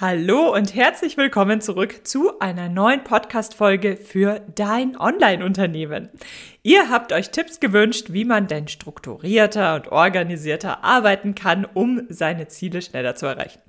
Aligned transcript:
Hallo 0.00 0.54
und 0.54 0.74
herzlich 0.74 1.18
willkommen 1.18 1.60
zurück 1.60 2.08
zu 2.08 2.40
einer 2.40 2.70
neuen 2.70 3.04
Podcast-Folge 3.04 3.98
für 3.98 4.40
dein 4.54 4.98
Online-Unternehmen. 4.98 6.08
Ihr 6.62 6.88
habt 6.88 7.12
euch 7.12 7.32
Tipps 7.32 7.60
gewünscht, 7.60 8.06
wie 8.08 8.24
man 8.24 8.46
denn 8.46 8.66
strukturierter 8.66 9.74
und 9.74 9.88
organisierter 9.92 10.84
arbeiten 10.84 11.34
kann, 11.34 11.66
um 11.66 12.06
seine 12.08 12.48
Ziele 12.48 12.80
schneller 12.80 13.14
zu 13.14 13.26
erreichen. 13.26 13.60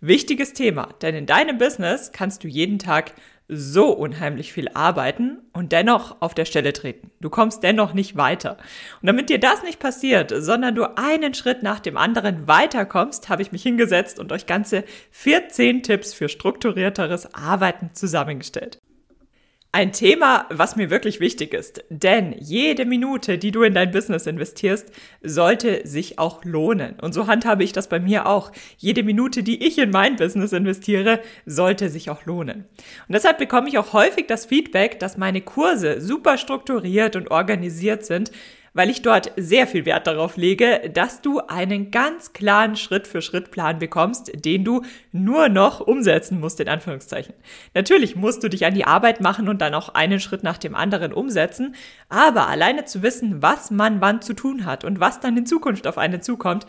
Wichtiges 0.00 0.52
Thema, 0.52 0.88
denn 1.02 1.16
in 1.16 1.26
deinem 1.26 1.58
Business 1.58 2.12
kannst 2.12 2.44
du 2.44 2.48
jeden 2.48 2.78
Tag 2.78 3.14
so 3.54 3.90
unheimlich 3.90 4.52
viel 4.52 4.68
arbeiten 4.72 5.38
und 5.52 5.72
dennoch 5.72 6.20
auf 6.20 6.34
der 6.34 6.44
Stelle 6.44 6.72
treten. 6.72 7.10
Du 7.20 7.30
kommst 7.30 7.62
dennoch 7.62 7.92
nicht 7.92 8.16
weiter. 8.16 8.56
Und 9.00 9.06
damit 9.06 9.28
dir 9.28 9.38
das 9.38 9.62
nicht 9.62 9.78
passiert, 9.78 10.32
sondern 10.36 10.74
du 10.74 10.96
einen 10.96 11.34
Schritt 11.34 11.62
nach 11.62 11.80
dem 11.80 11.96
anderen 11.96 12.48
weiterkommst, 12.48 13.28
habe 13.28 13.42
ich 13.42 13.52
mich 13.52 13.62
hingesetzt 13.62 14.18
und 14.18 14.32
euch 14.32 14.46
ganze 14.46 14.84
14 15.10 15.82
Tipps 15.82 16.14
für 16.14 16.28
strukturierteres 16.28 17.34
Arbeiten 17.34 17.90
zusammengestellt. 17.92 18.78
Ein 19.74 19.92
Thema, 19.92 20.44
was 20.50 20.76
mir 20.76 20.90
wirklich 20.90 21.18
wichtig 21.18 21.54
ist, 21.54 21.82
denn 21.88 22.34
jede 22.38 22.84
Minute, 22.84 23.38
die 23.38 23.52
du 23.52 23.62
in 23.62 23.72
dein 23.72 23.90
Business 23.90 24.26
investierst, 24.26 24.92
sollte 25.22 25.88
sich 25.88 26.18
auch 26.18 26.44
lohnen. 26.44 26.96
Und 27.00 27.14
so 27.14 27.26
handhabe 27.26 27.64
ich 27.64 27.72
das 27.72 27.88
bei 27.88 27.98
mir 27.98 28.26
auch. 28.26 28.52
Jede 28.76 29.02
Minute, 29.02 29.42
die 29.42 29.66
ich 29.66 29.78
in 29.78 29.88
mein 29.88 30.16
Business 30.16 30.52
investiere, 30.52 31.20
sollte 31.46 31.88
sich 31.88 32.10
auch 32.10 32.26
lohnen. 32.26 32.66
Und 33.08 33.14
deshalb 33.14 33.38
bekomme 33.38 33.70
ich 33.70 33.78
auch 33.78 33.94
häufig 33.94 34.26
das 34.26 34.44
Feedback, 34.44 35.00
dass 35.00 35.16
meine 35.16 35.40
Kurse 35.40 36.02
super 36.02 36.36
strukturiert 36.36 37.16
und 37.16 37.30
organisiert 37.30 38.04
sind, 38.04 38.30
weil 38.74 38.90
ich 38.90 39.02
dort 39.02 39.32
sehr 39.36 39.66
viel 39.66 39.84
Wert 39.84 40.06
darauf 40.06 40.36
lege, 40.36 40.90
dass 40.92 41.20
du 41.20 41.40
einen 41.40 41.90
ganz 41.90 42.32
klaren 42.32 42.76
Schritt-für-Schritt-Plan 42.76 43.78
bekommst, 43.78 44.32
den 44.44 44.64
du 44.64 44.82
nur 45.12 45.48
noch 45.48 45.80
umsetzen 45.80 46.40
musst, 46.40 46.60
in 46.60 46.68
Anführungszeichen. 46.68 47.34
Natürlich 47.74 48.16
musst 48.16 48.42
du 48.42 48.48
dich 48.48 48.64
an 48.64 48.74
die 48.74 48.86
Arbeit 48.86 49.20
machen 49.20 49.48
und 49.48 49.60
dann 49.60 49.74
auch 49.74 49.90
einen 49.90 50.20
Schritt 50.20 50.42
nach 50.42 50.58
dem 50.58 50.74
anderen 50.74 51.12
umsetzen, 51.12 51.74
aber 52.08 52.48
alleine 52.48 52.84
zu 52.84 53.02
wissen, 53.02 53.42
was 53.42 53.70
man 53.70 54.00
wann 54.00 54.22
zu 54.22 54.34
tun 54.34 54.64
hat 54.64 54.84
und 54.84 55.00
was 55.00 55.20
dann 55.20 55.36
in 55.36 55.46
Zukunft 55.46 55.86
auf 55.86 55.98
einen 55.98 56.22
zukommt, 56.22 56.66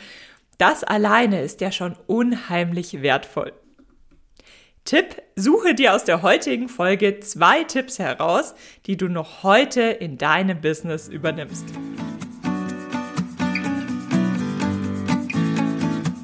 das 0.57 0.83
alleine 0.83 1.41
ist 1.41 1.61
ja 1.61 1.71
schon 1.71 1.95
unheimlich 2.07 3.01
wertvoll. 3.01 3.53
Tipp, 4.85 5.21
suche 5.35 5.75
dir 5.75 5.95
aus 5.95 6.03
der 6.03 6.21
heutigen 6.23 6.67
Folge 6.67 7.21
zwei 7.21 7.63
Tipps 7.63 7.99
heraus, 7.99 8.53
die 8.85 8.97
du 8.97 9.07
noch 9.07 9.43
heute 9.43 9.81
in 9.81 10.17
deinem 10.17 10.59
Business 10.59 11.07
übernimmst. 11.07 11.65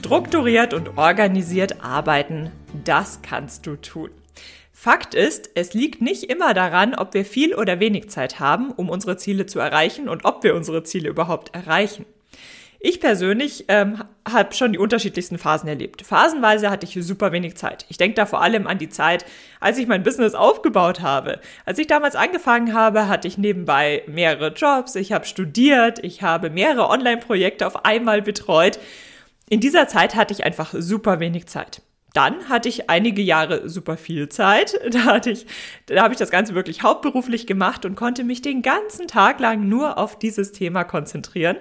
Strukturiert 0.00 0.72
und 0.72 0.96
organisiert 0.96 1.84
arbeiten, 1.84 2.50
das 2.86 3.20
kannst 3.20 3.66
du 3.66 3.76
tun. 3.76 4.10
Fakt 4.72 5.14
ist, 5.14 5.50
es 5.54 5.74
liegt 5.74 6.00
nicht 6.00 6.24
immer 6.24 6.54
daran, 6.54 6.94
ob 6.94 7.12
wir 7.12 7.26
viel 7.26 7.54
oder 7.54 7.80
wenig 7.80 8.08
Zeit 8.08 8.40
haben, 8.40 8.70
um 8.70 8.88
unsere 8.88 9.18
Ziele 9.18 9.44
zu 9.44 9.58
erreichen 9.58 10.08
und 10.08 10.24
ob 10.24 10.42
wir 10.42 10.54
unsere 10.54 10.84
Ziele 10.84 11.10
überhaupt 11.10 11.54
erreichen. 11.54 12.06
Ich 12.80 12.98
persönlich 12.98 13.66
ähm, 13.68 14.02
habe 14.26 14.54
schon 14.54 14.72
die 14.72 14.78
unterschiedlichsten 14.78 15.36
Phasen 15.36 15.68
erlebt. 15.68 16.00
Phasenweise 16.00 16.70
hatte 16.70 16.86
ich 16.86 16.96
super 17.04 17.30
wenig 17.30 17.56
Zeit. 17.56 17.84
Ich 17.90 17.98
denke 17.98 18.14
da 18.14 18.24
vor 18.24 18.40
allem 18.40 18.66
an 18.66 18.78
die 18.78 18.88
Zeit, 18.88 19.26
als 19.60 19.76
ich 19.76 19.86
mein 19.86 20.02
Business 20.02 20.34
aufgebaut 20.34 21.02
habe. 21.02 21.40
Als 21.66 21.78
ich 21.78 21.88
damals 21.88 22.16
angefangen 22.16 22.72
habe, 22.72 23.06
hatte 23.06 23.28
ich 23.28 23.36
nebenbei 23.36 24.02
mehrere 24.06 24.54
Jobs, 24.54 24.94
ich 24.94 25.12
habe 25.12 25.26
studiert, 25.26 26.02
ich 26.02 26.22
habe 26.22 26.48
mehrere 26.48 26.88
Online-Projekte 26.88 27.66
auf 27.66 27.84
einmal 27.84 28.22
betreut. 28.22 28.78
In 29.50 29.58
dieser 29.58 29.88
Zeit 29.88 30.14
hatte 30.14 30.32
ich 30.32 30.44
einfach 30.44 30.72
super 30.78 31.18
wenig 31.18 31.46
Zeit. 31.46 31.82
Dann 32.12 32.48
hatte 32.48 32.68
ich 32.68 32.88
einige 32.88 33.20
Jahre 33.20 33.68
super 33.68 33.96
viel 33.96 34.28
Zeit. 34.28 34.78
Da 34.90 35.04
hatte 35.04 35.30
ich, 35.30 35.46
da 35.86 36.02
habe 36.02 36.14
ich 36.14 36.18
das 36.18 36.30
Ganze 36.30 36.54
wirklich 36.54 36.84
hauptberuflich 36.84 37.48
gemacht 37.48 37.84
und 37.84 37.96
konnte 37.96 38.22
mich 38.22 38.42
den 38.42 38.62
ganzen 38.62 39.08
Tag 39.08 39.40
lang 39.40 39.68
nur 39.68 39.98
auf 39.98 40.18
dieses 40.18 40.52
Thema 40.52 40.84
konzentrieren. 40.84 41.56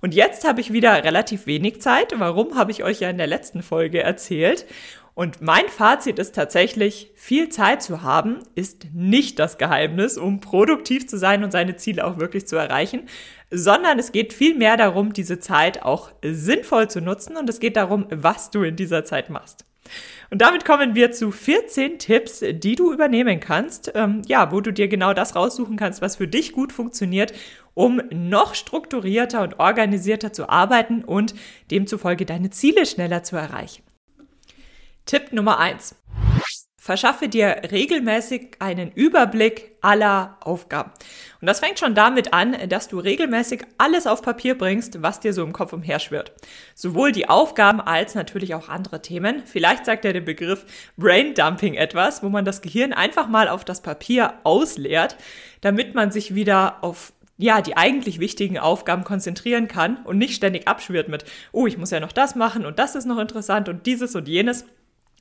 Und 0.00 0.14
jetzt 0.14 0.46
habe 0.46 0.60
ich 0.60 0.72
wieder 0.72 1.02
relativ 1.02 1.46
wenig 1.46 1.82
Zeit. 1.82 2.14
Warum 2.16 2.56
habe 2.56 2.70
ich 2.70 2.84
euch 2.84 3.00
ja 3.00 3.10
in 3.10 3.18
der 3.18 3.26
letzten 3.26 3.62
Folge 3.62 4.02
erzählt? 4.02 4.66
Und 5.14 5.42
mein 5.42 5.68
Fazit 5.68 6.18
ist 6.18 6.34
tatsächlich, 6.34 7.10
viel 7.14 7.50
Zeit 7.50 7.82
zu 7.82 8.02
haben 8.02 8.38
ist 8.54 8.86
nicht 8.94 9.38
das 9.38 9.58
Geheimnis, 9.58 10.16
um 10.16 10.40
produktiv 10.40 11.06
zu 11.06 11.18
sein 11.18 11.44
und 11.44 11.50
seine 11.50 11.76
Ziele 11.76 12.06
auch 12.06 12.18
wirklich 12.18 12.46
zu 12.46 12.56
erreichen, 12.56 13.02
sondern 13.50 13.98
es 13.98 14.12
geht 14.12 14.32
viel 14.32 14.56
mehr 14.56 14.78
darum, 14.78 15.12
diese 15.12 15.38
Zeit 15.38 15.82
auch 15.82 16.12
sinnvoll 16.22 16.88
zu 16.88 17.02
nutzen 17.02 17.36
und 17.36 17.50
es 17.50 17.60
geht 17.60 17.76
darum, 17.76 18.06
was 18.10 18.50
du 18.50 18.62
in 18.62 18.76
dieser 18.76 19.04
Zeit 19.04 19.28
machst. 19.28 19.66
Und 20.30 20.40
damit 20.40 20.64
kommen 20.64 20.94
wir 20.94 21.12
zu 21.12 21.30
14 21.30 21.98
Tipps, 21.98 22.40
die 22.40 22.74
du 22.74 22.90
übernehmen 22.90 23.38
kannst, 23.38 23.92
ähm, 23.94 24.22
ja, 24.26 24.50
wo 24.50 24.62
du 24.62 24.72
dir 24.72 24.88
genau 24.88 25.12
das 25.12 25.36
raussuchen 25.36 25.76
kannst, 25.76 26.00
was 26.00 26.16
für 26.16 26.28
dich 26.28 26.52
gut 26.52 26.72
funktioniert, 26.72 27.34
um 27.74 28.00
noch 28.10 28.54
strukturierter 28.54 29.42
und 29.42 29.60
organisierter 29.60 30.32
zu 30.32 30.48
arbeiten 30.48 31.04
und 31.04 31.34
demzufolge 31.70 32.24
deine 32.24 32.48
Ziele 32.48 32.86
schneller 32.86 33.22
zu 33.24 33.36
erreichen. 33.36 33.82
Tipp 35.06 35.32
Nummer 35.32 35.58
eins: 35.58 35.96
Verschaffe 36.76 37.28
dir 37.28 37.62
regelmäßig 37.70 38.56
einen 38.58 38.90
Überblick 38.90 39.76
aller 39.82 40.36
Aufgaben. 40.40 40.90
Und 41.40 41.46
das 41.46 41.60
fängt 41.60 41.78
schon 41.78 41.94
damit 41.94 42.32
an, 42.32 42.56
dass 42.68 42.88
du 42.88 42.98
regelmäßig 42.98 43.62
alles 43.78 44.08
auf 44.08 44.20
Papier 44.20 44.58
bringst, 44.58 45.00
was 45.00 45.20
dir 45.20 45.32
so 45.32 45.44
im 45.44 45.52
Kopf 45.52 45.72
umherschwirrt. 45.72 46.32
Sowohl 46.74 47.12
die 47.12 47.28
Aufgaben 47.28 47.80
als 47.80 48.16
natürlich 48.16 48.56
auch 48.56 48.68
andere 48.68 49.00
Themen. 49.00 49.44
Vielleicht 49.44 49.86
sagt 49.86 50.04
ja 50.04 50.12
der 50.12 50.22
Begriff 50.22 50.66
Brain 50.96 51.34
Dumping 51.34 51.74
etwas, 51.74 52.24
wo 52.24 52.28
man 52.30 52.44
das 52.44 52.62
Gehirn 52.62 52.92
einfach 52.92 53.28
mal 53.28 53.48
auf 53.48 53.64
das 53.64 53.80
Papier 53.80 54.34
ausleert, 54.42 55.16
damit 55.60 55.94
man 55.94 56.10
sich 56.10 56.34
wieder 56.34 56.82
auf 56.82 57.12
ja, 57.38 57.60
die 57.60 57.76
eigentlich 57.76 58.20
wichtigen 58.20 58.58
Aufgaben 58.58 59.04
konzentrieren 59.04 59.66
kann 59.66 59.98
und 60.04 60.18
nicht 60.18 60.34
ständig 60.34 60.68
abschwirrt 60.68 61.08
mit, 61.08 61.24
oh, 61.52 61.66
ich 61.66 61.78
muss 61.78 61.90
ja 61.90 62.00
noch 62.00 62.12
das 62.12 62.34
machen 62.34 62.66
und 62.66 62.78
das 62.78 62.94
ist 62.94 63.04
noch 63.04 63.18
interessant 63.18 63.68
und 63.68 63.86
dieses 63.86 64.14
und 64.14 64.28
jenes 64.28 64.64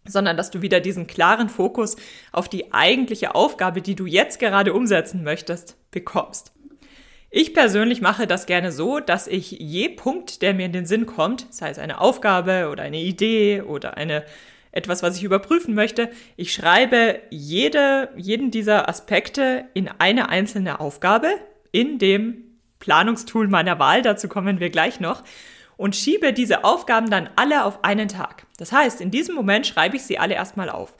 sondern 0.06 0.38
dass 0.38 0.51
du 0.51 0.62
wieder 0.62 0.79
diesen 0.79 1.07
klaren 1.07 1.50
Fokus 1.50 1.95
auf 2.31 2.50
die 2.50 2.73
eigentliche 2.73 3.35
Aufgabe, 3.35 3.81
die 3.81 3.95
du 3.95 4.06
jetzt 4.06 4.39
gerade 4.39 4.73
umsetzen 4.73 5.23
möchtest, 5.23 5.78
bekommst. 5.91 6.51
Ich 7.29 7.53
persönlich 7.53 8.01
mache 8.01 8.28
das 8.28 8.45
gerne 8.45 8.72
so, 8.73 9.00
dass 9.00 9.28
ich 9.28 9.51
je 9.51 9.88
Punkt, 9.88 10.41
der 10.41 10.53
mir 10.53 10.66
in 10.66 10.73
den 10.73 10.85
Sinn 10.85 11.06
kommt, 11.06 11.47
sei 11.50 11.69
es 11.69 11.79
eine 11.79 12.01
Aufgabe 12.01 12.67
oder 12.69 12.84
eine 12.84 13.00
Idee 13.00 13.61
oder 13.61 13.95
eine 13.95 14.25
etwas, 14.73 15.03
was 15.03 15.17
ich 15.17 15.23
überprüfen 15.23 15.73
möchte, 15.73 16.09
ich 16.38 16.53
schreibe 16.53 17.19
jede, 17.29 18.09
jeden 18.16 18.51
dieser 18.51 18.88
Aspekte 18.88 19.66
in 19.73 19.90
eine 19.97 20.29
einzelne 20.29 20.79
Aufgabe 20.79 21.28
in 21.72 22.00
dem 22.00 22.44
Planungstool 22.79 23.47
meiner 23.47 23.79
Wahl, 23.79 24.01
dazu 24.01 24.28
kommen 24.28 24.59
wir 24.59 24.69
gleich 24.69 24.99
noch, 24.99 25.23
und 25.81 25.95
schiebe 25.95 26.31
diese 26.31 26.63
Aufgaben 26.63 27.09
dann 27.09 27.28
alle 27.35 27.66
auf 27.66 27.83
einen 27.83 28.07
Tag. 28.07 28.45
Das 28.59 28.72
heißt, 28.72 29.01
in 29.01 29.09
diesem 29.09 29.33
Moment 29.33 29.66
schreibe 29.66 29.95
ich 29.95 30.03
sie 30.03 30.19
alle 30.19 30.35
erstmal 30.35 30.69
auf. 30.69 30.93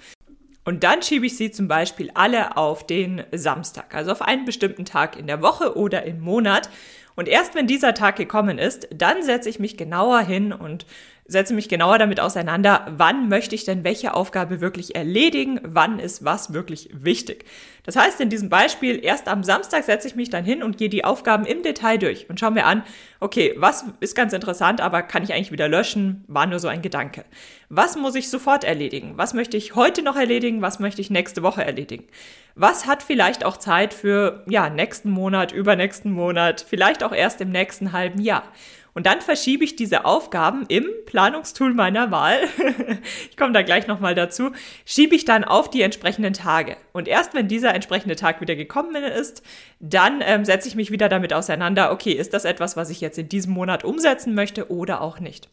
Und 0.66 0.84
dann 0.84 1.04
schiebe 1.04 1.28
ich 1.28 1.38
sie 1.38 1.52
zum 1.52 1.68
Beispiel 1.68 2.10
alle 2.16 2.58
auf 2.58 2.88
den 2.88 3.24
Samstag, 3.32 3.94
also 3.94 4.12
auf 4.12 4.24
einen 4.24 4.44
bestimmten 4.44 4.84
Tag 4.84 5.20
in 5.20 5.28
der 5.28 5.44
Woche 5.44 5.78
oder 5.78 6.02
im 6.04 6.20
Monat. 6.20 6.68
Und 7.16 7.28
erst 7.28 7.54
wenn 7.54 7.68
dieser 7.68 7.94
Tag 7.94 8.16
gekommen 8.16 8.58
ist, 8.58 8.88
dann 8.92 9.22
setze 9.22 9.50
ich 9.50 9.60
mich 9.60 9.78
genauer 9.78 10.22
hin 10.22 10.52
und 10.52 10.88
setze 11.26 11.54
mich 11.54 11.70
genauer 11.70 11.98
damit 11.98 12.20
auseinander, 12.20 12.86
wann 12.90 13.30
möchte 13.30 13.56
ich 13.56 13.64
denn 13.64 13.84
welche 13.84 14.14
Aufgabe 14.14 14.62
wirklich 14.62 14.96
erledigen, 14.96 15.60
wann 15.64 16.00
ist 16.00 16.26
was 16.26 16.54
wirklich 16.54 16.90
wichtig. 16.94 17.46
Das 17.84 17.96
heißt, 17.96 18.22
in 18.22 18.30
diesem 18.30 18.50
Beispiel, 18.50 19.04
erst 19.04 19.28
am 19.28 19.44
Samstag 19.44 19.84
setze 19.84 20.08
ich 20.08 20.16
mich 20.16 20.30
dann 20.30 20.46
hin 20.46 20.62
und 20.62 20.78
gehe 20.78 20.90
die 20.90 21.04
Aufgaben 21.04 21.46
im 21.46 21.64
Detail 21.64 21.98
durch 21.98 22.30
und 22.30 22.40
schaue 22.40 22.52
mir 22.52 22.66
an, 22.66 22.84
okay, 23.20 23.56
was 23.58 23.86
ist 24.02 24.16
ganz 24.16 24.34
interessant, 24.34 24.82
aber 24.82 25.02
kann 25.02 25.24
ich 25.24 25.34
eigentlich 25.34 25.52
wieder 25.52 25.68
löschen, 25.68 26.24
war 26.28 26.46
nur 26.46 26.60
so 26.60 26.68
ein 26.68 26.82
Gedanke. 26.82 27.26
Was 27.70 27.96
muss 27.96 28.16
ich 28.16 28.30
sofort 28.30 28.64
erledigen? 28.64 29.14
Was 29.16 29.34
möchte 29.34 29.58
ich 29.58 29.76
heute 29.76 30.04
noch 30.04 30.16
erledigen? 30.16 30.62
Was 30.62 30.80
möchte 30.80 31.02
ich 31.02 31.10
nächste 31.10 31.42
Woche 31.42 31.64
erledigen? 31.64 32.06
Was 32.54 32.86
hat 32.86 33.02
vielleicht 33.02 33.46
auch 33.46 33.58
Zeit 33.58 33.94
für, 33.94 34.44
ja, 34.48 34.70
nächsten 34.70 35.10
Monat, 35.10 35.54
übernächsten 35.54 36.12
Monat, 36.12 36.66
vielleicht 36.68 37.04
auch 37.04 37.14
erst 37.14 37.40
im 37.42 37.50
nächsten 37.50 37.94
halben 37.94 38.20
Jahr? 38.22 38.44
Und 38.94 39.06
dann 39.06 39.22
verschiebe 39.22 39.64
ich 39.64 39.78
diese 39.78 40.04
Aufgaben 40.04 40.66
im 40.68 40.86
Planungstool 41.06 41.74
meiner 41.74 42.12
Wahl, 42.12 42.40
ich 43.30 43.38
komme 43.38 43.54
da 43.54 43.62
gleich 43.62 43.88
nochmal 43.88 44.16
dazu, 44.16 44.52
schiebe 44.86 45.16
ich 45.16 45.24
dann 45.24 45.46
auf 45.46 45.70
die 45.70 45.82
entsprechenden 45.82 46.34
Tage. 46.34 46.76
Und 46.92 47.08
erst 47.08 47.34
wenn 47.34 47.48
dieser 47.48 47.74
entsprechende 47.74 48.18
Tag 48.18 48.42
wieder 48.42 48.56
gekommen 48.56 48.96
ist, 48.96 49.44
dann 49.80 50.22
ähm, 50.22 50.44
setze 50.44 50.68
ich 50.68 50.76
mich 50.76 50.92
wieder 50.92 51.08
damit 51.08 51.34
auseinander, 51.34 51.92
okay, 51.92 52.12
ist 52.12 52.34
das 52.34 52.44
etwas, 52.44 52.76
was 52.76 52.90
ich 52.90 53.00
jetzt 53.00 53.18
in 53.18 53.30
diesem 53.30 53.54
Monat 53.54 53.86
umsetzen 53.86 54.36
möchte 54.36 54.70
oder 54.70 55.02
auch 55.02 55.20
nicht. 55.20 55.48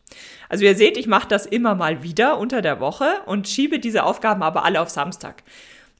Also 0.48 0.64
ihr 0.64 0.74
seht, 0.74 0.96
ich 0.96 1.06
mache 1.06 1.28
das 1.28 1.46
immer 1.46 1.76
mal 1.76 2.02
wieder 2.02 2.38
unter 2.38 2.60
der 2.60 2.80
Woche 2.80 3.06
und 3.26 3.48
schiebe 3.48 3.78
diese 3.78 4.02
Aufgaben 4.02 4.42
aber 4.42 4.64
alle 4.64 4.80
auf 4.80 4.90
Samstag. 4.90 5.44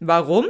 Warum? 0.01 0.47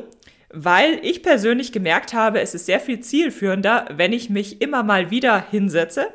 weil 0.50 0.98
ich 1.02 1.22
persönlich 1.22 1.72
gemerkt 1.72 2.14
habe, 2.14 2.40
es 2.40 2.54
ist 2.54 2.64
sehr 2.64 2.80
viel 2.80 3.00
zielführender, 3.00 3.84
wenn 3.92 4.14
ich 4.14 4.30
mich 4.30 4.62
immer 4.62 4.82
mal 4.82 5.10
wieder 5.10 5.44
hinsetze 5.50 6.06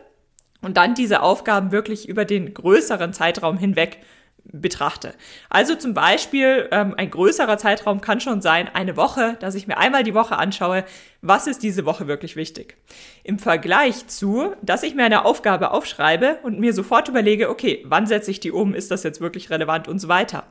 und 0.64 0.78
dann 0.78 0.96
diese 0.96 1.22
Aufgaben 1.22 1.72
wirklich 1.72 2.10
über 2.10 2.26
den 2.26 2.54
größeren 2.54 3.14
Zeitraum 3.14 3.58
hinweg 3.58 4.00
betrachte. 4.46 5.14
Also 5.50 5.76
zum 5.76 5.94
Beispiel 5.94 6.68
ähm, 6.72 6.96
ein 6.98 7.10
größerer 7.10 7.58
Zeitraum 7.58 8.02
kann 8.02 8.20
schon 8.20 8.42
sein, 8.42 8.70
eine 8.74 8.98
Woche, 8.98 9.38
dass 9.40 9.56
ich 9.56 9.68
mir 9.68 9.78
einmal 9.78 10.04
die 10.04 10.14
Woche 10.14 10.38
anschaue, 10.38 10.84
was 11.22 11.48
ist 11.48 11.64
diese 11.64 11.86
Woche 11.86 12.08
wirklich 12.08 12.36
wichtig. 12.36 12.76
Im 13.24 13.40
Vergleich 13.40 14.08
zu, 14.08 14.54
dass 14.62 14.84
ich 14.84 14.96
mir 14.96 15.06
eine 15.06 15.24
Aufgabe 15.24 15.72
aufschreibe 15.72 16.40
und 16.44 16.60
mir 16.60 16.74
sofort 16.74 17.08
überlege, 17.08 17.50
okay, 17.50 17.84
wann 17.86 18.06
setze 18.06 18.32
ich 18.32 18.42
die 18.42 18.52
um, 18.52 18.74
ist 18.74 18.92
das 18.92 19.04
jetzt 19.04 19.22
wirklich 19.22 19.50
relevant 19.50 19.88
und 19.88 20.00
so 20.00 20.10
weiter. 20.10 20.46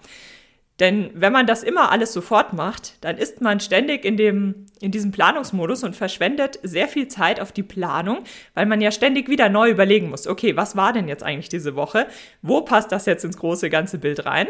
Denn 0.82 1.10
wenn 1.14 1.32
man 1.32 1.46
das 1.46 1.62
immer 1.62 1.92
alles 1.92 2.12
sofort 2.12 2.54
macht, 2.54 2.94
dann 3.04 3.16
ist 3.16 3.40
man 3.40 3.60
ständig 3.60 4.04
in, 4.04 4.16
dem, 4.16 4.66
in 4.80 4.90
diesem 4.90 5.12
Planungsmodus 5.12 5.84
und 5.84 5.94
verschwendet 5.94 6.58
sehr 6.64 6.88
viel 6.88 7.06
Zeit 7.06 7.38
auf 7.38 7.52
die 7.52 7.62
Planung, 7.62 8.24
weil 8.54 8.66
man 8.66 8.80
ja 8.80 8.90
ständig 8.90 9.28
wieder 9.28 9.48
neu 9.48 9.70
überlegen 9.70 10.10
muss, 10.10 10.26
okay, 10.26 10.56
was 10.56 10.74
war 10.74 10.92
denn 10.92 11.06
jetzt 11.06 11.22
eigentlich 11.22 11.48
diese 11.48 11.76
Woche? 11.76 12.08
Wo 12.42 12.62
passt 12.62 12.90
das 12.90 13.06
jetzt 13.06 13.24
ins 13.24 13.36
große 13.36 13.70
ganze 13.70 13.98
Bild 13.98 14.26
rein? 14.26 14.48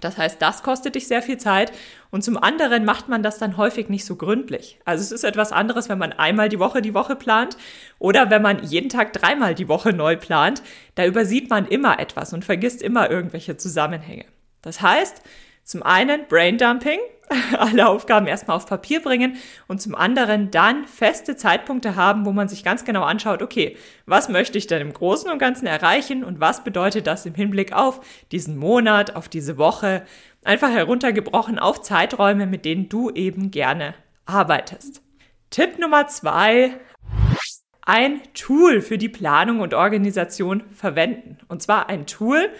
Das 0.00 0.16
heißt, 0.16 0.40
das 0.40 0.62
kostet 0.62 0.94
dich 0.94 1.06
sehr 1.06 1.20
viel 1.20 1.36
Zeit 1.36 1.72
und 2.10 2.24
zum 2.24 2.38
anderen 2.38 2.86
macht 2.86 3.10
man 3.10 3.22
das 3.22 3.36
dann 3.36 3.58
häufig 3.58 3.90
nicht 3.90 4.06
so 4.06 4.16
gründlich. 4.16 4.80
Also 4.86 5.02
es 5.02 5.12
ist 5.12 5.24
etwas 5.24 5.52
anderes, 5.52 5.90
wenn 5.90 5.98
man 5.98 6.14
einmal 6.14 6.48
die 6.48 6.58
Woche 6.58 6.80
die 6.80 6.94
Woche 6.94 7.16
plant 7.16 7.58
oder 7.98 8.30
wenn 8.30 8.40
man 8.40 8.64
jeden 8.64 8.88
Tag 8.88 9.12
dreimal 9.12 9.54
die 9.54 9.68
Woche 9.68 9.92
neu 9.92 10.16
plant. 10.16 10.62
Da 10.94 11.04
übersieht 11.04 11.50
man 11.50 11.66
immer 11.66 11.98
etwas 11.98 12.32
und 12.32 12.46
vergisst 12.46 12.80
immer 12.80 13.10
irgendwelche 13.10 13.58
Zusammenhänge. 13.58 14.24
Das 14.62 14.80
heißt, 14.80 15.22
zum 15.70 15.84
einen 15.84 16.26
Braindumping, 16.26 16.98
alle 17.56 17.88
Aufgaben 17.88 18.26
erstmal 18.26 18.56
auf 18.56 18.66
Papier 18.66 19.00
bringen 19.00 19.36
und 19.68 19.80
zum 19.80 19.94
anderen 19.94 20.50
dann 20.50 20.88
feste 20.88 21.36
Zeitpunkte 21.36 21.94
haben, 21.94 22.26
wo 22.26 22.32
man 22.32 22.48
sich 22.48 22.64
ganz 22.64 22.84
genau 22.84 23.04
anschaut, 23.04 23.40
okay, 23.40 23.76
was 24.04 24.28
möchte 24.28 24.58
ich 24.58 24.66
denn 24.66 24.82
im 24.82 24.92
Großen 24.92 25.30
und 25.30 25.38
Ganzen 25.38 25.66
erreichen 25.66 26.24
und 26.24 26.40
was 26.40 26.64
bedeutet 26.64 27.06
das 27.06 27.24
im 27.24 27.36
Hinblick 27.36 27.72
auf 27.72 28.00
diesen 28.32 28.56
Monat, 28.56 29.14
auf 29.14 29.28
diese 29.28 29.58
Woche, 29.58 30.02
einfach 30.42 30.70
heruntergebrochen 30.70 31.60
auf 31.60 31.82
Zeiträume, 31.82 32.46
mit 32.46 32.64
denen 32.64 32.88
du 32.88 33.10
eben 33.10 33.52
gerne 33.52 33.94
arbeitest. 34.26 35.02
Tipp 35.50 35.78
Nummer 35.78 36.08
zwei, 36.08 36.74
ein 37.82 38.20
Tool 38.34 38.80
für 38.80 38.98
die 38.98 39.08
Planung 39.08 39.60
und 39.60 39.74
Organisation 39.74 40.64
verwenden. 40.74 41.38
Und 41.46 41.62
zwar 41.62 41.88
ein 41.88 42.06
Tool, 42.06 42.50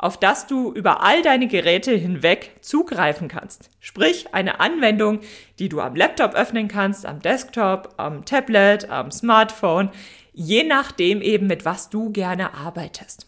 auf 0.00 0.18
das 0.18 0.46
du 0.46 0.72
über 0.72 1.02
all 1.02 1.20
deine 1.20 1.46
Geräte 1.46 1.92
hinweg 1.92 2.56
zugreifen 2.62 3.28
kannst. 3.28 3.68
Sprich, 3.80 4.32
eine 4.32 4.58
Anwendung, 4.58 5.20
die 5.58 5.68
du 5.68 5.80
am 5.80 5.94
Laptop 5.94 6.34
öffnen 6.34 6.68
kannst, 6.68 7.04
am 7.04 7.20
Desktop, 7.20 7.94
am 7.98 8.24
Tablet, 8.24 8.88
am 8.88 9.10
Smartphone, 9.10 9.90
je 10.32 10.64
nachdem 10.64 11.20
eben, 11.20 11.46
mit 11.46 11.66
was 11.66 11.90
du 11.90 12.10
gerne 12.10 12.54
arbeitest. 12.54 13.26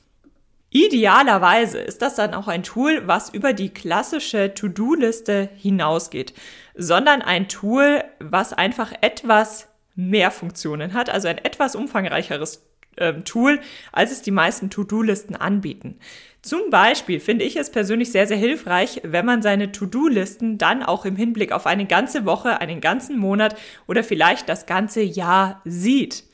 Idealerweise 0.71 1.79
ist 1.79 2.01
das 2.01 2.15
dann 2.15 2.33
auch 2.33 2.49
ein 2.49 2.63
Tool, 2.63 3.07
was 3.07 3.29
über 3.29 3.53
die 3.53 3.69
klassische 3.69 4.55
To-Do-Liste 4.55 5.51
hinausgeht, 5.55 6.33
sondern 6.75 7.21
ein 7.21 7.49
Tool, 7.49 8.03
was 8.19 8.55
einfach 8.55 8.95
etwas 9.03 9.69
mehr 9.95 10.31
Funktionen 10.31 10.95
hat, 10.95 11.11
also 11.11 11.29
ein 11.29 11.37
etwas 11.37 11.77
umfangreicheres 11.77 12.72
ähm, 12.97 13.25
Tool, 13.25 13.61
als 13.93 14.13
es 14.13 14.23
die 14.23 14.31
meisten 14.31 14.71
To-Do-Listen 14.71 15.37
anbieten. 15.37 15.99
Zum 16.43 16.71
Beispiel 16.71 17.21
finde 17.21 17.45
ich 17.45 17.57
es 17.57 17.71
persönlich 17.71 18.11
sehr, 18.11 18.27
sehr 18.27 18.37
hilfreich, 18.37 19.01
wenn 19.05 19.25
man 19.25 19.43
seine 19.43 19.71
To-Do-Listen 19.71 20.59
dann 20.59 20.83
auch 20.83 21.05
im 21.05 21.15
Hinblick 21.15 21.53
auf 21.53 21.67
eine 21.67 21.87
ganze 21.87 22.25
Woche, 22.25 22.61
einen 22.61 22.81
ganzen 22.81 23.17
Monat 23.17 23.55
oder 23.87 24.03
vielleicht 24.03 24.49
das 24.49 24.67
ganze 24.67 25.03
Jahr 25.03 25.63
sieht. 25.65 26.25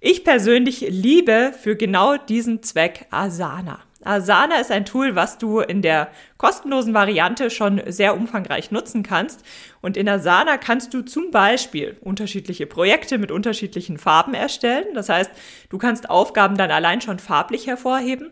Ich 0.00 0.24
persönlich 0.24 0.86
liebe 0.88 1.54
für 1.58 1.74
genau 1.74 2.18
diesen 2.18 2.62
Zweck 2.62 3.06
Asana. 3.10 3.80
Asana 4.06 4.60
ist 4.60 4.70
ein 4.70 4.84
Tool, 4.84 5.16
was 5.16 5.38
du 5.38 5.60
in 5.60 5.82
der 5.82 6.08
kostenlosen 6.36 6.94
Variante 6.94 7.50
schon 7.50 7.80
sehr 7.86 8.16
umfangreich 8.16 8.70
nutzen 8.70 9.02
kannst. 9.02 9.44
Und 9.80 9.96
in 9.96 10.08
Asana 10.08 10.56
kannst 10.56 10.94
du 10.94 11.02
zum 11.02 11.30
Beispiel 11.30 11.96
unterschiedliche 12.00 12.66
Projekte 12.66 13.18
mit 13.18 13.30
unterschiedlichen 13.30 13.98
Farben 13.98 14.34
erstellen. 14.34 14.86
Das 14.94 15.08
heißt, 15.08 15.30
du 15.68 15.78
kannst 15.78 16.08
Aufgaben 16.08 16.56
dann 16.56 16.70
allein 16.70 17.00
schon 17.00 17.18
farblich 17.18 17.66
hervorheben. 17.66 18.30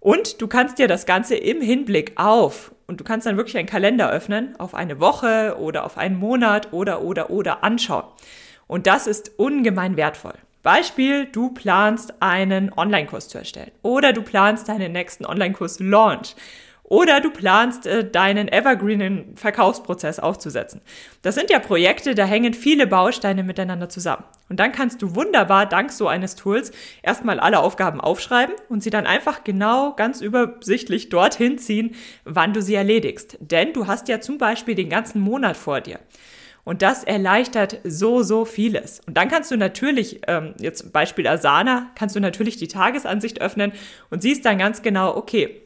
Und 0.00 0.40
du 0.40 0.46
kannst 0.46 0.78
dir 0.78 0.86
das 0.86 1.06
Ganze 1.06 1.34
im 1.34 1.60
Hinblick 1.60 2.12
auf, 2.16 2.72
und 2.88 3.00
du 3.00 3.04
kannst 3.04 3.26
dann 3.26 3.36
wirklich 3.36 3.58
einen 3.58 3.68
Kalender 3.68 4.10
öffnen, 4.10 4.58
auf 4.58 4.74
eine 4.74 4.98
Woche 4.98 5.56
oder 5.58 5.84
auf 5.84 5.98
einen 5.98 6.18
Monat 6.18 6.72
oder, 6.72 7.02
oder, 7.02 7.28
oder 7.28 7.62
anschauen. 7.62 8.04
Und 8.66 8.86
das 8.86 9.06
ist 9.06 9.32
ungemein 9.38 9.96
wertvoll. 9.96 10.34
Beispiel, 10.68 11.24
du 11.24 11.48
planst 11.48 12.20
einen 12.20 12.70
Online-Kurs 12.76 13.28
zu 13.28 13.38
erstellen 13.38 13.70
oder 13.80 14.12
du 14.12 14.20
planst 14.20 14.68
deinen 14.68 14.92
nächsten 14.92 15.24
Online-Kurs-Launch 15.24 16.36
oder 16.82 17.22
du 17.22 17.30
planst 17.30 17.86
äh, 17.86 18.06
deinen 18.06 18.48
evergreenen 18.48 19.34
Verkaufsprozess 19.34 20.18
aufzusetzen. 20.18 20.82
Das 21.22 21.36
sind 21.36 21.48
ja 21.48 21.58
Projekte, 21.58 22.14
da 22.14 22.26
hängen 22.26 22.52
viele 22.52 22.86
Bausteine 22.86 23.44
miteinander 23.44 23.88
zusammen. 23.88 24.24
Und 24.50 24.60
dann 24.60 24.72
kannst 24.72 25.00
du 25.00 25.14
wunderbar 25.14 25.64
dank 25.64 25.90
so 25.90 26.06
eines 26.06 26.34
Tools 26.34 26.70
erstmal 27.02 27.40
alle 27.40 27.60
Aufgaben 27.60 28.02
aufschreiben 28.02 28.54
und 28.68 28.82
sie 28.82 28.90
dann 28.90 29.06
einfach 29.06 29.44
genau 29.44 29.94
ganz 29.94 30.20
übersichtlich 30.20 31.08
dorthin 31.08 31.56
ziehen, 31.56 31.94
wann 32.26 32.52
du 32.52 32.60
sie 32.60 32.74
erledigst. 32.74 33.38
Denn 33.40 33.72
du 33.72 33.86
hast 33.86 34.08
ja 34.08 34.20
zum 34.20 34.36
Beispiel 34.36 34.74
den 34.74 34.90
ganzen 34.90 35.22
Monat 35.22 35.56
vor 35.56 35.80
dir. 35.80 35.98
Und 36.68 36.82
das 36.82 37.02
erleichtert 37.02 37.80
so, 37.82 38.22
so 38.22 38.44
vieles. 38.44 39.00
Und 39.06 39.16
dann 39.16 39.28
kannst 39.28 39.50
du 39.50 39.56
natürlich, 39.56 40.20
ähm, 40.26 40.52
jetzt 40.60 40.92
Beispiel 40.92 41.26
Asana, 41.26 41.90
kannst 41.94 42.14
du 42.14 42.20
natürlich 42.20 42.58
die 42.58 42.68
Tagesansicht 42.68 43.40
öffnen 43.40 43.72
und 44.10 44.20
siehst 44.20 44.44
dann 44.44 44.58
ganz 44.58 44.82
genau, 44.82 45.16
okay, 45.16 45.62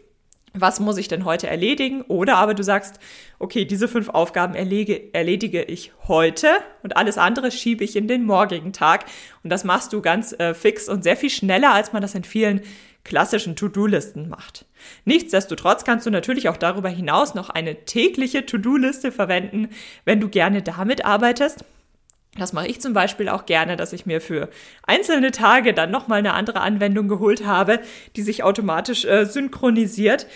was 0.55 0.79
muss 0.79 0.99
ich 0.99 1.09
denn 1.09 1.25
heute 1.25 1.49
erledigen? 1.49 2.03
Oder 2.03 2.37
aber 2.37 2.55
du 2.55 2.62
sagst, 2.62 3.00
okay, 3.41 3.65
diese 3.65 3.88
fünf 3.88 4.11
Aufgaben 4.11 4.55
erlege, 4.55 5.12
erledige 5.12 5.65
ich 5.65 5.91
heute 6.07 6.47
und 6.85 6.97
alles 6.97 7.19
andere 7.19 7.50
schiebe 7.50 7.83
ich 7.83 7.97
in 7.97 8.07
den 8.07 8.23
morgigen 8.23 8.73
Tag. 8.73 9.07
Und 9.43 9.50
das 9.50 9.65
machst 9.65 9.93
du 9.93 10.03
ganz 10.03 10.33
äh, 10.38 10.55
fix 10.55 10.88
und 10.88 11.03
sehr 11.03 11.17
viel 11.17 11.31
schneller, 11.31 11.73
als 11.73 11.93
man 11.93 12.00
das 12.00 12.15
in 12.15 12.23
vielen 12.23 12.61
klassischen 13.05 13.57
To-Do-Listen 13.57 14.29
macht. 14.29 14.65
Nichtsdestotrotz 15.05 15.85
kannst 15.85 16.07
du 16.07 16.11
natürlich 16.11 16.49
auch 16.49 16.57
darüber 16.57 16.89
hinaus 16.89 17.35
noch 17.35 17.51
eine 17.51 17.85
tägliche 17.85 18.47
To-Do-Liste 18.47 19.13
verwenden, 19.13 19.69
wenn 20.05 20.21
du 20.21 20.29
gerne 20.29 20.63
damit 20.63 21.05
arbeitest. 21.05 21.65
Das 22.39 22.55
mache 22.55 22.69
ich 22.69 22.81
zum 22.81 22.95
Beispiel 22.95 23.29
auch 23.29 23.45
gerne, 23.45 23.77
dass 23.77 23.93
ich 23.93 24.07
mir 24.07 24.21
für 24.21 24.49
einzelne 24.87 25.33
Tage 25.33 25.75
dann 25.75 25.91
nochmal 25.91 26.21
eine 26.21 26.33
andere 26.33 26.61
Anwendung 26.61 27.07
geholt 27.07 27.45
habe, 27.45 27.81
die 28.17 28.23
sich 28.23 28.43
automatisch 28.43 29.05
äh, 29.05 29.27
synchronisiert. 29.27 30.27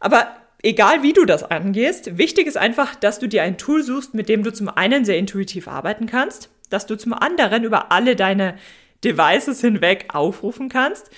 Aber 0.00 0.28
egal 0.62 1.02
wie 1.02 1.12
du 1.12 1.26
das 1.26 1.42
angehst, 1.42 2.16
wichtig 2.16 2.46
ist 2.46 2.56
einfach, 2.56 2.94
dass 2.94 3.18
du 3.18 3.26
dir 3.26 3.42
ein 3.42 3.58
Tool 3.58 3.82
suchst, 3.82 4.14
mit 4.14 4.30
dem 4.30 4.44
du 4.44 4.52
zum 4.52 4.70
einen 4.70 5.04
sehr 5.04 5.18
intuitiv 5.18 5.68
arbeiten 5.68 6.06
kannst, 6.06 6.48
dass 6.70 6.86
du 6.86 6.96
zum 6.96 7.12
anderen 7.12 7.64
über 7.64 7.92
alle 7.92 8.16
deine 8.16 8.56
Devices 9.04 9.60
hinweg 9.60 10.06
aufrufen 10.14 10.70
kannst 10.70 11.10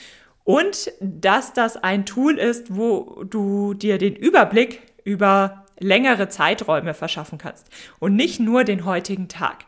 und 0.44 0.92
dass 1.00 1.52
das 1.52 1.76
ein 1.76 2.06
Tool 2.06 2.38
ist, 2.38 2.76
wo 2.76 3.24
du 3.24 3.74
dir 3.74 3.98
den 3.98 4.14
Überblick 4.14 4.82
über 5.04 5.64
längere 5.78 6.28
Zeiträume 6.28 6.94
verschaffen 6.94 7.38
kannst 7.38 7.68
und 7.98 8.14
nicht 8.14 8.40
nur 8.40 8.64
den 8.64 8.84
heutigen 8.84 9.28
Tag. 9.28 9.64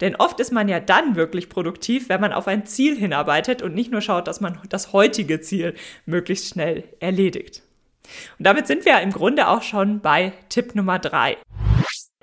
Denn 0.00 0.14
oft 0.14 0.38
ist 0.38 0.52
man 0.52 0.68
ja 0.68 0.78
dann 0.78 1.16
wirklich 1.16 1.48
produktiv, 1.48 2.08
wenn 2.08 2.20
man 2.20 2.32
auf 2.32 2.46
ein 2.46 2.66
Ziel 2.66 2.96
hinarbeitet 2.96 3.62
und 3.62 3.74
nicht 3.74 3.90
nur 3.90 4.00
schaut, 4.00 4.28
dass 4.28 4.40
man 4.40 4.60
das 4.68 4.92
heutige 4.92 5.40
Ziel 5.40 5.74
möglichst 6.06 6.48
schnell 6.48 6.84
erledigt. 7.00 7.62
Und 8.38 8.46
damit 8.46 8.68
sind 8.68 8.84
wir 8.84 9.00
im 9.00 9.10
Grunde 9.10 9.48
auch 9.48 9.62
schon 9.62 10.00
bei 10.00 10.32
Tipp 10.48 10.74
Nummer 10.76 11.00
drei. 11.00 11.36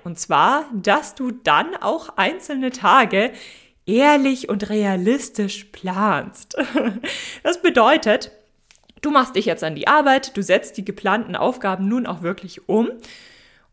Und 0.04 0.18
zwar, 0.18 0.64
dass 0.72 1.14
du 1.14 1.32
dann 1.32 1.74
auch 1.76 2.16
einzelne 2.16 2.70
Tage 2.70 3.32
ehrlich 3.86 4.48
und 4.48 4.68
realistisch 4.68 5.64
planst. 5.72 6.56
Das 7.42 7.62
bedeutet, 7.62 8.32
du 9.02 9.10
machst 9.10 9.36
dich 9.36 9.46
jetzt 9.46 9.62
an 9.62 9.76
die 9.76 9.86
Arbeit, 9.86 10.36
du 10.36 10.42
setzt 10.42 10.76
die 10.76 10.84
geplanten 10.84 11.36
Aufgaben 11.36 11.88
nun 11.88 12.06
auch 12.06 12.22
wirklich 12.22 12.68
um 12.68 12.90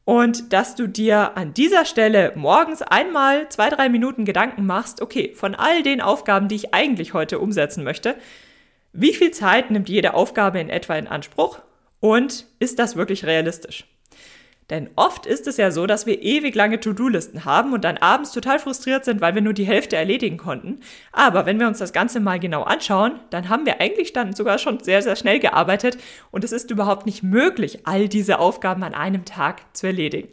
und 0.06 0.54
dass 0.54 0.76
du 0.76 0.88
dir 0.88 1.38
an 1.38 1.54
dieser 1.54 1.86
Stelle 1.86 2.34
morgens 2.36 2.82
einmal 2.82 3.50
zwei, 3.50 3.70
drei 3.70 3.90
Minuten 3.90 4.26
Gedanken 4.26 4.66
machst, 4.66 5.02
okay, 5.02 5.34
von 5.34 5.56
all 5.56 5.82
den 5.82 6.02
Aufgaben, 6.02 6.48
die 6.48 6.56
ich 6.56 6.74
eigentlich 6.74 7.14
heute 7.14 7.40
umsetzen 7.40 7.84
möchte, 7.84 8.16
wie 8.92 9.14
viel 9.14 9.32
Zeit 9.32 9.72
nimmt 9.72 9.90
jede 9.90 10.14
Aufgabe 10.14 10.60
in 10.60 10.70
etwa 10.70 10.96
in 10.96 11.08
Anspruch 11.08 11.60
und 12.00 12.46
ist 12.60 12.78
das 12.80 12.96
wirklich 12.96 13.26
realistisch? 13.26 13.86
Denn 14.70 14.90
oft 14.96 15.26
ist 15.26 15.48
es 15.48 15.58
ja 15.58 15.72
so, 15.72 15.86
dass 15.86 16.06
wir 16.06 16.22
ewig 16.22 16.56
lange 16.56 16.80
To-Do-Listen 16.80 17.46
haben 17.46 17.74
und 17.74 17.84
dann 17.84 17.98
abends 17.98 18.32
total 18.32 18.60
frustriert 18.60 19.06
sind, 19.06 19.22
weil 19.22 19.36
wir 19.36 19.42
nur 19.42 19.54
die 19.54 19.66
Hälfte 19.66 19.96
erledigen 19.96 20.38
konnten. 20.38 20.80
Aber 21.12 21.46
wenn 21.46 21.60
wir 21.60 21.68
uns 21.68 21.80
das 21.80 21.94
Ganze 21.94 22.20
mal 22.20 22.40
genau 22.40 22.64
anschauen, 22.64 23.20
dann 23.30 23.50
haben 23.50 23.66
wir 23.66 23.82
eigentlich 23.82 24.14
dann 24.14 24.34
sogar 24.34 24.58
schon 24.58 24.80
sehr, 24.80 25.02
sehr 25.02 25.16
schnell 25.16 25.40
gearbeitet 25.40 25.98
und 26.32 26.44
es 26.44 26.52
ist 26.52 26.72
überhaupt 26.72 27.06
nicht 27.06 27.24
möglich, 27.24 27.80
all 27.86 28.08
diese 28.08 28.40
Aufgaben 28.40 28.84
an 28.84 28.94
einem 28.94 29.26
Tag 29.26 29.62
zu 29.76 29.88
erledigen. 29.88 30.30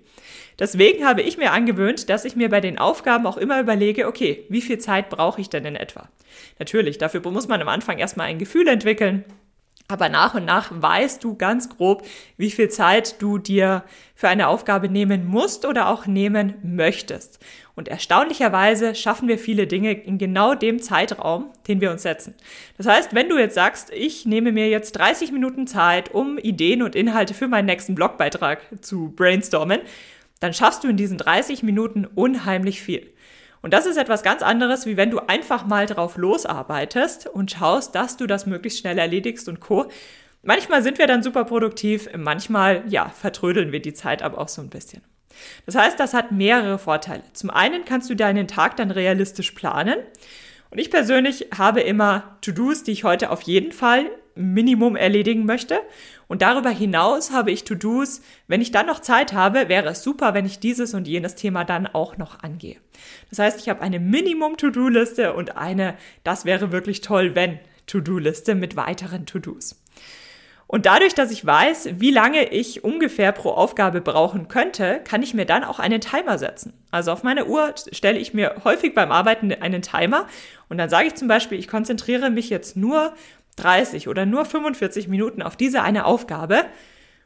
Deswegen 0.58 1.06
habe 1.06 1.22
ich 1.22 1.38
mir 1.38 1.52
angewöhnt, 1.52 2.10
dass 2.10 2.26
ich 2.26 2.37
mir 2.37 2.50
bei 2.50 2.60
den 2.60 2.78
Aufgaben 2.78 3.26
auch 3.26 3.38
immer 3.38 3.60
überlege, 3.60 4.06
okay, 4.06 4.44
wie 4.50 4.60
viel 4.60 4.78
Zeit 4.78 5.08
brauche 5.08 5.40
ich 5.40 5.49
denn 5.49 5.64
in 5.64 5.75
etwa? 5.75 6.08
Natürlich, 6.58 6.99
dafür 6.99 7.22
muss 7.30 7.49
man 7.49 7.62
am 7.62 7.68
Anfang 7.68 7.99
erstmal 7.99 8.26
ein 8.26 8.38
Gefühl 8.38 8.68
entwickeln, 8.68 9.25
aber 9.92 10.09
nach 10.09 10.35
und 10.35 10.44
nach 10.44 10.70
weißt 10.70 11.23
du 11.23 11.37
ganz 11.37 11.68
grob, 11.68 12.06
wie 12.37 12.50
viel 12.50 12.68
Zeit 12.68 13.20
du 13.20 13.38
dir 13.38 13.85
für 14.14 14.28
eine 14.28 14.49
Aufgabe 14.49 14.88
nehmen 14.88 15.26
musst 15.26 15.64
oder 15.64 15.88
auch 15.88 16.06
nehmen 16.06 16.54
möchtest. 16.62 17.38
Und 17.75 17.88
erstaunlicherweise 17.88 18.94
schaffen 18.94 19.28
wir 19.28 19.38
viele 19.38 19.66
Dinge 19.66 19.92
in 19.92 20.18
genau 20.18 20.54
dem 20.54 20.82
Zeitraum, 20.82 21.50
den 21.66 21.80
wir 21.80 21.90
uns 21.90 22.02
setzen. 22.02 22.35
Das 22.76 22.87
heißt, 22.87 23.14
wenn 23.14 23.28
du 23.28 23.38
jetzt 23.38 23.54
sagst, 23.54 23.90
ich 23.90 24.26
nehme 24.26 24.52
mir 24.52 24.68
jetzt 24.68 24.92
30 24.92 25.32
Minuten 25.32 25.66
Zeit, 25.66 26.12
um 26.12 26.37
Ideen 26.37 26.82
und 26.82 26.94
Inhalte 26.94 27.32
für 27.32 27.49
meinen 27.49 27.66
nächsten 27.66 27.94
Blogbeitrag 27.94 28.61
zu 28.82 29.12
brainstormen, 29.16 29.80
dann 30.40 30.54
schaffst 30.54 30.85
du 30.85 30.88
in 30.88 30.97
diesen 30.97 31.18
30 31.18 31.62
Minuten 31.62 32.06
unheimlich 32.06 32.82
viel. 32.82 33.12
Und 33.62 33.75
das 33.75 33.87
ist 33.87 33.97
etwas 33.97 34.23
ganz 34.23 34.43
anderes, 34.43 34.87
wie 34.87 34.97
wenn 34.97 35.11
du 35.11 35.19
einfach 35.21 35.67
mal 35.67 35.87
drauf 35.87 36.17
losarbeitest 36.17 37.26
und 37.26 37.50
schaust, 37.50 37.95
dass 37.95 38.17
du 38.17 38.26
das 38.26 38.47
möglichst 38.47 38.81
schnell 38.81 38.99
erledigst 38.99 39.49
und 39.49 39.61
co. 39.61 39.87
Manchmal 40.43 40.83
sind 40.83 40.99
wir 40.99 41.07
dann 41.07 41.23
super 41.23 41.45
produktiv, 41.45 42.09
manchmal, 42.17 42.83
ja, 42.88 43.11
vertrödeln 43.11 43.73
wir 43.73 43.83
die 43.83 43.93
Zeit 43.93 44.23
aber 44.23 44.38
auch 44.38 44.49
so 44.49 44.62
ein 44.62 44.71
bisschen. 44.71 45.02
Das 45.67 45.75
heißt, 45.75 46.00
das 46.00 46.14
hat 46.14 46.33
mehrere 46.33 46.79
Vorteile. 46.79 47.23
Zum 47.35 47.50
einen 47.50 47.85
kannst 47.85 48.09
du 48.11 48.14
deinen 48.14 48.49
Tag 48.49 48.76
dann 48.76 48.90
realistisch 48.90 49.50
planen. 49.52 49.97
Und 50.71 50.79
ich 50.79 50.90
persönlich 50.90 51.49
habe 51.57 51.81
immer 51.81 52.38
To-Dos, 52.40 52.85
die 52.85 52.93
ich 52.93 53.05
heute 53.05 53.31
auf 53.31 53.43
jeden 53.43 53.73
Fall 53.73 54.11
Minimum 54.35 54.97
erledigen 54.97 55.45
möchte. 55.45 55.81
Und 56.30 56.42
darüber 56.42 56.70
hinaus 56.70 57.32
habe 57.32 57.50
ich 57.50 57.64
To-Dos, 57.64 58.20
wenn 58.46 58.60
ich 58.60 58.70
dann 58.70 58.87
noch 58.87 59.00
Zeit 59.00 59.32
habe, 59.32 59.68
wäre 59.68 59.88
es 59.88 60.04
super, 60.04 60.32
wenn 60.32 60.46
ich 60.46 60.60
dieses 60.60 60.94
und 60.94 61.08
jenes 61.08 61.34
Thema 61.34 61.64
dann 61.64 61.88
auch 61.88 62.18
noch 62.18 62.44
angehe. 62.44 62.76
Das 63.30 63.40
heißt, 63.40 63.58
ich 63.58 63.68
habe 63.68 63.80
eine 63.80 63.99
Minimum-To-Do-Liste 63.99 65.34
und 65.34 65.56
eine, 65.56 65.96
das 66.22 66.44
wäre 66.44 66.70
wirklich 66.70 67.00
toll, 67.00 67.34
wenn 67.34 67.58
To-Do-Liste 67.88 68.54
mit 68.54 68.76
weiteren 68.76 69.26
To-Dos. 69.26 69.82
Und 70.68 70.87
dadurch, 70.87 71.16
dass 71.16 71.32
ich 71.32 71.44
weiß, 71.44 71.94
wie 71.99 72.12
lange 72.12 72.44
ich 72.52 72.84
ungefähr 72.84 73.32
pro 73.32 73.50
Aufgabe 73.50 74.00
brauchen 74.00 74.46
könnte, 74.46 75.00
kann 75.02 75.25
ich 75.25 75.34
mir 75.34 75.46
dann 75.46 75.64
auch 75.64 75.80
einen 75.80 76.00
Timer 76.00 76.38
setzen. 76.38 76.75
Also 76.92 77.10
auf 77.10 77.25
meine 77.25 77.46
Uhr 77.46 77.75
stelle 77.90 78.20
ich 78.20 78.34
mir 78.34 78.54
häufig 78.62 78.94
beim 78.94 79.10
Arbeiten 79.10 79.52
einen 79.52 79.82
Timer 79.82 80.28
und 80.68 80.78
dann 80.78 80.88
sage 80.88 81.08
ich 81.08 81.16
zum 81.16 81.26
Beispiel, 81.26 81.58
ich 81.58 81.66
konzentriere 81.66 82.30
mich 82.30 82.50
jetzt 82.50 82.76
nur 82.76 83.14
30 83.62 84.09
oder 84.09 84.26
nur 84.26 84.45
45 84.45 85.09
Minuten 85.09 85.43
auf 85.43 85.57
diese 85.57 85.83
eine 85.83 86.05
Aufgabe 86.05 86.64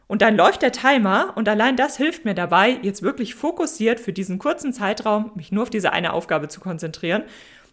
und 0.07 0.23
dann 0.23 0.37
läuft 0.37 0.63
der 0.63 0.73
Timer 0.73 1.33
und 1.35 1.49
allein 1.49 1.77
das 1.77 1.97
hilft 1.97 2.25
mir 2.25 2.35
dabei, 2.35 2.79
jetzt 2.83 3.03
wirklich 3.03 3.35
fokussiert 3.35 4.01
für 4.01 4.13
diesen 4.13 4.39
kurzen 4.39 4.73
Zeitraum 4.73 5.33
mich 5.35 5.51
nur 5.51 5.63
auf 5.63 5.71
diese 5.71 5.93
eine 5.93 6.13
Aufgabe 6.13 6.49
zu 6.49 6.61
konzentrieren. 6.61 7.25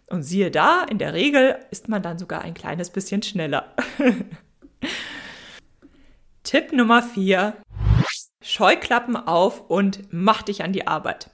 Und 0.08 0.22
siehe 0.22 0.50
da, 0.50 0.84
in 0.90 0.98
der 0.98 1.14
Regel 1.14 1.58
ist 1.70 1.88
man 1.88 2.02
dann 2.02 2.18
sogar 2.18 2.42
ein 2.42 2.54
kleines 2.54 2.90
bisschen 2.90 3.22
schneller. 3.22 3.74
Tipp 6.42 6.72
Nummer 6.72 7.02
4. 7.02 7.54
Scheuklappen 8.42 9.16
auf 9.16 9.70
und 9.70 10.02
mach 10.10 10.42
dich 10.42 10.64
an 10.64 10.72
die 10.72 10.86
Arbeit. 10.86 11.30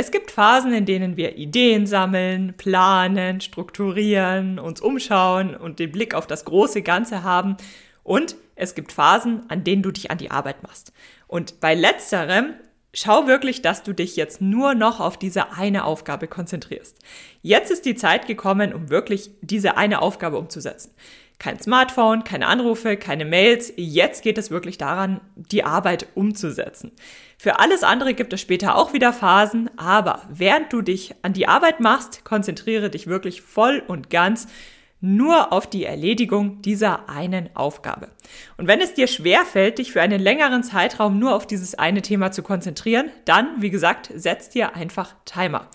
Es 0.00 0.12
gibt 0.12 0.30
Phasen, 0.30 0.72
in 0.72 0.86
denen 0.86 1.16
wir 1.16 1.38
Ideen 1.38 1.84
sammeln, 1.84 2.54
planen, 2.56 3.40
strukturieren, 3.40 4.60
uns 4.60 4.80
umschauen 4.80 5.56
und 5.56 5.80
den 5.80 5.90
Blick 5.90 6.14
auf 6.14 6.28
das 6.28 6.44
große 6.44 6.82
Ganze 6.82 7.24
haben. 7.24 7.56
Und 8.04 8.36
es 8.54 8.76
gibt 8.76 8.92
Phasen, 8.92 9.42
an 9.48 9.64
denen 9.64 9.82
du 9.82 9.90
dich 9.90 10.12
an 10.12 10.18
die 10.18 10.30
Arbeit 10.30 10.62
machst. 10.62 10.92
Und 11.26 11.58
bei 11.58 11.74
letzterem 11.74 12.54
Schau 12.94 13.26
wirklich, 13.26 13.60
dass 13.60 13.82
du 13.82 13.92
dich 13.92 14.16
jetzt 14.16 14.40
nur 14.40 14.74
noch 14.74 14.98
auf 14.98 15.18
diese 15.18 15.52
eine 15.52 15.84
Aufgabe 15.84 16.26
konzentrierst. 16.26 16.96
Jetzt 17.42 17.70
ist 17.70 17.84
die 17.84 17.96
Zeit 17.96 18.26
gekommen, 18.26 18.72
um 18.72 18.90
wirklich 18.90 19.30
diese 19.42 19.76
eine 19.76 20.00
Aufgabe 20.00 20.38
umzusetzen 20.38 20.92
kein 21.38 21.60
Smartphone, 21.60 22.24
keine 22.24 22.48
Anrufe, 22.48 22.96
keine 22.96 23.24
Mails. 23.24 23.72
Jetzt 23.76 24.22
geht 24.22 24.38
es 24.38 24.50
wirklich 24.50 24.76
daran, 24.76 25.20
die 25.36 25.64
Arbeit 25.64 26.08
umzusetzen. 26.14 26.92
Für 27.38 27.60
alles 27.60 27.84
andere 27.84 28.14
gibt 28.14 28.32
es 28.32 28.40
später 28.40 28.74
auch 28.74 28.92
wieder 28.92 29.12
Phasen, 29.12 29.70
aber 29.76 30.22
während 30.28 30.72
du 30.72 30.82
dich 30.82 31.14
an 31.22 31.32
die 31.32 31.46
Arbeit 31.46 31.78
machst, 31.78 32.24
konzentriere 32.24 32.90
dich 32.90 33.06
wirklich 33.06 33.42
voll 33.42 33.82
und 33.86 34.10
ganz 34.10 34.48
nur 35.00 35.52
auf 35.52 35.68
die 35.68 35.84
Erledigung 35.84 36.60
dieser 36.62 37.08
einen 37.08 37.54
Aufgabe. 37.54 38.08
Und 38.56 38.66
wenn 38.66 38.80
es 38.80 38.94
dir 38.94 39.06
schwerfällt, 39.06 39.78
dich 39.78 39.92
für 39.92 40.02
einen 40.02 40.20
längeren 40.20 40.64
Zeitraum 40.64 41.20
nur 41.20 41.36
auf 41.36 41.46
dieses 41.46 41.76
eine 41.76 42.02
Thema 42.02 42.32
zu 42.32 42.42
konzentrieren, 42.42 43.10
dann, 43.24 43.62
wie 43.62 43.70
gesagt, 43.70 44.10
setz 44.12 44.48
dir 44.48 44.74
einfach 44.74 45.14
Timer. 45.24 45.68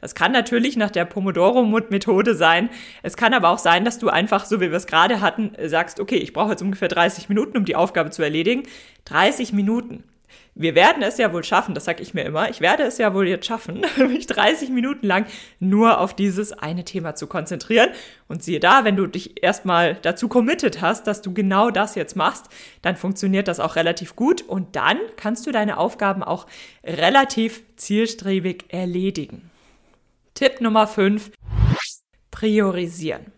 Das 0.00 0.14
kann 0.14 0.32
natürlich 0.32 0.76
nach 0.76 0.90
der 0.90 1.04
Pomodoro-Methode 1.04 2.34
sein. 2.34 2.70
Es 3.02 3.16
kann 3.16 3.34
aber 3.34 3.50
auch 3.50 3.58
sein, 3.58 3.84
dass 3.84 3.98
du 3.98 4.08
einfach, 4.08 4.44
so 4.44 4.60
wie 4.60 4.70
wir 4.70 4.76
es 4.76 4.86
gerade 4.86 5.20
hatten, 5.20 5.52
sagst, 5.66 6.00
okay, 6.00 6.16
ich 6.16 6.32
brauche 6.32 6.50
jetzt 6.50 6.62
ungefähr 6.62 6.88
30 6.88 7.28
Minuten, 7.28 7.56
um 7.56 7.64
die 7.64 7.76
Aufgabe 7.76 8.10
zu 8.10 8.22
erledigen. 8.22 8.62
30 9.04 9.52
Minuten. 9.52 10.04
Wir 10.54 10.74
werden 10.74 11.02
es 11.02 11.16
ja 11.16 11.32
wohl 11.32 11.44
schaffen, 11.44 11.74
das 11.74 11.84
sage 11.84 12.02
ich 12.02 12.12
mir 12.12 12.24
immer. 12.24 12.50
Ich 12.50 12.60
werde 12.60 12.82
es 12.82 12.98
ja 12.98 13.14
wohl 13.14 13.26
jetzt 13.28 13.46
schaffen, 13.46 13.82
mich 14.08 14.26
30 14.26 14.70
Minuten 14.70 15.06
lang 15.06 15.26
nur 15.58 16.00
auf 16.00 16.12
dieses 16.12 16.52
eine 16.52 16.84
Thema 16.84 17.14
zu 17.14 17.28
konzentrieren. 17.28 17.90
Und 18.28 18.42
siehe 18.42 18.60
da, 18.60 18.84
wenn 18.84 18.96
du 18.96 19.06
dich 19.06 19.42
erstmal 19.42 19.96
dazu 20.02 20.28
committed 20.28 20.80
hast, 20.80 21.06
dass 21.06 21.22
du 21.22 21.32
genau 21.32 21.70
das 21.70 21.94
jetzt 21.94 22.16
machst, 22.16 22.46
dann 22.82 22.96
funktioniert 22.96 23.48
das 23.48 23.60
auch 23.60 23.76
relativ 23.76 24.16
gut 24.16 24.42
und 24.42 24.76
dann 24.76 24.98
kannst 25.16 25.46
du 25.46 25.52
deine 25.52 25.78
Aufgaben 25.78 26.22
auch 26.22 26.46
relativ 26.84 27.62
zielstrebig 27.76 28.64
erledigen. 28.68 29.49
Tipp 30.34 30.60
Nummer 30.60 30.86
5. 30.86 31.32
Priorisieren. 32.30 33.32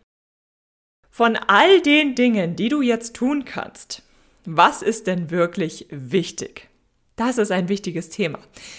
Von 1.10 1.36
all 1.36 1.80
den 1.80 2.14
Dingen, 2.14 2.54
die 2.54 2.68
du 2.68 2.82
jetzt 2.82 3.16
tun 3.16 3.44
kannst, 3.44 4.02
was 4.44 4.82
ist 4.82 5.06
denn 5.06 5.30
wirklich 5.30 5.86
wichtig? 5.90 6.68
Das 7.16 7.36
ist 7.36 7.52
ein 7.52 7.68
wichtiges 7.68 8.08
Thema. 8.08 8.38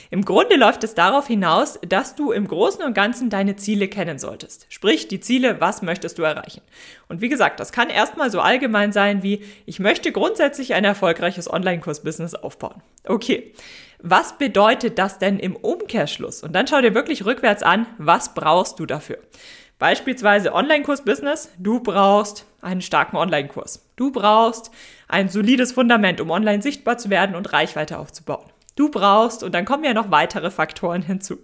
Im 0.10 0.26
Grunde 0.26 0.56
läuft 0.56 0.84
es 0.84 0.96
darauf 0.96 1.28
hinaus, 1.28 1.80
dass 1.88 2.16
du 2.16 2.32
im 2.32 2.48
Großen 2.48 2.84
und 2.84 2.96
Ganzen 2.96 3.30
deine 3.30 3.58
Ziele 3.58 3.88
kennen 3.88 4.18
solltest. 4.18 4.66
Sprich, 4.70 5.08
die 5.08 5.20
Ziele, 5.20 5.62
was 5.62 5.84
möchtest 5.84 6.18
du 6.18 6.24
erreichen? 6.24 6.62
Und 7.08 7.22
wie 7.22 7.30
gesagt, 7.30 7.60
das 7.60 7.72
kann 7.72 7.92
erstmal 7.92 8.32
so 8.32 8.42
allgemein 8.42 8.92
sein 8.92 9.22
wie, 9.22 9.44
ich 9.68 9.80
möchte 9.80 10.12
grundsätzlich 10.12 10.74
ein 10.74 10.84
erfolgreiches 10.84 11.52
Online-Kurs-Business 11.52 12.34
aufbauen. 12.34 12.82
Okay. 13.06 13.54
Was 14.00 14.38
bedeutet 14.38 14.98
das 14.98 15.20
denn 15.20 15.40
im 15.40 15.56
Umkehrschluss? 15.56 16.42
Und 16.42 16.54
dann 16.54 16.68
schau 16.68 16.82
dir 16.82 16.96
wirklich 16.96 17.26
rückwärts 17.26 17.62
an, 17.62 17.86
was 18.00 18.34
brauchst 18.34 18.80
du 18.80 18.86
dafür? 18.88 19.20
Beispielsweise 19.78 20.54
Online-Kurs-Business. 20.54 21.52
Du 21.60 21.82
brauchst 21.82 22.46
einen 22.62 22.82
starken 22.82 23.18
Online-Kurs. 23.18 23.86
Du 23.96 24.12
brauchst 24.12 24.72
ein 25.14 25.30
solides 25.30 25.72
Fundament, 25.72 26.20
um 26.20 26.32
online 26.32 26.62
sichtbar 26.62 26.98
zu 26.98 27.10
werden 27.10 27.36
und 27.36 27.54
Reichweite 27.54 28.00
aufzubauen. 28.00 28.52
Du 28.76 28.90
brauchst, 28.90 29.44
und 29.44 29.54
dann 29.54 29.64
kommen 29.64 29.84
ja 29.84 29.94
noch 29.94 30.10
weitere 30.10 30.50
Faktoren 30.50 31.04
hinzu. 31.04 31.38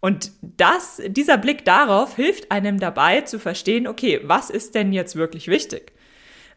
Und 0.00 0.30
das, 0.42 1.00
dieser 1.06 1.38
Blick 1.38 1.64
darauf 1.64 2.14
hilft 2.14 2.52
einem 2.52 2.78
dabei 2.78 3.22
zu 3.22 3.38
verstehen, 3.38 3.88
okay, 3.88 4.20
was 4.22 4.50
ist 4.50 4.74
denn 4.74 4.92
jetzt 4.92 5.16
wirklich 5.16 5.48
wichtig? 5.48 5.92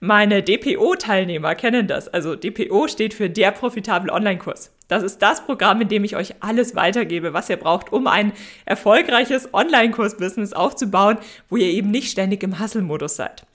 Meine 0.02 0.44
DPO-Teilnehmer 0.44 1.56
kennen 1.56 1.88
das. 1.88 2.08
Also 2.08 2.36
DPO 2.36 2.88
steht 2.88 3.14
für 3.14 3.30
der 3.30 3.52
profitable 3.52 4.12
Online-Kurs. 4.12 4.76
Das 4.90 5.04
ist 5.04 5.20
das 5.20 5.46
Programm, 5.46 5.80
in 5.80 5.88
dem 5.88 6.04
ich 6.04 6.18
euch 6.18 6.36
alles 6.42 6.76
weitergebe, 6.76 7.34
was 7.34 7.50
ihr 7.50 7.58
braucht, 7.58 7.94
um 7.94 8.08
ein 8.08 8.34
erfolgreiches 8.66 9.54
Online-Kurs-Business 9.54 10.54
aufzubauen, 10.54 11.18
wo 11.50 11.56
ihr 11.56 11.68
eben 11.68 11.90
nicht 11.90 12.12
ständig 12.12 12.44
im 12.44 12.60
Hustle-Modus 12.60 13.16
seid. 13.16 13.46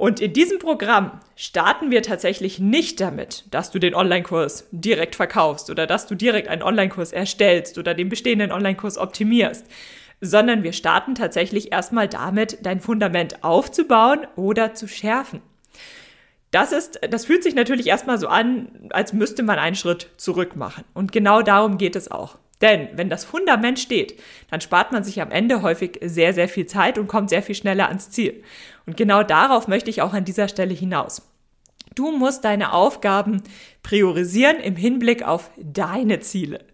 Und 0.00 0.18
in 0.18 0.32
diesem 0.32 0.58
Programm 0.58 1.20
starten 1.36 1.90
wir 1.90 2.00
tatsächlich 2.00 2.58
nicht 2.58 3.02
damit, 3.02 3.44
dass 3.50 3.70
du 3.70 3.78
den 3.78 3.94
Online-Kurs 3.94 4.66
direkt 4.70 5.14
verkaufst 5.14 5.68
oder 5.68 5.86
dass 5.86 6.06
du 6.06 6.14
direkt 6.14 6.48
einen 6.48 6.62
Online-Kurs 6.62 7.12
erstellst 7.12 7.76
oder 7.76 7.92
den 7.92 8.08
bestehenden 8.08 8.50
Online-Kurs 8.50 8.96
optimierst, 8.96 9.66
sondern 10.22 10.62
wir 10.62 10.72
starten 10.72 11.16
tatsächlich 11.16 11.70
erstmal 11.70 12.08
damit, 12.08 12.60
dein 12.62 12.80
Fundament 12.80 13.44
aufzubauen 13.44 14.20
oder 14.36 14.72
zu 14.72 14.88
schärfen. 14.88 15.42
Das 16.50 16.72
ist, 16.72 16.98
das 17.10 17.26
fühlt 17.26 17.42
sich 17.42 17.54
natürlich 17.54 17.88
erstmal 17.88 18.16
so 18.16 18.28
an, 18.28 18.88
als 18.88 19.12
müsste 19.12 19.42
man 19.42 19.58
einen 19.58 19.76
Schritt 19.76 20.08
zurück 20.16 20.56
machen. 20.56 20.84
Und 20.94 21.12
genau 21.12 21.42
darum 21.42 21.76
geht 21.76 21.94
es 21.94 22.10
auch. 22.10 22.38
Denn 22.60 22.88
wenn 22.94 23.08
das 23.08 23.24
Fundament 23.24 23.78
steht, 23.78 24.20
dann 24.50 24.60
spart 24.60 24.92
man 24.92 25.02
sich 25.02 25.20
am 25.22 25.30
Ende 25.30 25.62
häufig 25.62 25.98
sehr, 26.02 26.34
sehr 26.34 26.48
viel 26.48 26.66
Zeit 26.66 26.98
und 26.98 27.06
kommt 27.06 27.30
sehr 27.30 27.42
viel 27.42 27.54
schneller 27.54 27.88
ans 27.88 28.10
Ziel. 28.10 28.42
Und 28.90 28.96
genau 28.96 29.22
darauf 29.22 29.68
möchte 29.68 29.88
ich 29.88 30.02
auch 30.02 30.14
an 30.14 30.24
dieser 30.24 30.48
Stelle 30.48 30.74
hinaus. 30.74 31.22
Du 31.94 32.10
musst 32.10 32.44
deine 32.44 32.72
Aufgaben 32.72 33.40
priorisieren 33.84 34.56
im 34.56 34.74
Hinblick 34.74 35.22
auf 35.22 35.52
deine 35.56 36.18
Ziele. 36.18 36.64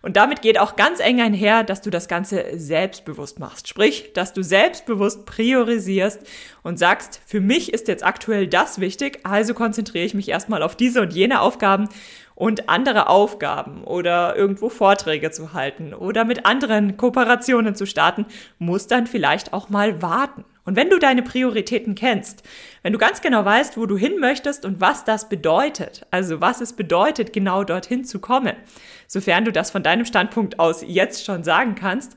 Und 0.00 0.16
damit 0.16 0.40
geht 0.40 0.58
auch 0.58 0.74
ganz 0.76 1.00
eng 1.00 1.20
einher, 1.20 1.64
dass 1.64 1.82
du 1.82 1.90
das 1.90 2.08
Ganze 2.08 2.46
selbstbewusst 2.54 3.38
machst. 3.38 3.68
Sprich, 3.68 4.14
dass 4.14 4.32
du 4.32 4.42
selbstbewusst 4.42 5.26
priorisierst 5.26 6.20
und 6.62 6.78
sagst, 6.78 7.20
für 7.26 7.42
mich 7.42 7.74
ist 7.74 7.88
jetzt 7.88 8.06
aktuell 8.06 8.46
das 8.46 8.80
wichtig, 8.80 9.20
also 9.24 9.52
konzentriere 9.52 10.06
ich 10.06 10.14
mich 10.14 10.30
erstmal 10.30 10.62
auf 10.62 10.76
diese 10.76 11.02
und 11.02 11.12
jene 11.12 11.42
Aufgaben 11.42 11.90
und 12.34 12.70
andere 12.70 13.10
Aufgaben 13.10 13.84
oder 13.84 14.34
irgendwo 14.34 14.70
Vorträge 14.70 15.30
zu 15.30 15.52
halten 15.52 15.92
oder 15.92 16.24
mit 16.24 16.46
anderen 16.46 16.96
Kooperationen 16.96 17.74
zu 17.74 17.84
starten, 17.84 18.24
muss 18.58 18.86
dann 18.86 19.06
vielleicht 19.06 19.52
auch 19.52 19.68
mal 19.68 20.00
warten. 20.00 20.46
Und 20.66 20.76
wenn 20.76 20.90
du 20.90 20.98
deine 20.98 21.22
Prioritäten 21.22 21.94
kennst, 21.94 22.42
wenn 22.82 22.92
du 22.92 22.98
ganz 22.98 23.22
genau 23.22 23.44
weißt, 23.44 23.78
wo 23.78 23.86
du 23.86 23.96
hin 23.96 24.18
möchtest 24.18 24.64
und 24.64 24.80
was 24.80 25.04
das 25.04 25.28
bedeutet, 25.28 26.04
also 26.10 26.40
was 26.40 26.60
es 26.60 26.74
bedeutet, 26.74 27.32
genau 27.32 27.64
dorthin 27.64 28.04
zu 28.04 28.18
kommen, 28.18 28.54
sofern 29.06 29.44
du 29.44 29.52
das 29.52 29.70
von 29.70 29.84
deinem 29.84 30.04
Standpunkt 30.04 30.58
aus 30.58 30.84
jetzt 30.86 31.24
schon 31.24 31.44
sagen 31.44 31.76
kannst, 31.76 32.16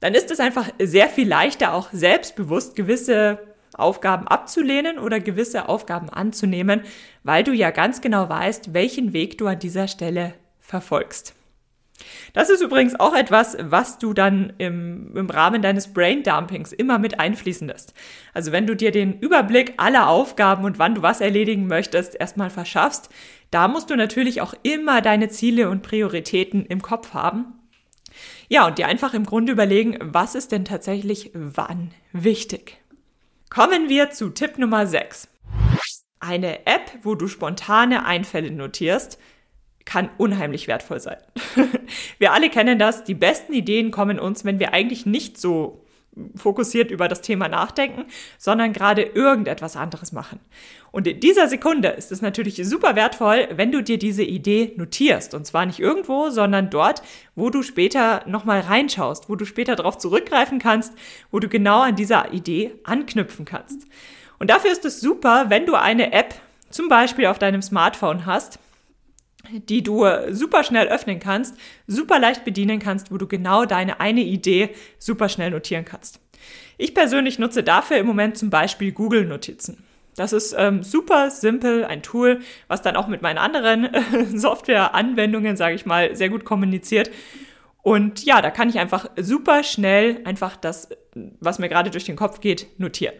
dann 0.00 0.14
ist 0.14 0.30
es 0.30 0.40
einfach 0.40 0.70
sehr 0.80 1.08
viel 1.08 1.28
leichter, 1.28 1.74
auch 1.74 1.90
selbstbewusst 1.92 2.74
gewisse 2.74 3.38
Aufgaben 3.74 4.28
abzulehnen 4.28 4.98
oder 4.98 5.20
gewisse 5.20 5.68
Aufgaben 5.68 6.08
anzunehmen, 6.08 6.82
weil 7.22 7.44
du 7.44 7.52
ja 7.52 7.70
ganz 7.70 8.00
genau 8.00 8.28
weißt, 8.28 8.72
welchen 8.72 9.12
Weg 9.12 9.38
du 9.38 9.46
an 9.46 9.58
dieser 9.58 9.88
Stelle 9.88 10.34
verfolgst. 10.60 11.34
Das 12.32 12.50
ist 12.50 12.62
übrigens 12.62 12.98
auch 12.98 13.14
etwas, 13.14 13.56
was 13.60 13.98
du 13.98 14.12
dann 14.12 14.52
im, 14.58 15.16
im 15.16 15.30
Rahmen 15.30 15.62
deines 15.62 15.92
Braindumpings 15.92 16.72
immer 16.72 16.98
mit 16.98 17.20
einfließen 17.20 17.68
lässt. 17.68 17.94
Also 18.32 18.52
wenn 18.52 18.66
du 18.66 18.74
dir 18.74 18.90
den 18.90 19.18
Überblick 19.18 19.74
aller 19.76 20.08
Aufgaben 20.08 20.64
und 20.64 20.78
wann 20.78 20.94
du 20.94 21.02
was 21.02 21.20
erledigen 21.20 21.66
möchtest, 21.66 22.14
erstmal 22.18 22.50
verschaffst, 22.50 23.10
da 23.50 23.68
musst 23.68 23.90
du 23.90 23.96
natürlich 23.96 24.40
auch 24.40 24.54
immer 24.62 25.00
deine 25.00 25.28
Ziele 25.28 25.70
und 25.70 25.82
Prioritäten 25.82 26.66
im 26.66 26.82
Kopf 26.82 27.14
haben. 27.14 27.54
Ja, 28.48 28.66
und 28.66 28.78
dir 28.78 28.86
einfach 28.86 29.14
im 29.14 29.24
Grunde 29.24 29.52
überlegen, 29.52 29.98
was 30.00 30.34
ist 30.34 30.52
denn 30.52 30.64
tatsächlich 30.64 31.30
wann 31.34 31.92
wichtig. 32.12 32.78
Kommen 33.50 33.88
wir 33.88 34.10
zu 34.10 34.30
Tipp 34.30 34.58
Nummer 34.58 34.86
6. 34.86 35.28
Eine 36.20 36.66
App, 36.66 36.90
wo 37.02 37.14
du 37.14 37.28
spontane 37.28 38.04
Einfälle 38.04 38.50
notierst, 38.50 39.18
kann 39.84 40.10
unheimlich 40.16 40.66
wertvoll 40.66 41.00
sein. 41.00 41.18
wir 42.18 42.32
alle 42.32 42.50
kennen 42.50 42.78
das. 42.78 43.04
Die 43.04 43.14
besten 43.14 43.52
Ideen 43.52 43.90
kommen 43.90 44.18
uns, 44.18 44.44
wenn 44.44 44.58
wir 44.58 44.72
eigentlich 44.72 45.06
nicht 45.06 45.38
so 45.38 45.84
fokussiert 46.36 46.90
über 46.90 47.08
das 47.08 47.22
Thema 47.22 47.48
nachdenken, 47.48 48.04
sondern 48.38 48.72
gerade 48.72 49.02
irgendetwas 49.02 49.76
anderes 49.76 50.12
machen. 50.12 50.38
Und 50.92 51.06
in 51.06 51.18
dieser 51.18 51.48
Sekunde 51.48 51.88
ist 51.88 52.12
es 52.12 52.22
natürlich 52.22 52.60
super 52.64 52.94
wertvoll, 52.94 53.48
wenn 53.52 53.72
du 53.72 53.82
dir 53.82 53.98
diese 53.98 54.22
Idee 54.22 54.74
notierst. 54.76 55.34
Und 55.34 55.44
zwar 55.44 55.66
nicht 55.66 55.80
irgendwo, 55.80 56.30
sondern 56.30 56.70
dort, 56.70 57.02
wo 57.34 57.50
du 57.50 57.62
später 57.62 58.22
nochmal 58.26 58.60
reinschaust, 58.60 59.28
wo 59.28 59.34
du 59.34 59.44
später 59.44 59.74
darauf 59.74 59.98
zurückgreifen 59.98 60.60
kannst, 60.60 60.92
wo 61.32 61.40
du 61.40 61.48
genau 61.48 61.80
an 61.80 61.96
dieser 61.96 62.32
Idee 62.32 62.74
anknüpfen 62.84 63.44
kannst. 63.44 63.82
Und 64.38 64.50
dafür 64.50 64.70
ist 64.70 64.84
es 64.84 65.00
super, 65.00 65.46
wenn 65.48 65.66
du 65.66 65.74
eine 65.74 66.12
App 66.12 66.34
zum 66.70 66.88
Beispiel 66.88 67.26
auf 67.26 67.38
deinem 67.38 67.62
Smartphone 67.62 68.26
hast, 68.26 68.58
die 69.68 69.82
du 69.82 70.06
super 70.30 70.64
schnell 70.64 70.88
öffnen 70.88 71.20
kannst, 71.20 71.56
super 71.86 72.18
leicht 72.18 72.44
bedienen 72.44 72.78
kannst, 72.78 73.10
wo 73.10 73.18
du 73.18 73.26
genau 73.26 73.64
deine 73.64 74.00
eine 74.00 74.22
Idee 74.22 74.70
super 74.98 75.28
schnell 75.28 75.50
notieren 75.50 75.84
kannst. 75.84 76.20
Ich 76.76 76.94
persönlich 76.94 77.38
nutze 77.38 77.62
dafür 77.62 77.98
im 77.98 78.06
Moment 78.06 78.36
zum 78.36 78.50
Beispiel 78.50 78.92
Google 78.92 79.24
Notizen. 79.24 79.84
Das 80.16 80.32
ist 80.32 80.54
ähm, 80.56 80.82
super 80.82 81.30
simpel, 81.30 81.84
ein 81.84 82.02
Tool, 82.02 82.40
was 82.68 82.82
dann 82.82 82.96
auch 82.96 83.08
mit 83.08 83.22
meinen 83.22 83.38
anderen 83.38 83.88
Software-Anwendungen, 84.38 85.56
sage 85.56 85.74
ich 85.74 85.86
mal, 85.86 86.14
sehr 86.14 86.28
gut 86.28 86.44
kommuniziert. 86.44 87.10
Und 87.82 88.24
ja, 88.24 88.40
da 88.40 88.50
kann 88.50 88.68
ich 88.68 88.78
einfach 88.78 89.10
super 89.16 89.62
schnell 89.62 90.20
einfach 90.24 90.56
das, 90.56 90.88
was 91.40 91.58
mir 91.58 91.68
gerade 91.68 91.90
durch 91.90 92.04
den 92.04 92.16
Kopf 92.16 92.40
geht, 92.40 92.68
notieren. 92.78 93.14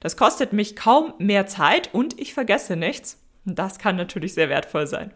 Das 0.00 0.16
kostet 0.16 0.52
mich 0.52 0.76
kaum 0.76 1.12
mehr 1.18 1.46
Zeit 1.46 1.92
und 1.92 2.18
ich 2.20 2.34
vergesse 2.34 2.76
nichts. 2.76 3.20
Das 3.44 3.78
kann 3.78 3.96
natürlich 3.96 4.34
sehr 4.34 4.48
wertvoll 4.48 4.86
sein. 4.86 5.12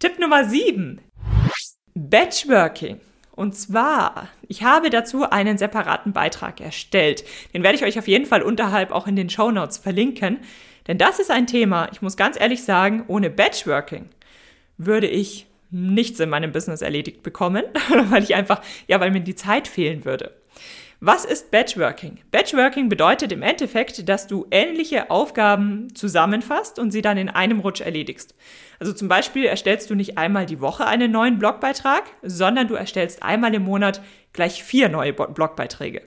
Tipp 0.00 0.18
Nummer 0.18 0.46
7. 0.46 0.98
Batchworking. 1.94 3.00
Und 3.32 3.54
zwar, 3.54 4.28
ich 4.48 4.62
habe 4.62 4.88
dazu 4.88 5.28
einen 5.28 5.58
separaten 5.58 6.14
Beitrag 6.14 6.62
erstellt. 6.62 7.22
Den 7.52 7.62
werde 7.62 7.76
ich 7.76 7.84
euch 7.84 7.98
auf 7.98 8.08
jeden 8.08 8.24
Fall 8.24 8.40
unterhalb 8.40 8.92
auch 8.92 9.06
in 9.06 9.14
den 9.14 9.28
Show 9.28 9.50
Notes 9.50 9.76
verlinken. 9.76 10.38
Denn 10.86 10.96
das 10.96 11.18
ist 11.18 11.30
ein 11.30 11.46
Thema, 11.46 11.90
ich 11.92 12.00
muss 12.00 12.16
ganz 12.16 12.40
ehrlich 12.40 12.64
sagen, 12.64 13.04
ohne 13.08 13.28
Batchworking 13.28 14.06
würde 14.78 15.06
ich 15.06 15.46
nichts 15.70 16.18
in 16.18 16.30
meinem 16.30 16.52
Business 16.52 16.80
erledigt 16.80 17.22
bekommen, 17.22 17.64
weil 18.08 18.22
ich 18.22 18.34
einfach, 18.34 18.62
ja, 18.88 19.00
weil 19.00 19.10
mir 19.10 19.20
die 19.20 19.34
Zeit 19.34 19.68
fehlen 19.68 20.06
würde. 20.06 20.34
Was 21.02 21.24
ist 21.24 21.50
Batchworking? 21.50 22.18
Batchworking 22.30 22.90
bedeutet 22.90 23.32
im 23.32 23.40
Endeffekt, 23.40 24.06
dass 24.10 24.26
du 24.26 24.46
ähnliche 24.50 25.10
Aufgaben 25.10 25.94
zusammenfasst 25.94 26.78
und 26.78 26.90
sie 26.90 27.00
dann 27.00 27.16
in 27.16 27.30
einem 27.30 27.60
Rutsch 27.60 27.80
erledigst. 27.80 28.34
Also 28.78 28.92
zum 28.92 29.08
Beispiel 29.08 29.46
erstellst 29.46 29.88
du 29.88 29.94
nicht 29.94 30.18
einmal 30.18 30.44
die 30.44 30.60
Woche 30.60 30.86
einen 30.86 31.10
neuen 31.10 31.38
Blogbeitrag, 31.38 32.02
sondern 32.20 32.68
du 32.68 32.74
erstellst 32.74 33.22
einmal 33.22 33.54
im 33.54 33.62
Monat 33.62 34.02
gleich 34.34 34.62
vier 34.62 34.90
neue 34.90 35.14
Blogbeiträge. 35.14 36.02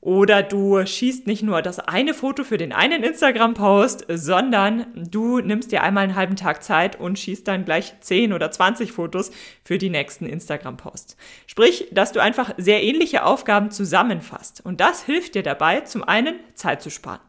Oder 0.00 0.42
du 0.42 0.84
schießt 0.84 1.26
nicht 1.26 1.42
nur 1.42 1.62
das 1.62 1.80
eine 1.80 2.14
Foto 2.14 2.44
für 2.44 2.58
den 2.58 2.72
einen 2.72 3.02
Instagram-Post, 3.02 4.06
sondern 4.08 4.86
du 4.94 5.40
nimmst 5.40 5.72
dir 5.72 5.82
einmal 5.82 6.04
einen 6.04 6.14
halben 6.14 6.36
Tag 6.36 6.62
Zeit 6.62 7.00
und 7.00 7.18
schießt 7.18 7.48
dann 7.48 7.64
gleich 7.64 7.94
10 8.00 8.32
oder 8.32 8.50
20 8.50 8.92
Fotos 8.92 9.32
für 9.64 9.78
die 9.78 9.90
nächsten 9.90 10.26
Instagram-Posts. 10.26 11.16
Sprich, 11.46 11.88
dass 11.90 12.12
du 12.12 12.20
einfach 12.20 12.54
sehr 12.56 12.84
ähnliche 12.84 13.24
Aufgaben 13.24 13.70
zusammenfasst. 13.70 14.60
Und 14.64 14.80
das 14.80 15.02
hilft 15.02 15.34
dir 15.34 15.42
dabei, 15.42 15.80
zum 15.80 16.04
einen 16.04 16.36
Zeit 16.54 16.82
zu 16.82 16.90
sparen. 16.90 17.20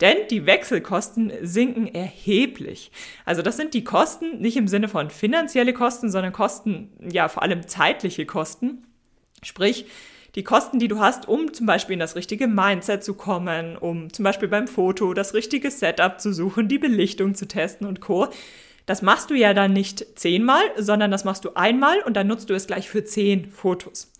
Denn 0.00 0.16
die 0.30 0.46
Wechselkosten 0.46 1.32
sinken 1.42 1.86
erheblich. 1.86 2.90
Also 3.24 3.42
das 3.42 3.56
sind 3.56 3.74
die 3.74 3.84
Kosten 3.84 4.40
nicht 4.40 4.56
im 4.56 4.66
Sinne 4.66 4.88
von 4.88 5.10
finanzielle 5.10 5.74
Kosten, 5.74 6.10
sondern 6.10 6.32
Kosten, 6.32 6.90
ja 7.00 7.28
vor 7.28 7.42
allem 7.42 7.68
zeitliche 7.68 8.24
Kosten. 8.24 8.86
Sprich, 9.42 9.86
die 10.34 10.44
Kosten, 10.44 10.78
die 10.78 10.88
du 10.88 11.00
hast, 11.00 11.28
um 11.28 11.52
zum 11.52 11.66
Beispiel 11.66 11.94
in 11.94 12.00
das 12.00 12.16
richtige 12.16 12.46
Mindset 12.46 13.02
zu 13.02 13.14
kommen, 13.14 13.76
um 13.76 14.12
zum 14.12 14.24
Beispiel 14.24 14.48
beim 14.48 14.68
Foto 14.68 15.14
das 15.14 15.34
richtige 15.34 15.70
Setup 15.70 16.20
zu 16.20 16.32
suchen, 16.32 16.68
die 16.68 16.78
Belichtung 16.78 17.34
zu 17.34 17.48
testen 17.48 17.86
und 17.86 18.00
Co. 18.00 18.28
Das 18.86 19.02
machst 19.02 19.30
du 19.30 19.34
ja 19.34 19.54
dann 19.54 19.72
nicht 19.72 20.18
zehnmal, 20.18 20.62
sondern 20.76 21.10
das 21.10 21.24
machst 21.24 21.44
du 21.44 21.54
einmal 21.54 22.00
und 22.02 22.14
dann 22.16 22.26
nutzt 22.26 22.50
du 22.50 22.54
es 22.54 22.66
gleich 22.66 22.88
für 22.88 23.04
zehn 23.04 23.50
Fotos. 23.50 24.12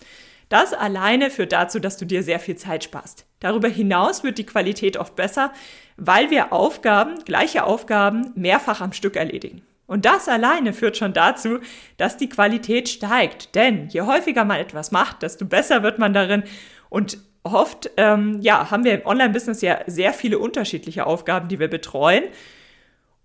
Das 0.49 0.73
alleine 0.73 1.31
führt 1.31 1.53
dazu, 1.53 1.79
dass 1.79 1.97
du 1.97 2.05
dir 2.05 2.25
sehr 2.25 2.41
viel 2.41 2.57
Zeit 2.57 2.83
sparst. 2.83 3.25
Darüber 3.39 3.69
hinaus 3.69 4.25
wird 4.25 4.37
die 4.37 4.47
Qualität 4.47 4.97
oft 4.97 5.15
besser, 5.15 5.53
weil 5.97 6.31
wir 6.31 6.53
Aufgaben, 6.53 7.25
gleiche 7.25 7.65
Aufgaben, 7.65 8.33
mehrfach 8.35 8.81
am 8.81 8.93
Stück 8.93 9.17
erledigen. 9.17 9.63
Und 9.91 10.05
das 10.05 10.29
alleine 10.29 10.73
führt 10.73 10.97
schon 10.97 11.15
dazu, 11.15 11.59
dass 11.97 12.17
die 12.17 12.29
Qualität 12.29 12.89
steigt. 12.89 13.57
Denn 13.57 13.89
je 13.89 14.03
häufiger 14.03 14.45
man 14.45 14.61
etwas 14.61 14.93
macht, 14.93 15.23
desto 15.23 15.45
besser 15.45 15.83
wird 15.83 15.99
man 15.99 16.15
darin. 16.15 16.45
Und 16.91 17.19
oft, 17.43 17.91
ähm, 17.97 18.39
ja, 18.41 18.71
haben 18.71 18.85
wir 18.85 18.95
im 18.95 19.05
Online-Business 19.05 19.63
ja 19.63 19.81
sehr 19.89 20.13
viele 20.13 20.39
unterschiedliche 20.39 21.07
Aufgaben, 21.07 21.49
die 21.49 21.59
wir 21.59 21.67
betreuen. 21.67 22.23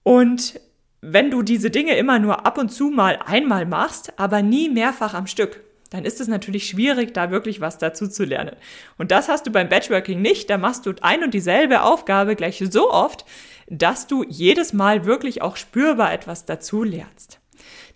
Und 0.02 0.60
wenn 1.02 1.30
du 1.30 1.44
diese 1.44 1.70
Dinge 1.70 1.98
immer 1.98 2.18
nur 2.18 2.48
ab 2.48 2.58
und 2.58 2.70
zu 2.70 2.90
mal 2.90 3.20
einmal 3.24 3.68
machst, 3.68 4.18
aber 4.18 4.42
nie 4.42 4.68
mehrfach 4.68 5.14
am 5.14 5.28
Stück, 5.28 5.62
dann 5.96 6.06
ist 6.06 6.20
es 6.20 6.28
natürlich 6.28 6.68
schwierig, 6.68 7.14
da 7.14 7.32
wirklich 7.32 7.62
was 7.62 7.78
dazu 7.78 8.08
zu 8.08 8.26
lernen. 8.26 8.56
Und 8.98 9.12
das 9.12 9.30
hast 9.30 9.48
du 9.48 9.52
beim 9.52 9.70
Batchworking 9.70 10.22
nicht. 10.22 10.50
Da 10.50 10.58
machst 10.58 10.86
du 10.86 10.94
ein 11.02 11.24
und 11.24 11.34
dieselbe 11.34 11.84
Aufgabe 11.84 12.36
gleich 12.36 12.62
so 12.70 12.92
oft, 12.92 13.26
dass 13.68 14.06
du 14.06 14.26
jedes 14.28 14.74
Mal 14.74 15.06
wirklich 15.06 15.42
auch 15.42 15.56
spürbar 15.56 16.14
etwas 16.14 16.46
dazu 16.46 16.84
lernst. 16.84 17.40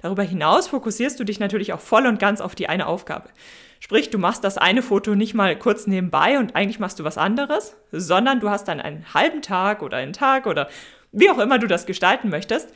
Darüber 0.02 0.24
hinaus 0.24 0.70
fokussierst 0.70 1.20
du 1.20 1.26
dich 1.26 1.42
natürlich 1.42 1.74
auch 1.74 1.82
voll 1.82 2.08
und 2.08 2.20
ganz 2.20 2.40
auf 2.40 2.56
die 2.56 2.70
eine 2.70 2.88
Aufgabe. 2.88 3.30
Sprich, 3.82 4.10
du 4.10 4.18
machst 4.18 4.46
das 4.46 4.58
eine 4.58 4.82
Foto 4.82 5.14
nicht 5.14 5.34
mal 5.34 5.58
kurz 5.58 5.86
nebenbei 5.86 6.40
und 6.40 6.56
eigentlich 6.56 6.80
machst 6.80 7.00
du 7.00 7.04
was 7.04 7.18
anderes, 7.18 7.76
sondern 7.92 8.40
du 8.40 8.50
hast 8.50 8.68
dann 8.70 8.80
einen 8.80 9.14
halben 9.14 9.42
Tag 9.42 9.82
oder 9.82 9.98
einen 9.98 10.14
Tag 10.14 10.48
oder 10.48 10.70
wie 11.12 11.30
auch 11.30 11.40
immer 11.40 11.60
du 11.60 11.68
das 11.68 11.86
gestalten 11.86 12.30
möchtest, 12.30 12.74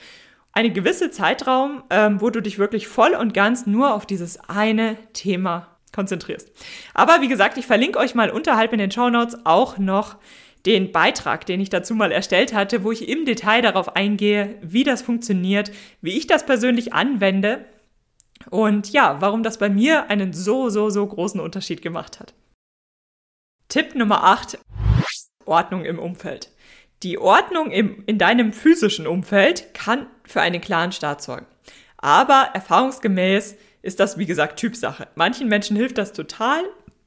eine 0.53 0.71
gewisse 0.71 1.11
Zeitraum, 1.11 1.83
ähm, 1.89 2.21
wo 2.21 2.29
du 2.29 2.41
dich 2.41 2.59
wirklich 2.59 2.87
voll 2.87 3.13
und 3.15 3.33
ganz 3.33 3.65
nur 3.65 3.93
auf 3.93 4.05
dieses 4.05 4.39
eine 4.47 4.97
Thema 5.13 5.67
konzentrierst. 5.91 6.51
Aber 6.93 7.21
wie 7.21 7.27
gesagt, 7.27 7.57
ich 7.57 7.65
verlinke 7.65 7.99
euch 7.99 8.15
mal 8.15 8.29
unterhalb 8.29 8.71
in 8.71 8.79
den 8.79 8.91
Show 8.91 9.09
Notes 9.09 9.45
auch 9.45 9.77
noch 9.77 10.15
den 10.65 10.91
Beitrag, 10.91 11.45
den 11.45 11.59
ich 11.59 11.69
dazu 11.69 11.93
mal 11.93 12.11
erstellt 12.11 12.53
hatte, 12.53 12.83
wo 12.83 12.91
ich 12.91 13.09
im 13.09 13.25
Detail 13.25 13.61
darauf 13.61 13.95
eingehe, 13.95 14.55
wie 14.61 14.83
das 14.83 15.01
funktioniert, 15.01 15.71
wie 16.01 16.17
ich 16.17 16.25
das 16.25 16.45
persönlich 16.45 16.93
anwende 16.93 17.65
und 18.49 18.91
ja, 18.91 19.17
warum 19.19 19.43
das 19.43 19.57
bei 19.57 19.69
mir 19.69 20.09
einen 20.09 20.33
so, 20.33 20.69
so, 20.69 20.89
so 20.89 21.05
großen 21.05 21.39
Unterschied 21.39 21.81
gemacht 21.81 22.19
hat. 22.19 22.33
Tipp 23.67 23.95
Nummer 23.95 24.23
8. 24.23 24.57
Ordnung 25.45 25.83
im 25.83 25.99
Umfeld. 25.99 26.51
Die 27.03 27.17
Ordnung 27.17 27.69
im, 27.71 28.03
in 28.05 28.17
deinem 28.17 28.53
physischen 28.53 29.07
Umfeld 29.07 29.73
kann 29.73 30.07
für 30.23 30.41
einen 30.41 30.61
klaren 30.61 30.93
Start 30.93 31.21
sorgen. 31.21 31.45
Aber 31.97 32.49
erfahrungsgemäß 32.53 33.57
ist 33.81 33.99
das, 33.99 34.17
wie 34.17 34.25
gesagt, 34.25 34.57
Typsache. 34.57 35.07
Manchen 35.15 35.49
Menschen 35.49 35.75
hilft 35.75 35.97
das 35.97 36.13
total, 36.13 36.63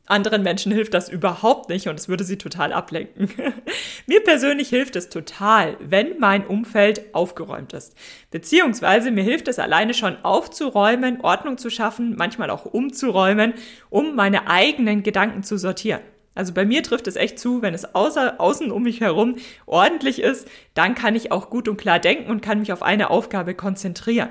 anderen 0.06 0.42
Menschen 0.42 0.70
hilft 0.70 0.94
das 0.94 1.09
überhaupt 1.09 1.68
nicht 1.68 1.88
und 1.88 1.98
es 1.98 2.09
würde 2.09 2.24
sie 2.24 2.37
total 2.37 2.72
ablenken. 2.72 3.28
mir 4.06 4.22
persönlich 4.22 4.68
hilft 4.68 4.96
es 4.96 5.09
total, 5.09 5.76
wenn 5.80 6.18
mein 6.18 6.46
Umfeld 6.46 7.14
aufgeräumt 7.14 7.72
ist. 7.72 7.96
Beziehungsweise 8.30 9.11
mir 9.11 9.24
hilft 9.24 9.48
es 9.48 9.59
alleine 9.59 9.94
schon 9.94 10.16
aufzuräumen, 10.22 11.22
Ordnung 11.22 11.59
zu 11.59 11.70
schaffen, 11.70 12.14
manchmal 12.16 12.50
auch 12.50 12.66
umzuräumen, 12.66 13.54
um 13.90 14.14
meine 14.14 14.48
eigenen 14.48 15.02
Gedanken 15.02 15.42
zu 15.42 15.56
sortieren. 15.59 16.02
Also 16.37 16.53
bei 16.53 16.64
mir 16.64 16.83
trifft 16.83 17.09
es 17.09 17.16
echt 17.16 17.38
zu, 17.38 17.62
wenn 17.62 17.75
es 17.75 17.94
außer, 17.94 18.40
außen 18.40 18.70
um 18.70 18.85
mich 18.85 19.01
herum 19.01 19.37
ordentlich 19.64 20.20
ist, 20.20 20.46
dann 20.75 20.94
kann 20.94 21.16
ich 21.16 21.33
auch 21.33 21.51
gut 21.51 21.66
und 21.66 21.79
klar 21.79 21.99
denken 21.99 22.31
und 22.31 22.42
kann 22.42 22.61
mich 22.61 22.72
auf 22.72 22.83
eine 22.83 23.11
Aufgabe 23.11 23.55
konzentrieren. 23.55 24.29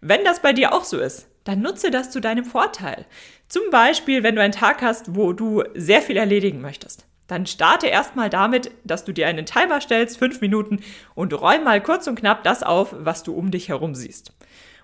Wenn 0.00 0.24
das 0.24 0.40
bei 0.40 0.52
dir 0.52 0.72
auch 0.72 0.84
so 0.84 0.98
ist, 0.98 1.28
dann 1.44 1.60
nutze 1.60 1.90
das 1.90 2.10
zu 2.10 2.20
deinem 2.20 2.44
Vorteil. 2.44 3.04
Zum 3.48 3.62
Beispiel, 3.70 4.22
wenn 4.22 4.36
du 4.36 4.42
einen 4.42 4.52
Tag 4.52 4.82
hast, 4.82 5.16
wo 5.16 5.32
du 5.32 5.64
sehr 5.74 6.00
viel 6.00 6.16
erledigen 6.16 6.60
möchtest. 6.60 7.06
Dann 7.26 7.46
starte 7.46 7.86
erstmal 7.86 8.30
damit, 8.30 8.70
dass 8.84 9.04
du 9.04 9.12
dir 9.12 9.26
einen 9.26 9.46
Timer 9.46 9.80
stellst, 9.80 10.18
fünf 10.18 10.40
Minuten, 10.40 10.80
und 11.14 11.32
räum 11.32 11.64
mal 11.64 11.82
kurz 11.82 12.06
und 12.06 12.18
knapp 12.18 12.44
das 12.44 12.62
auf, 12.62 12.94
was 12.96 13.22
du 13.22 13.34
um 13.34 13.50
dich 13.50 13.68
herum 13.68 13.94
siehst. 13.94 14.32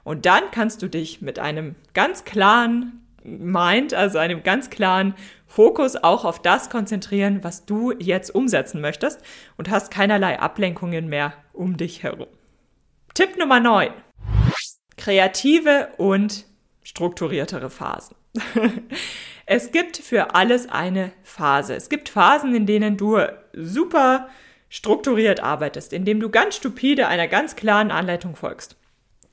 Und 0.03 0.27
dann 0.27 0.43
kannst 0.51 0.83
du 0.83 0.89
dich 0.89 1.21
mit 1.21 1.39
einem 1.39 1.75
ganz 1.95 2.25
klaren 2.25 3.05
Mind, 3.23 3.93
also 3.93 4.19
einem 4.19 4.43
ganz 4.43 4.71
klaren 4.71 5.15
Fokus 5.49 5.97
auch 5.97 6.25
auf 6.25 6.41
das 6.41 6.71
konzentrieren, 6.71 7.43
was 7.43 7.65
du 7.65 7.93
jetzt 7.99 8.33
umsetzen 8.35 8.81
möchtest 8.81 9.21
und 9.57 9.71
hast 9.71 9.91
keinerlei 9.91 10.39
Ablenkungen 10.39 11.09
mehr 11.09 11.33
um 11.53 11.77
dich 11.77 12.03
herum. 12.03 12.29
Tipp 13.15 13.37
Nummer 13.39 13.59
9. 13.59 13.91
Kreative 14.97 15.89
und 15.97 16.45
strukturiertere 16.85 17.71
Phasen. 17.71 18.15
es 19.47 19.73
gibt 19.73 19.97
für 19.97 20.35
alles 20.35 20.69
eine 20.69 21.13
Phase. 21.23 21.75
Es 21.75 21.89
gibt 21.89 22.11
Phasen, 22.11 22.55
in 22.55 22.67
denen 22.67 22.97
du 22.97 23.19
super 23.55 24.29
strukturiert 24.69 25.41
arbeitest, 25.41 25.93
in 25.93 26.05
denen 26.05 26.21
du 26.21 26.29
ganz 26.29 26.57
stupide 26.57 27.09
einer 27.09 27.27
ganz 27.27 27.57
klaren 27.57 27.91
Anleitung 27.91 28.37
folgst. 28.37 28.78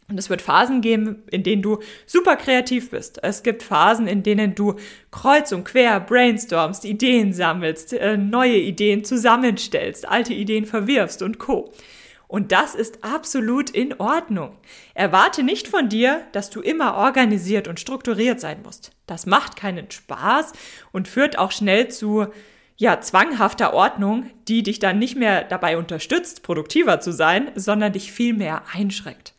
Und 0.07 0.19
es 0.19 0.29
wird 0.29 0.41
Phasen 0.41 0.81
geben, 0.81 1.23
in 1.31 1.41
denen 1.41 1.63
du 1.63 1.79
super 2.05 2.35
kreativ 2.35 2.91
bist. 2.91 3.23
Es 3.23 3.41
gibt 3.41 3.63
Phasen, 3.63 4.05
in 4.05 4.21
denen 4.21 4.53
du 4.53 4.75
kreuz 5.09 5.51
und 5.51 5.63
quer 5.63 5.99
brainstormst, 5.99 6.85
Ideen 6.85 7.33
sammelst, 7.33 7.93
äh, 7.93 8.15
neue 8.15 8.57
Ideen 8.57 9.03
zusammenstellst, 9.03 10.07
alte 10.07 10.33
Ideen 10.33 10.65
verwirfst 10.65 11.23
und 11.23 11.39
co. 11.39 11.73
Und 12.27 12.51
das 12.51 12.75
ist 12.75 13.03
absolut 13.03 13.69
in 13.69 13.93
Ordnung. 13.99 14.57
Erwarte 14.93 15.43
nicht 15.43 15.67
von 15.67 15.89
dir, 15.89 16.23
dass 16.31 16.49
du 16.49 16.61
immer 16.61 16.95
organisiert 16.95 17.67
und 17.67 17.79
strukturiert 17.79 18.39
sein 18.39 18.61
musst. 18.63 18.91
Das 19.07 19.25
macht 19.25 19.55
keinen 19.55 19.89
Spaß 19.89 20.53
und 20.91 21.07
führt 21.07 21.37
auch 21.37 21.51
schnell 21.51 21.89
zu 21.89 22.27
ja, 22.77 22.99
zwanghafter 22.99 23.73
Ordnung, 23.73 24.29
die 24.47 24.63
dich 24.63 24.79
dann 24.79 24.99
nicht 24.99 25.15
mehr 25.15 25.43
dabei 25.43 25.77
unterstützt, 25.77 26.43
produktiver 26.43 26.99
zu 26.99 27.11
sein, 27.13 27.51
sondern 27.55 27.93
dich 27.93 28.11
viel 28.11 28.33
mehr 28.33 28.63
einschränkt. 28.73 29.34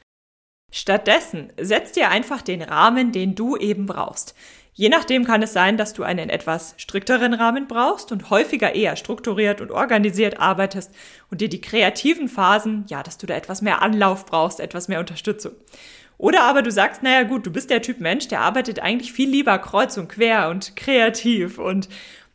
Stattdessen 0.70 1.52
setz 1.60 1.92
dir 1.92 2.10
einfach 2.10 2.42
den 2.42 2.62
Rahmen, 2.62 3.12
den 3.12 3.34
du 3.34 3.56
eben 3.56 3.86
brauchst. 3.86 4.34
Je 4.74 4.90
nachdem 4.90 5.24
kann 5.24 5.42
es 5.42 5.54
sein, 5.54 5.78
dass 5.78 5.94
du 5.94 6.02
einen 6.02 6.28
etwas 6.28 6.74
strikteren 6.76 7.32
Rahmen 7.32 7.66
brauchst 7.66 8.12
und 8.12 8.28
häufiger 8.28 8.74
eher 8.74 8.96
strukturiert 8.96 9.62
und 9.62 9.70
organisiert 9.70 10.38
arbeitest 10.38 10.94
und 11.30 11.40
dir 11.40 11.48
die 11.48 11.62
kreativen 11.62 12.28
Phasen, 12.28 12.84
ja, 12.88 13.02
dass 13.02 13.16
du 13.16 13.26
da 13.26 13.34
etwas 13.34 13.62
mehr 13.62 13.80
Anlauf 13.80 14.26
brauchst, 14.26 14.60
etwas 14.60 14.88
mehr 14.88 15.00
Unterstützung. 15.00 15.52
Oder 16.18 16.42
aber 16.42 16.60
du 16.60 16.70
sagst, 16.70 17.02
naja 17.02 17.22
gut, 17.22 17.46
du 17.46 17.50
bist 17.50 17.70
der 17.70 17.80
Typ 17.80 18.00
Mensch, 18.00 18.28
der 18.28 18.42
arbeitet 18.42 18.80
eigentlich 18.80 19.14
viel 19.14 19.30
lieber 19.30 19.58
kreuz 19.58 19.96
und 19.96 20.08
quer 20.08 20.50
und 20.50 20.76
kreativ 20.76 21.58
und 21.58 21.88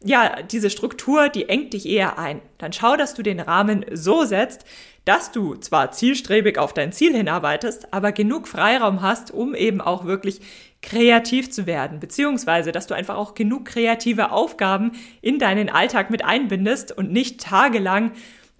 ja, 0.04 0.42
diese 0.42 0.72
Struktur, 0.72 1.30
die 1.30 1.48
engt 1.48 1.74
dich 1.74 1.88
eher 1.88 2.18
ein. 2.18 2.42
Dann 2.58 2.74
schau, 2.74 2.96
dass 2.96 3.14
du 3.14 3.22
den 3.22 3.40
Rahmen 3.40 3.86
so 3.92 4.24
setzt, 4.24 4.66
dass 5.06 5.32
du 5.32 5.56
zwar 5.56 5.92
zielstrebig 5.92 6.58
auf 6.58 6.74
dein 6.74 6.92
Ziel 6.92 7.16
hinarbeitest, 7.16 7.94
aber 7.94 8.12
genug 8.12 8.48
Freiraum 8.48 9.02
hast, 9.02 9.32
um 9.32 9.56
eben 9.56 9.82
auch 9.82 10.06
wirklich 10.06 10.42
kreativ 10.82 11.52
zu 11.52 11.66
werden, 11.66 12.00
beziehungsweise 12.00 12.72
dass 12.72 12.88
du 12.88 12.96
einfach 12.96 13.16
auch 13.16 13.34
genug 13.34 13.66
kreative 13.66 14.32
Aufgaben 14.32 14.92
in 15.22 15.40
deinen 15.40 15.70
Alltag 15.70 16.10
mit 16.10 16.26
einbindest 16.26 16.96
und 16.98 17.12
nicht 17.12 17.42
tagelang 17.42 18.12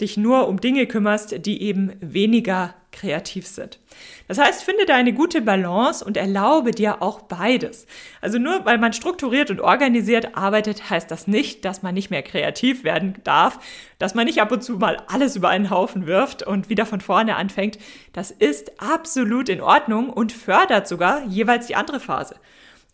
dich 0.02 0.18
nur 0.18 0.48
um 0.48 0.60
Dinge 0.60 0.88
kümmerst, 0.88 1.46
die 1.46 1.62
eben 1.62 1.94
weniger 2.00 2.74
kreativ 2.92 3.48
sind. 3.48 3.80
Das 4.28 4.38
heißt, 4.38 4.64
finde 4.64 4.86
da 4.86 4.96
eine 4.96 5.14
gute 5.14 5.42
Balance 5.42 6.04
und 6.04 6.18
erlaube 6.18 6.72
dir 6.72 7.02
auch 7.02 7.22
beides. 7.22 7.88
Also 8.22 8.38
nur 8.38 8.66
weil 8.66 8.78
man 8.78 8.94
strukturiert 8.94 9.50
und 9.50 9.62
organisiert 9.62 10.36
arbeitet, 10.36 10.90
heißt 10.90 11.10
das 11.10 11.28
nicht, 11.28 11.66
dass 11.66 11.84
man 11.84 11.94
nicht 11.94 12.10
mehr 12.10 12.22
kreativ 12.22 12.84
werden 12.84 13.16
darf, 13.24 13.60
dass 13.98 14.16
man 14.16 14.26
nicht 14.26 14.42
ab 14.42 14.52
und 14.52 14.64
zu 14.64 14.74
mal 14.74 14.98
alles 15.08 15.36
über 15.36 15.50
einen 15.50 15.70
Haufen 15.70 16.06
wirft 16.06 16.44
und 16.44 16.70
wieder 16.70 16.86
von 16.86 17.02
vorne 17.02 17.36
anfängt. 17.36 17.78
Das 18.14 18.32
ist 18.32 18.82
absolut 18.82 19.50
in 19.50 19.62
Ordnung 19.62 20.10
und 20.10 20.32
fördert 20.32 20.88
sogar 20.88 21.26
jeweils 21.26 21.68
die 21.68 21.76
andere 21.76 22.00
Phase. 22.00 22.36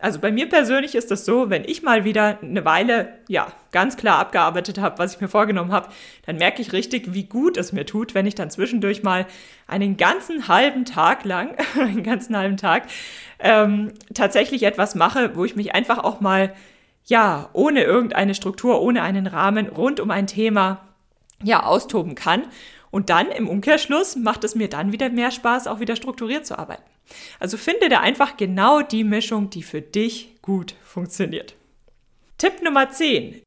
Also 0.00 0.20
bei 0.20 0.30
mir 0.30 0.48
persönlich 0.48 0.94
ist 0.94 1.10
das 1.10 1.24
so, 1.24 1.50
wenn 1.50 1.64
ich 1.64 1.82
mal 1.82 2.04
wieder 2.04 2.38
eine 2.40 2.64
Weile, 2.64 3.14
ja, 3.26 3.48
ganz 3.72 3.96
klar 3.96 4.20
abgearbeitet 4.20 4.78
habe, 4.78 4.98
was 4.98 5.14
ich 5.14 5.20
mir 5.20 5.26
vorgenommen 5.26 5.72
habe, 5.72 5.88
dann 6.24 6.36
merke 6.36 6.62
ich 6.62 6.72
richtig, 6.72 7.14
wie 7.14 7.24
gut 7.24 7.56
es 7.56 7.72
mir 7.72 7.84
tut, 7.84 8.14
wenn 8.14 8.24
ich 8.24 8.36
dann 8.36 8.48
zwischendurch 8.48 9.02
mal 9.02 9.26
einen 9.66 9.96
ganzen 9.96 10.46
halben 10.46 10.84
Tag 10.84 11.24
lang, 11.24 11.56
einen 11.80 12.04
ganzen 12.04 12.36
halben 12.36 12.56
Tag, 12.56 12.84
ähm, 13.40 13.92
tatsächlich 14.14 14.62
etwas 14.62 14.94
mache, 14.94 15.34
wo 15.34 15.44
ich 15.44 15.56
mich 15.56 15.74
einfach 15.74 15.98
auch 15.98 16.20
mal, 16.20 16.54
ja, 17.04 17.50
ohne 17.52 17.82
irgendeine 17.82 18.36
Struktur, 18.36 18.80
ohne 18.80 19.02
einen 19.02 19.26
Rahmen 19.26 19.68
rund 19.68 19.98
um 19.98 20.12
ein 20.12 20.28
Thema, 20.28 20.80
ja, 21.42 21.64
austoben 21.64 22.14
kann. 22.14 22.42
Und 22.92 23.10
dann 23.10 23.30
im 23.32 23.48
Umkehrschluss 23.48 24.14
macht 24.14 24.44
es 24.44 24.54
mir 24.54 24.68
dann 24.68 24.92
wieder 24.92 25.08
mehr 25.08 25.32
Spaß, 25.32 25.66
auch 25.66 25.80
wieder 25.80 25.96
strukturiert 25.96 26.46
zu 26.46 26.56
arbeiten. 26.56 26.82
Also 27.38 27.56
finde 27.56 27.88
da 27.88 28.00
einfach 28.00 28.36
genau 28.36 28.82
die 28.82 29.04
Mischung, 29.04 29.50
die 29.50 29.62
für 29.62 29.82
dich 29.82 30.36
gut 30.42 30.74
funktioniert. 30.82 31.54
Tipp 32.38 32.62
Nummer 32.62 32.90
10. 32.90 33.42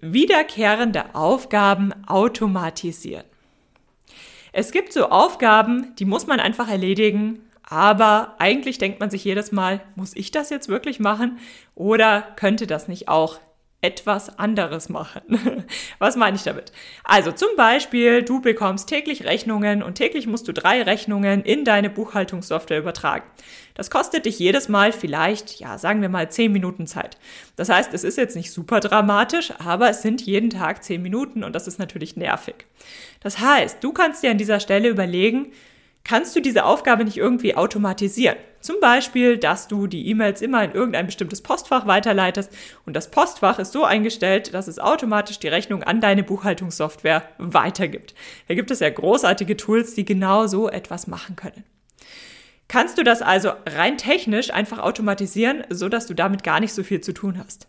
Wiederkehrende 0.00 1.14
Aufgaben 1.14 1.92
automatisieren. 2.06 3.24
Es 4.52 4.70
gibt 4.70 4.92
so 4.92 5.08
Aufgaben, 5.08 5.94
die 5.96 6.04
muss 6.04 6.26
man 6.26 6.40
einfach 6.40 6.68
erledigen, 6.68 7.40
aber 7.62 8.34
eigentlich 8.38 8.76
denkt 8.76 9.00
man 9.00 9.08
sich 9.08 9.24
jedes 9.24 9.50
Mal, 9.50 9.80
muss 9.94 10.14
ich 10.14 10.30
das 10.30 10.50
jetzt 10.50 10.68
wirklich 10.68 11.00
machen 11.00 11.38
oder 11.74 12.20
könnte 12.36 12.66
das 12.66 12.86
nicht 12.86 13.08
auch 13.08 13.40
etwas 13.82 14.38
anderes 14.38 14.88
machen. 14.88 15.64
Was 15.98 16.14
meine 16.14 16.36
ich 16.36 16.44
damit? 16.44 16.72
Also 17.02 17.32
zum 17.32 17.48
Beispiel, 17.56 18.22
du 18.22 18.40
bekommst 18.40 18.88
täglich 18.88 19.24
Rechnungen 19.24 19.82
und 19.82 19.96
täglich 19.96 20.28
musst 20.28 20.46
du 20.46 20.52
drei 20.52 20.82
Rechnungen 20.82 21.42
in 21.42 21.64
deine 21.64 21.90
Buchhaltungssoftware 21.90 22.78
übertragen. 22.78 23.24
Das 23.74 23.90
kostet 23.90 24.26
dich 24.26 24.38
jedes 24.38 24.68
Mal 24.68 24.92
vielleicht, 24.92 25.58
ja, 25.58 25.78
sagen 25.78 26.00
wir 26.00 26.08
mal 26.08 26.30
zehn 26.30 26.52
Minuten 26.52 26.86
Zeit. 26.86 27.18
Das 27.56 27.68
heißt, 27.68 27.92
es 27.92 28.04
ist 28.04 28.18
jetzt 28.18 28.36
nicht 28.36 28.52
super 28.52 28.78
dramatisch, 28.80 29.52
aber 29.58 29.90
es 29.90 30.02
sind 30.02 30.22
jeden 30.22 30.50
Tag 30.50 30.84
zehn 30.84 31.02
Minuten 31.02 31.42
und 31.42 31.54
das 31.54 31.66
ist 31.66 31.78
natürlich 31.78 32.16
nervig. 32.16 32.66
Das 33.20 33.40
heißt, 33.40 33.82
du 33.82 33.92
kannst 33.92 34.22
dir 34.22 34.30
an 34.30 34.38
dieser 34.38 34.60
Stelle 34.60 34.88
überlegen, 34.88 35.52
kannst 36.04 36.34
du 36.34 36.40
diese 36.40 36.64
Aufgabe 36.64 37.04
nicht 37.04 37.16
irgendwie 37.16 37.54
automatisieren. 37.54 38.36
Zum 38.60 38.76
Beispiel, 38.80 39.38
dass 39.38 39.66
du 39.66 39.88
die 39.88 40.08
E-Mails 40.08 40.40
immer 40.40 40.62
in 40.62 40.72
irgendein 40.72 41.06
bestimmtes 41.06 41.42
Postfach 41.42 41.86
weiterleitest 41.86 42.52
und 42.86 42.94
das 42.94 43.10
Postfach 43.10 43.58
ist 43.58 43.72
so 43.72 43.84
eingestellt, 43.84 44.54
dass 44.54 44.68
es 44.68 44.78
automatisch 44.78 45.40
die 45.40 45.48
Rechnung 45.48 45.82
an 45.82 46.00
deine 46.00 46.22
Buchhaltungssoftware 46.22 47.24
weitergibt. 47.38 48.14
Da 48.46 48.54
gibt 48.54 48.70
es 48.70 48.80
ja 48.80 48.88
großartige 48.88 49.56
Tools, 49.56 49.94
die 49.94 50.04
genau 50.04 50.46
so 50.46 50.68
etwas 50.68 51.08
machen 51.08 51.34
können. 51.34 51.64
Kannst 52.68 52.98
du 52.98 53.02
das 53.02 53.20
also 53.20 53.50
rein 53.66 53.98
technisch 53.98 54.52
einfach 54.52 54.78
automatisieren, 54.78 55.64
so 55.68 55.88
dass 55.88 56.06
du 56.06 56.14
damit 56.14 56.42
gar 56.44 56.60
nicht 56.60 56.72
so 56.72 56.82
viel 56.84 57.00
zu 57.00 57.12
tun 57.12 57.38
hast? 57.38 57.66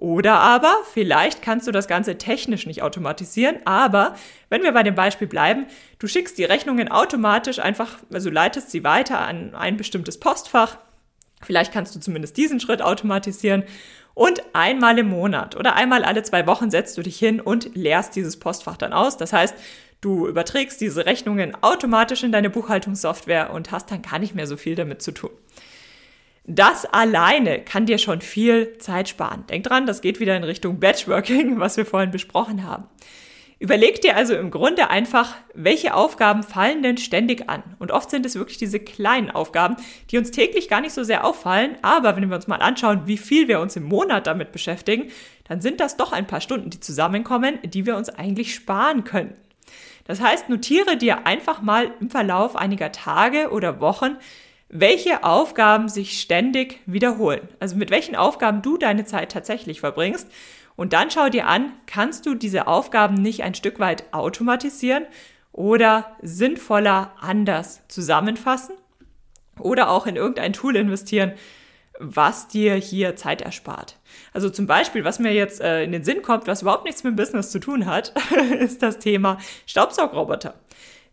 Oder 0.00 0.38
aber 0.38 0.76
vielleicht 0.92 1.42
kannst 1.42 1.66
du 1.66 1.72
das 1.72 1.88
Ganze 1.88 2.18
technisch 2.18 2.66
nicht 2.66 2.82
automatisieren, 2.82 3.56
aber 3.64 4.14
wenn 4.48 4.62
wir 4.62 4.70
bei 4.70 4.84
dem 4.84 4.94
Beispiel 4.94 5.26
bleiben, 5.26 5.66
du 5.98 6.06
schickst 6.06 6.38
die 6.38 6.44
Rechnungen 6.44 6.88
automatisch 6.88 7.58
einfach, 7.58 7.96
also 8.12 8.30
leitest 8.30 8.70
sie 8.70 8.84
weiter 8.84 9.18
an 9.18 9.56
ein 9.56 9.76
bestimmtes 9.76 10.20
Postfach. 10.20 10.78
Vielleicht 11.42 11.72
kannst 11.72 11.96
du 11.96 12.00
zumindest 12.00 12.36
diesen 12.36 12.60
Schritt 12.60 12.80
automatisieren. 12.80 13.64
Und 14.14 14.40
einmal 14.52 15.00
im 15.00 15.08
Monat 15.08 15.56
oder 15.56 15.74
einmal 15.74 16.04
alle 16.04 16.22
zwei 16.22 16.46
Wochen 16.46 16.70
setzt 16.70 16.96
du 16.96 17.02
dich 17.02 17.18
hin 17.18 17.40
und 17.40 17.74
leerst 17.74 18.14
dieses 18.14 18.38
Postfach 18.38 18.76
dann 18.76 18.92
aus. 18.92 19.16
Das 19.16 19.32
heißt, 19.32 19.56
du 20.00 20.28
überträgst 20.28 20.80
diese 20.80 21.06
Rechnungen 21.06 21.56
automatisch 21.60 22.22
in 22.22 22.30
deine 22.30 22.50
Buchhaltungssoftware 22.50 23.52
und 23.52 23.72
hast 23.72 23.90
dann 23.90 24.02
gar 24.02 24.20
nicht 24.20 24.36
mehr 24.36 24.46
so 24.46 24.56
viel 24.56 24.76
damit 24.76 25.02
zu 25.02 25.10
tun. 25.10 25.30
Das 26.50 26.86
alleine 26.86 27.60
kann 27.60 27.84
dir 27.84 27.98
schon 27.98 28.22
viel 28.22 28.78
Zeit 28.78 29.10
sparen. 29.10 29.44
Denk 29.50 29.64
dran, 29.64 29.84
das 29.84 30.00
geht 30.00 30.18
wieder 30.18 30.34
in 30.34 30.44
Richtung 30.44 30.80
Batchworking, 30.80 31.60
was 31.60 31.76
wir 31.76 31.84
vorhin 31.84 32.10
besprochen 32.10 32.64
haben. 32.64 32.84
Überleg 33.58 34.00
dir 34.00 34.16
also 34.16 34.34
im 34.34 34.50
Grunde 34.50 34.88
einfach, 34.88 35.36
welche 35.52 35.92
Aufgaben 35.92 36.42
fallen 36.42 36.82
denn 36.82 36.96
ständig 36.96 37.50
an? 37.50 37.62
Und 37.78 37.92
oft 37.92 38.08
sind 38.08 38.24
es 38.24 38.36
wirklich 38.36 38.56
diese 38.56 38.80
kleinen 38.80 39.30
Aufgaben, 39.30 39.76
die 40.10 40.16
uns 40.16 40.30
täglich 40.30 40.70
gar 40.70 40.80
nicht 40.80 40.94
so 40.94 41.02
sehr 41.02 41.26
auffallen, 41.26 41.76
aber 41.82 42.16
wenn 42.16 42.26
wir 42.30 42.36
uns 42.36 42.46
mal 42.46 42.62
anschauen, 42.62 43.02
wie 43.04 43.18
viel 43.18 43.46
wir 43.46 43.60
uns 43.60 43.76
im 43.76 43.84
Monat 43.84 44.26
damit 44.26 44.50
beschäftigen, 44.50 45.10
dann 45.48 45.60
sind 45.60 45.80
das 45.80 45.98
doch 45.98 46.12
ein 46.12 46.26
paar 46.26 46.40
Stunden, 46.40 46.70
die 46.70 46.80
zusammenkommen, 46.80 47.58
die 47.62 47.84
wir 47.84 47.96
uns 47.96 48.08
eigentlich 48.08 48.54
sparen 48.54 49.04
können. 49.04 49.34
Das 50.06 50.22
heißt, 50.22 50.48
notiere 50.48 50.96
dir 50.96 51.26
einfach 51.26 51.60
mal 51.60 51.90
im 52.00 52.08
Verlauf 52.08 52.56
einiger 52.56 52.90
Tage 52.90 53.50
oder 53.50 53.82
Wochen, 53.82 54.16
welche 54.68 55.24
Aufgaben 55.24 55.88
sich 55.88 56.20
ständig 56.20 56.80
wiederholen. 56.86 57.48
Also 57.58 57.76
mit 57.76 57.90
welchen 57.90 58.16
Aufgaben 58.16 58.62
du 58.62 58.76
deine 58.76 59.04
Zeit 59.04 59.32
tatsächlich 59.32 59.80
verbringst. 59.80 60.30
Und 60.76 60.92
dann 60.92 61.10
schau 61.10 61.28
dir 61.28 61.46
an, 61.46 61.72
kannst 61.86 62.26
du 62.26 62.34
diese 62.34 62.66
Aufgaben 62.66 63.14
nicht 63.14 63.42
ein 63.42 63.54
Stück 63.54 63.80
weit 63.80 64.04
automatisieren 64.12 65.06
oder 65.52 66.16
sinnvoller 66.22 67.12
anders 67.20 67.82
zusammenfassen 67.88 68.76
oder 69.58 69.90
auch 69.90 70.06
in 70.06 70.16
irgendein 70.16 70.52
Tool 70.52 70.76
investieren, 70.76 71.32
was 71.98 72.46
dir 72.46 72.74
hier 72.74 73.16
Zeit 73.16 73.42
erspart. 73.42 73.96
Also 74.32 74.50
zum 74.50 74.68
Beispiel, 74.68 75.02
was 75.02 75.18
mir 75.18 75.32
jetzt 75.32 75.60
äh, 75.60 75.82
in 75.82 75.90
den 75.90 76.04
Sinn 76.04 76.22
kommt, 76.22 76.46
was 76.46 76.62
überhaupt 76.62 76.84
nichts 76.84 77.02
mit 77.02 77.14
dem 77.14 77.16
Business 77.16 77.50
zu 77.50 77.58
tun 77.58 77.86
hat, 77.86 78.12
ist 78.60 78.82
das 78.82 79.00
Thema 79.00 79.38
Staubsaugroboter 79.66 80.54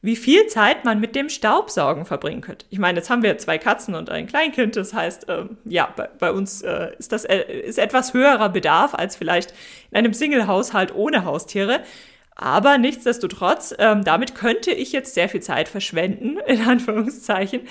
wie 0.05 0.15
viel 0.15 0.47
Zeit 0.47 0.85
man 0.85 0.99
mit 0.99 1.15
dem 1.15 1.29
Staubsaugen 1.29 2.05
verbringen 2.05 2.41
könnte. 2.41 2.65
Ich 2.69 2.79
meine, 2.79 2.99
jetzt 2.99 3.09
haben 3.09 3.23
wir 3.23 3.37
zwei 3.37 3.57
Katzen 3.57 3.95
und 3.95 4.09
ein 4.09 4.27
Kleinkind, 4.27 4.75
das 4.75 4.93
heißt, 4.93 5.25
ähm, 5.29 5.57
ja, 5.65 5.91
bei, 5.95 6.09
bei 6.19 6.31
uns 6.31 6.61
äh, 6.61 6.91
ist 6.97 7.11
das 7.11 7.25
äh, 7.25 7.41
ist 7.41 7.79
etwas 7.79 8.13
höherer 8.13 8.49
Bedarf 8.49 8.93
als 8.93 9.15
vielleicht 9.15 9.53
in 9.91 9.97
einem 9.97 10.13
Single-Haushalt 10.13 10.93
ohne 10.95 11.25
Haustiere. 11.25 11.81
Aber 12.35 12.77
nichtsdestotrotz, 12.77 13.73
ähm, 13.79 14.03
damit 14.03 14.35
könnte 14.35 14.71
ich 14.71 14.91
jetzt 14.91 15.13
sehr 15.13 15.29
viel 15.29 15.41
Zeit 15.41 15.69
verschwenden, 15.69 16.37
in 16.47 16.61
Anführungszeichen. 16.61 17.61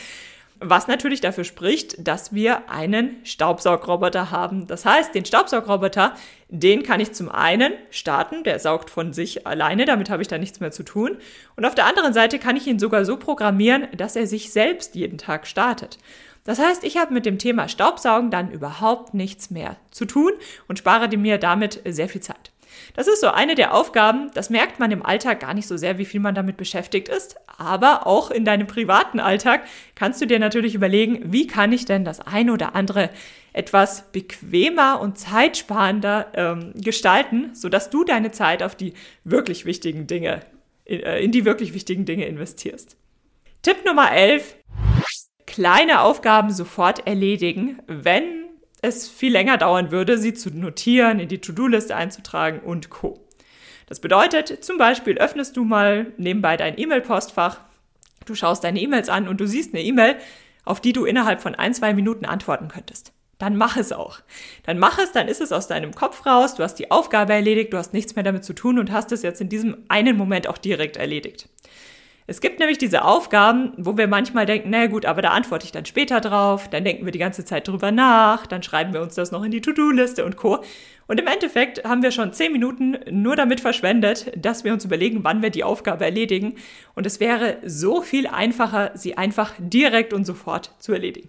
Was 0.60 0.86
natürlich 0.86 1.20
dafür 1.20 1.44
spricht, 1.44 2.06
dass 2.06 2.32
wir 2.32 2.70
einen 2.70 3.16
Staubsaugroboter 3.24 4.30
haben. 4.30 4.66
Das 4.66 4.84
heißt, 4.84 5.14
den 5.14 5.24
Staubsaugroboter, 5.24 6.14
den 6.48 6.82
kann 6.82 7.00
ich 7.00 7.12
zum 7.12 7.28
einen 7.28 7.72
starten, 7.90 8.44
der 8.44 8.58
saugt 8.58 8.88
von 8.88 9.12
sich 9.12 9.46
alleine, 9.46 9.84
damit 9.84 10.10
habe 10.10 10.22
ich 10.22 10.28
da 10.28 10.38
nichts 10.38 10.60
mehr 10.60 10.70
zu 10.70 10.84
tun. 10.84 11.18
Und 11.56 11.64
auf 11.64 11.74
der 11.74 11.86
anderen 11.86 12.12
Seite 12.12 12.38
kann 12.38 12.56
ich 12.56 12.66
ihn 12.66 12.78
sogar 12.78 13.04
so 13.04 13.16
programmieren, 13.16 13.88
dass 13.96 14.16
er 14.16 14.26
sich 14.26 14.52
selbst 14.52 14.94
jeden 14.94 15.18
Tag 15.18 15.46
startet. 15.46 15.98
Das 16.44 16.58
heißt, 16.58 16.84
ich 16.84 16.98
habe 16.98 17.12
mit 17.12 17.26
dem 17.26 17.38
Thema 17.38 17.68
Staubsaugen 17.68 18.30
dann 18.30 18.50
überhaupt 18.50 19.14
nichts 19.14 19.50
mehr 19.50 19.76
zu 19.90 20.04
tun 20.04 20.32
und 20.68 20.78
spare 20.78 21.14
mir 21.16 21.38
damit 21.38 21.80
sehr 21.86 22.08
viel 22.08 22.20
Zeit. 22.20 22.53
Das 22.94 23.08
ist 23.08 23.20
so 23.20 23.28
eine 23.28 23.54
der 23.54 23.74
Aufgaben, 23.74 24.30
das 24.34 24.50
merkt 24.50 24.78
man 24.78 24.90
im 24.90 25.04
Alltag 25.04 25.40
gar 25.40 25.54
nicht 25.54 25.66
so 25.66 25.76
sehr, 25.76 25.98
wie 25.98 26.04
viel 26.04 26.20
man 26.20 26.34
damit 26.34 26.56
beschäftigt 26.56 27.08
ist. 27.08 27.36
Aber 27.58 28.06
auch 28.06 28.30
in 28.30 28.44
deinem 28.44 28.66
privaten 28.66 29.20
Alltag 29.20 29.62
kannst 29.94 30.20
du 30.20 30.26
dir 30.26 30.38
natürlich 30.38 30.74
überlegen, 30.74 31.32
wie 31.32 31.46
kann 31.46 31.72
ich 31.72 31.84
denn 31.84 32.04
das 32.04 32.20
eine 32.20 32.52
oder 32.52 32.74
andere 32.74 33.10
etwas 33.52 34.10
bequemer 34.10 35.00
und 35.00 35.18
zeitsparender 35.18 36.32
ähm, 36.34 36.72
gestalten, 36.74 37.54
sodass 37.54 37.88
du 37.88 38.04
deine 38.04 38.32
Zeit 38.32 38.62
auf 38.62 38.74
die 38.74 38.94
wirklich 39.22 39.64
wichtigen 39.64 40.06
Dinge, 40.06 40.40
in, 40.84 41.00
äh, 41.00 41.20
in 41.20 41.30
die 41.30 41.44
wirklich 41.44 41.72
wichtigen 41.72 42.04
Dinge 42.04 42.26
investierst. 42.26 42.96
Tipp 43.62 43.84
Nummer 43.86 44.12
11. 44.12 44.56
Kleine 45.46 46.00
Aufgaben 46.00 46.50
sofort 46.50 47.06
erledigen, 47.06 47.78
wenn 47.86 48.43
es 48.84 49.08
viel 49.08 49.32
länger 49.32 49.56
dauern 49.56 49.90
würde, 49.90 50.18
sie 50.18 50.34
zu 50.34 50.50
notieren, 50.50 51.18
in 51.18 51.28
die 51.28 51.40
To-Do-Liste 51.40 51.96
einzutragen 51.96 52.60
und 52.60 52.90
Co. 52.90 53.18
Das 53.86 54.00
bedeutet, 54.00 54.64
zum 54.64 54.78
Beispiel 54.78 55.18
öffnest 55.18 55.56
du 55.56 55.64
mal 55.64 56.12
nebenbei 56.16 56.56
dein 56.56 56.78
E-Mail-Postfach, 56.78 57.60
du 58.26 58.34
schaust 58.34 58.64
deine 58.64 58.80
E-Mails 58.80 59.08
an 59.08 59.28
und 59.28 59.40
du 59.40 59.46
siehst 59.46 59.74
eine 59.74 59.82
E-Mail, 59.82 60.16
auf 60.64 60.80
die 60.80 60.92
du 60.92 61.04
innerhalb 61.04 61.42
von 61.42 61.54
ein, 61.54 61.74
zwei 61.74 61.92
Minuten 61.94 62.24
antworten 62.24 62.68
könntest. 62.68 63.12
Dann 63.38 63.56
mach 63.56 63.76
es 63.76 63.92
auch. 63.92 64.20
Dann 64.64 64.78
mach 64.78 64.98
es, 64.98 65.12
dann 65.12 65.28
ist 65.28 65.40
es 65.40 65.52
aus 65.52 65.66
deinem 65.66 65.94
Kopf 65.94 66.24
raus, 66.24 66.54
du 66.54 66.62
hast 66.62 66.76
die 66.76 66.90
Aufgabe 66.90 67.32
erledigt, 67.34 67.72
du 67.72 67.78
hast 67.78 67.92
nichts 67.92 68.14
mehr 68.14 68.22
damit 68.22 68.44
zu 68.44 68.52
tun 68.52 68.78
und 68.78 68.92
hast 68.92 69.12
es 69.12 69.22
jetzt 69.22 69.40
in 69.40 69.48
diesem 69.48 69.84
einen 69.88 70.16
Moment 70.16 70.46
auch 70.46 70.58
direkt 70.58 70.96
erledigt. 70.96 71.48
Es 72.26 72.40
gibt 72.40 72.58
nämlich 72.58 72.78
diese 72.78 73.04
Aufgaben, 73.04 73.74
wo 73.76 73.98
wir 73.98 74.08
manchmal 74.08 74.46
denken, 74.46 74.70
na 74.70 74.86
gut, 74.86 75.04
aber 75.04 75.20
da 75.20 75.30
antworte 75.30 75.66
ich 75.66 75.72
dann 75.72 75.84
später 75.84 76.22
drauf, 76.22 76.70
dann 76.70 76.82
denken 76.82 77.04
wir 77.04 77.12
die 77.12 77.18
ganze 77.18 77.44
Zeit 77.44 77.68
drüber 77.68 77.92
nach, 77.92 78.46
dann 78.46 78.62
schreiben 78.62 78.94
wir 78.94 79.02
uns 79.02 79.14
das 79.14 79.30
noch 79.30 79.44
in 79.44 79.50
die 79.50 79.60
To-Do-Liste 79.60 80.24
und 80.24 80.36
Co. 80.36 80.64
Und 81.06 81.20
im 81.20 81.26
Endeffekt 81.26 81.84
haben 81.84 82.02
wir 82.02 82.12
schon 82.12 82.32
zehn 82.32 82.50
Minuten 82.50 82.96
nur 83.10 83.36
damit 83.36 83.60
verschwendet, 83.60 84.32
dass 84.36 84.64
wir 84.64 84.72
uns 84.72 84.86
überlegen, 84.86 85.22
wann 85.22 85.42
wir 85.42 85.50
die 85.50 85.64
Aufgabe 85.64 86.06
erledigen. 86.06 86.54
Und 86.94 87.04
es 87.04 87.20
wäre 87.20 87.58
so 87.62 88.00
viel 88.00 88.26
einfacher, 88.26 88.92
sie 88.94 89.18
einfach 89.18 89.52
direkt 89.58 90.14
und 90.14 90.24
sofort 90.24 90.70
zu 90.78 90.94
erledigen. 90.94 91.28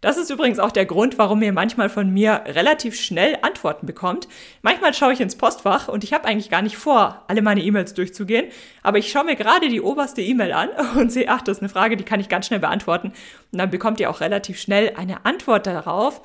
Das 0.00 0.18
ist 0.18 0.30
übrigens 0.30 0.58
auch 0.58 0.72
der 0.72 0.86
Grund, 0.86 1.18
warum 1.18 1.42
ihr 1.42 1.52
manchmal 1.52 1.88
von 1.88 2.12
mir 2.12 2.42
relativ 2.46 2.98
schnell 3.00 3.38
Antworten 3.42 3.86
bekommt. 3.86 4.28
Manchmal 4.62 4.92
schaue 4.94 5.12
ich 5.12 5.20
ins 5.20 5.36
Postfach 5.36 5.88
und 5.88 6.04
ich 6.04 6.12
habe 6.12 6.26
eigentlich 6.26 6.50
gar 6.50 6.62
nicht 6.62 6.76
vor, 6.76 7.24
alle 7.28 7.42
meine 7.42 7.62
E-Mails 7.62 7.94
durchzugehen, 7.94 8.46
aber 8.82 8.98
ich 8.98 9.10
schaue 9.10 9.24
mir 9.24 9.36
gerade 9.36 9.68
die 9.68 9.80
oberste 9.80 10.22
E-Mail 10.22 10.52
an 10.52 10.68
und 10.96 11.10
sehe, 11.10 11.28
ach, 11.28 11.42
das 11.42 11.58
ist 11.58 11.62
eine 11.62 11.70
Frage, 11.70 11.96
die 11.96 12.04
kann 12.04 12.20
ich 12.20 12.28
ganz 12.28 12.46
schnell 12.46 12.60
beantworten. 12.60 13.08
Und 13.52 13.58
dann 13.58 13.70
bekommt 13.70 14.00
ihr 14.00 14.10
auch 14.10 14.20
relativ 14.20 14.60
schnell 14.60 14.92
eine 14.96 15.24
Antwort 15.24 15.66
darauf, 15.66 16.20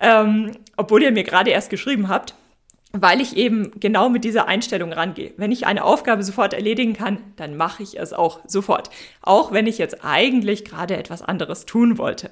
ähm, 0.00 0.52
obwohl 0.76 1.02
ihr 1.02 1.12
mir 1.12 1.24
gerade 1.24 1.50
erst 1.50 1.70
geschrieben 1.70 2.08
habt 2.08 2.34
weil 2.92 3.22
ich 3.22 3.36
eben 3.36 3.72
genau 3.80 4.10
mit 4.10 4.22
dieser 4.22 4.48
Einstellung 4.48 4.92
rangehe. 4.92 5.32
Wenn 5.38 5.50
ich 5.50 5.66
eine 5.66 5.82
Aufgabe 5.84 6.22
sofort 6.22 6.52
erledigen 6.52 6.92
kann, 6.92 7.18
dann 7.36 7.56
mache 7.56 7.82
ich 7.82 7.98
es 7.98 8.12
auch 8.12 8.40
sofort. 8.46 8.90
Auch 9.22 9.50
wenn 9.50 9.66
ich 9.66 9.78
jetzt 9.78 10.04
eigentlich 10.04 10.64
gerade 10.64 10.96
etwas 10.96 11.22
anderes 11.22 11.64
tun 11.64 11.96
wollte. 11.96 12.30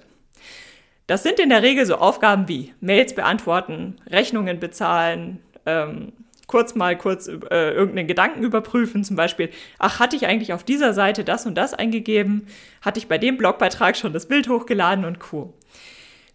Das 1.11 1.25
sind 1.25 1.41
in 1.41 1.49
der 1.49 1.65
Regel 1.65 1.87
so 1.87 1.97
Aufgaben 1.97 2.47
wie 2.47 2.73
Mails 2.81 3.17
beantworten, 3.17 3.97
Rechnungen 4.09 4.61
bezahlen, 4.61 5.41
ähm, 5.67 6.13
kurz 6.47 6.77
mal 6.77 6.97
kurz 6.97 7.27
äh, 7.27 7.73
irgendeinen 7.73 8.07
Gedanken 8.07 8.45
überprüfen, 8.45 9.03
zum 9.03 9.17
Beispiel, 9.17 9.51
ach, 9.81 9.99
hatte 9.99 10.15
ich 10.15 10.29
eigentlich 10.29 10.53
auf 10.53 10.63
dieser 10.63 10.95
Seite 10.95 11.25
das 11.25 11.47
und 11.47 11.57
das 11.57 11.75
eingegeben? 11.75 12.47
Hatte 12.81 13.01
ich 13.01 13.09
bei 13.09 13.19
dem 13.19 13.39
Blogbeitrag 13.39 13.97
schon 13.97 14.13
das 14.13 14.27
Bild 14.27 14.49
hochgeladen 14.49 15.05
und 15.05 15.19
Co. 15.19 15.53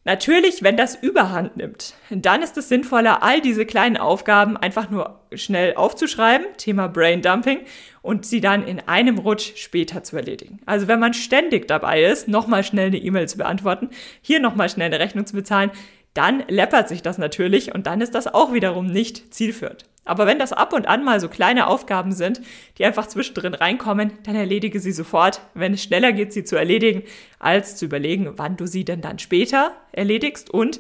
Natürlich, 0.08 0.62
wenn 0.62 0.78
das 0.78 0.94
überhand 0.94 1.58
nimmt, 1.58 1.96
dann 2.12 2.44
ist 2.44 2.56
es 2.58 2.70
sinnvoller, 2.70 3.24
all 3.24 3.42
diese 3.42 3.66
kleinen 3.66 3.98
Aufgaben 3.98 4.56
einfach 4.56 4.92
nur 4.92 5.20
schnell 5.34 5.74
aufzuschreiben, 5.74 6.46
Thema 6.58 6.88
Brain 6.88 7.24
Dumping, 7.24 7.62
und 8.04 8.24
sie 8.24 8.40
dann 8.40 8.68
in 8.68 8.80
einem 8.82 9.18
Rutsch 9.18 9.54
später 9.56 10.04
zu 10.04 10.16
erledigen. 10.16 10.60
Also 10.68 10.88
wenn 10.88 11.00
man 11.00 11.16
ständig 11.16 11.68
dabei 11.68 12.04
ist, 12.04 12.28
nochmal 12.28 12.64
schnell 12.64 12.88
eine 12.88 13.00
E-Mail 13.00 13.28
zu 13.28 13.38
beantworten, 13.38 13.90
hier 14.22 14.40
nochmal 14.40 14.70
schnell 14.70 14.86
eine 14.94 15.00
Rechnung 15.00 15.26
zu 15.26 15.36
bezahlen, 15.36 15.72
dann 16.14 16.44
läppert 16.50 16.88
sich 16.88 17.02
das 17.02 17.18
natürlich 17.18 17.74
und 17.74 17.88
dann 17.88 18.00
ist 18.00 18.14
das 18.14 18.32
auch 18.32 18.54
wiederum 18.54 18.86
nicht 18.86 19.34
zielführend. 19.34 19.86
Aber 20.06 20.28
wenn 20.28 20.40
das 20.40 20.54
ab 20.54 20.72
und 20.72 20.88
an 20.88 21.04
mal 21.04 21.20
so 21.20 21.28
kleine 21.28 21.68
Aufgaben 21.68 22.12
sind, 22.12 22.42
die 22.78 22.86
einfach 22.86 23.08
zwischendrin 23.08 23.56
reinkommen, 23.56 24.14
dann 24.24 24.36
erledige 24.36 24.80
sie 24.80 24.92
sofort, 24.92 25.42
wenn 25.54 25.74
es 25.74 25.84
schneller 25.84 26.14
geht, 26.14 26.32
sie 26.32 26.44
zu 26.44 26.56
erledigen, 26.56 27.04
als 27.40 27.76
zu 27.76 27.86
überlegen, 27.86 28.34
wann 28.38 28.56
du 28.56 28.68
sie 28.68 28.86
denn 28.86 29.02
dann 29.02 29.20
später 29.20 29.74
erledigst. 29.92 30.50
Und 30.50 30.80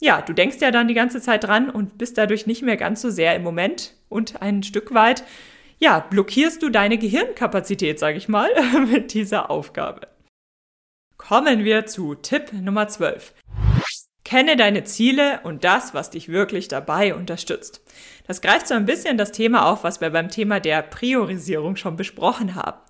ja, 0.00 0.20
du 0.20 0.34
denkst 0.34 0.58
ja 0.60 0.70
dann 0.70 0.88
die 0.88 0.94
ganze 0.94 1.20
Zeit 1.20 1.44
dran 1.44 1.70
und 1.70 1.98
bist 1.98 2.18
dadurch 2.18 2.46
nicht 2.46 2.62
mehr 2.62 2.76
ganz 2.76 3.00
so 3.00 3.10
sehr 3.10 3.34
im 3.34 3.42
Moment 3.42 3.94
und 4.08 4.42
ein 4.42 4.62
Stück 4.62 4.94
weit 4.94 5.24
ja, 5.78 6.00
blockierst 6.00 6.62
du 6.62 6.70
deine 6.70 6.98
Gehirnkapazität, 6.98 7.98
sage 7.98 8.16
ich 8.16 8.28
mal, 8.28 8.50
mit 8.90 9.12
dieser 9.14 9.50
Aufgabe. 9.50 10.08
Kommen 11.16 11.64
wir 11.64 11.86
zu 11.86 12.14
Tipp 12.14 12.52
Nummer 12.52 12.88
12. 12.88 13.34
Kenne 14.24 14.56
deine 14.56 14.84
Ziele 14.84 15.40
und 15.44 15.64
das, 15.64 15.94
was 15.94 16.10
dich 16.10 16.28
wirklich 16.28 16.68
dabei 16.68 17.14
unterstützt. 17.14 17.82
Das 18.26 18.40
greift 18.40 18.68
so 18.68 18.74
ein 18.74 18.86
bisschen 18.86 19.18
das 19.18 19.32
Thema 19.32 19.70
auf, 19.70 19.84
was 19.84 20.00
wir 20.00 20.10
beim 20.10 20.28
Thema 20.28 20.60
der 20.60 20.82
Priorisierung 20.82 21.76
schon 21.76 21.96
besprochen 21.96 22.54
haben. 22.54 22.80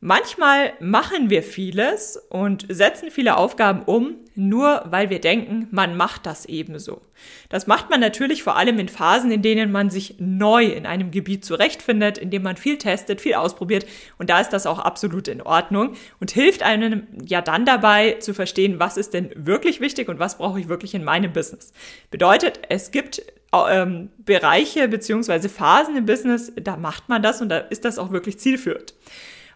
Manchmal 0.00 0.74
machen 0.78 1.30
wir 1.30 1.42
vieles 1.42 2.18
und 2.28 2.66
setzen 2.68 3.10
viele 3.10 3.38
Aufgaben 3.38 3.82
um, 3.82 4.16
nur 4.34 4.82
weil 4.84 5.08
wir 5.08 5.22
denken, 5.22 5.68
man 5.70 5.96
macht 5.96 6.26
das 6.26 6.44
ebenso. 6.44 7.00
Das 7.48 7.66
macht 7.66 7.88
man 7.88 8.00
natürlich 8.00 8.42
vor 8.42 8.56
allem 8.56 8.78
in 8.78 8.90
Phasen, 8.90 9.30
in 9.30 9.40
denen 9.40 9.72
man 9.72 9.88
sich 9.88 10.16
neu 10.18 10.66
in 10.66 10.84
einem 10.84 11.10
Gebiet 11.10 11.46
zurechtfindet, 11.46 12.18
in 12.18 12.30
dem 12.30 12.42
man 12.42 12.58
viel 12.58 12.76
testet, 12.76 13.22
viel 13.22 13.34
ausprobiert 13.34 13.86
und 14.18 14.28
da 14.28 14.38
ist 14.38 14.50
das 14.50 14.66
auch 14.66 14.78
absolut 14.78 15.28
in 15.28 15.40
Ordnung 15.40 15.94
und 16.20 16.30
hilft 16.30 16.62
einem 16.62 17.06
ja 17.24 17.40
dann 17.40 17.64
dabei 17.64 18.12
zu 18.20 18.34
verstehen, 18.34 18.78
was 18.78 18.98
ist 18.98 19.14
denn 19.14 19.30
wirklich 19.34 19.80
wichtig 19.80 20.10
und 20.10 20.18
was 20.18 20.36
brauche 20.36 20.60
ich 20.60 20.68
wirklich 20.68 20.94
in 20.94 21.04
meinem 21.04 21.32
Business. 21.32 21.72
Bedeutet, 22.10 22.60
es 22.68 22.90
gibt 22.90 23.22
ähm, 23.52 24.10
Bereiche 24.18 24.88
beziehungsweise 24.88 25.48
Phasen 25.48 25.96
im 25.96 26.06
Business, 26.06 26.52
da 26.56 26.76
macht 26.76 27.08
man 27.08 27.22
das 27.22 27.40
und 27.40 27.48
da 27.48 27.58
ist 27.58 27.84
das 27.84 27.98
auch 27.98 28.10
wirklich 28.10 28.38
zielführend. 28.38 28.94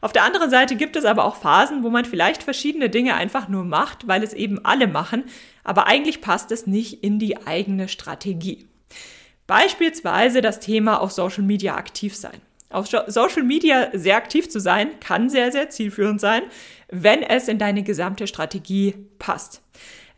Auf 0.01 0.13
der 0.13 0.25
anderen 0.25 0.51
Seite 0.51 0.77
gibt 0.77 0.97
es 0.97 1.05
aber 1.05 1.25
auch 1.25 1.37
Phasen, 1.37 1.83
wo 1.83 1.91
man 1.91 2.07
vielleicht 2.07 2.43
verschiedene 2.43 2.89
Dinge 2.89 3.15
einfach 3.15 3.49
nur 3.49 3.65
macht, 3.65 4.09
weil 4.09 4.23
es 4.23 4.33
eben 4.33 4.65
alle 4.65 4.87
machen, 4.87 5.25
aber 5.63 5.87
eigentlich 5.87 6.23
passt 6.23 6.53
es 6.53 6.67
nicht 6.67 7.05
in 7.05 7.19
die 7.19 7.47
eigene 7.47 7.89
Strategie. 7.89 8.67
Beispielsweise 9.47 10.41
das 10.41 10.61
Thema 10.61 11.01
auf 11.01 11.13
Social 11.13 11.43
Media 11.43 11.75
aktiv 11.75 12.17
sein. 12.17 12.41
Auf 12.71 12.87
Social 13.09 13.43
Media 13.43 13.89
sehr 13.93 14.17
aktiv 14.17 14.49
zu 14.49 14.61
sein, 14.61 15.01
kann 15.01 15.29
sehr, 15.29 15.51
sehr 15.51 15.71
zielführend 15.71 16.21
sein, 16.21 16.43
wenn 16.89 17.23
es 17.23 17.49
in 17.49 17.59
deine 17.59 17.83
gesamte 17.83 18.29
Strategie 18.29 18.95
passt. 19.19 19.61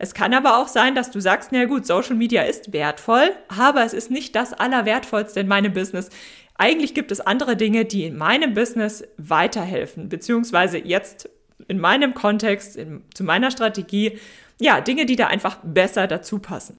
Es 0.03 0.13
kann 0.13 0.33
aber 0.33 0.57
auch 0.57 0.67
sein, 0.67 0.95
dass 0.95 1.11
du 1.11 1.21
sagst, 1.21 1.53
na 1.53 1.63
gut, 1.63 1.85
Social 1.85 2.17
Media 2.17 2.41
ist 2.41 2.73
wertvoll, 2.73 3.31
aber 3.47 3.85
es 3.85 3.93
ist 3.93 4.11
nicht 4.11 4.35
das 4.35 4.51
Allerwertvollste 4.51 5.39
in 5.39 5.47
meinem 5.47 5.71
Business. 5.71 6.09
Eigentlich 6.57 6.93
gibt 6.93 7.09
es 7.13 7.21
andere 7.21 7.55
Dinge, 7.55 7.85
die 7.85 8.03
in 8.03 8.17
meinem 8.17 8.53
Business 8.53 9.05
weiterhelfen, 9.15 10.09
beziehungsweise 10.09 10.77
jetzt 10.77 11.29
in 11.69 11.79
meinem 11.79 12.13
Kontext, 12.15 12.75
in, 12.75 13.03
zu 13.13 13.23
meiner 13.23 13.49
Strategie, 13.49 14.19
ja, 14.59 14.81
Dinge, 14.81 15.05
die 15.05 15.15
da 15.15 15.27
einfach 15.27 15.59
besser 15.63 16.05
dazu 16.05 16.39
passen. 16.39 16.75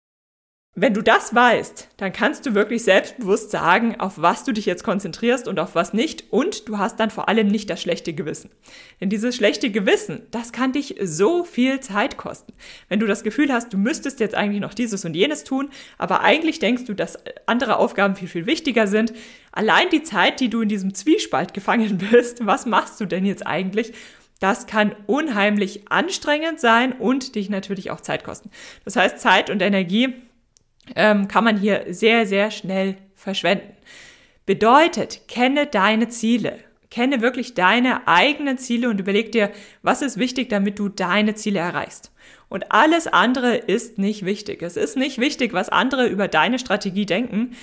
Wenn 0.77 0.93
du 0.93 1.03
das 1.03 1.33
weißt, 1.33 1.91
dann 1.99 2.13
kannst 2.13 2.47
du 2.47 2.55
wirklich 2.55 2.83
selbstbewusst 2.83 3.53
sagen, 3.53 4.01
auf 4.01 4.15
was 4.17 4.43
du 4.43 4.51
dich 4.51 4.67
jetzt 4.67 4.83
konzentrierst 4.83 5.47
und 5.47 5.61
auf 5.61 5.77
was 5.77 5.93
nicht. 5.93 6.33
Und 6.33 6.69
du 6.69 6.79
hast 6.79 6.99
dann 6.99 7.11
vor 7.11 7.29
allem 7.29 7.47
nicht 7.47 7.71
das 7.71 7.81
schlechte 7.81 8.13
Gewissen. 8.13 8.51
Denn 9.01 9.09
dieses 9.09 9.37
schlechte 9.37 9.71
Gewissen, 9.71 10.23
das 10.33 10.51
kann 10.51 10.73
dich 10.73 10.97
so 11.01 11.45
viel 11.45 11.79
Zeit 11.79 12.17
kosten. 12.17 12.55
Wenn 12.89 12.99
du 12.99 13.07
das 13.07 13.23
Gefühl 13.23 13.53
hast, 13.53 13.73
du 13.73 13.79
müsstest 13.79 14.19
jetzt 14.19 14.35
eigentlich 14.35 14.61
noch 14.61 14.75
dieses 14.75 15.05
und 15.05 15.15
jenes 15.15 15.45
tun, 15.45 15.71
aber 15.97 16.23
eigentlich 16.23 16.59
denkst 16.59 16.87
du, 16.87 16.95
dass 16.95 17.21
andere 17.47 17.77
Aufgaben 17.77 18.17
viel, 18.17 18.29
viel 18.29 18.47
wichtiger 18.47 18.89
sind. 18.89 19.13
Allein 19.53 19.91
die 19.91 20.03
Zeit, 20.03 20.41
die 20.41 20.51
du 20.51 20.61
in 20.61 20.69
diesem 20.69 20.93
Zwiespalt 20.93 21.55
gefangen 21.55 21.99
bist, 22.11 22.45
was 22.47 22.67
machst 22.67 23.01
du 23.01 23.07
denn 23.07 23.25
jetzt 23.25 23.47
eigentlich? 23.47 23.93
Das 24.41 24.67
kann 24.67 24.97
unheimlich 25.07 25.89
anstrengend 25.89 26.59
sein 26.59 26.95
und 26.95 27.37
dich 27.37 27.49
natürlich 27.49 27.93
auch 27.93 28.01
Zeit 28.01 28.25
kosten. 28.25 28.51
Das 28.85 28.97
heißt, 28.97 29.21
Zeit 29.21 29.51
und 29.51 29.63
Energie 29.63 30.15
ähm, 30.95 31.29
kann 31.29 31.45
man 31.45 31.59
hier 31.59 31.87
sehr, 31.89 32.27
sehr 32.27 32.51
schnell 32.51 32.97
verschwenden. 33.15 33.75
Bedeutet, 34.47 35.27
kenne 35.29 35.67
deine 35.67 36.09
Ziele. 36.09 36.59
Kenne 36.91 37.23
wirklich 37.23 37.55
deine 37.55 38.07
eigenen 38.07 38.59
Ziele 38.59 38.89
und 38.89 39.01
überleg 39.01 39.33
dir, 39.33 39.51
was 39.83 40.03
ist 40.03 40.19
wichtig, 40.19 40.49
damit 40.49 40.79
du 40.79 40.89
deine 40.89 41.35
Ziele 41.35 41.59
erreichst. 41.59 42.13
Und 42.49 42.71
alles 42.71 43.09
andere 43.09 43.57
ist 43.57 43.99
nicht 43.99 44.25
wichtig. 44.25 44.63
Es 44.63 44.77
ist 44.77 44.97
nicht 44.97 45.19
wichtig, 45.19 45.53
was 45.55 45.71
andere 45.71 46.07
über 46.07 46.29
deine 46.29 46.59
Strategie 46.59 47.07
denken 47.07 47.57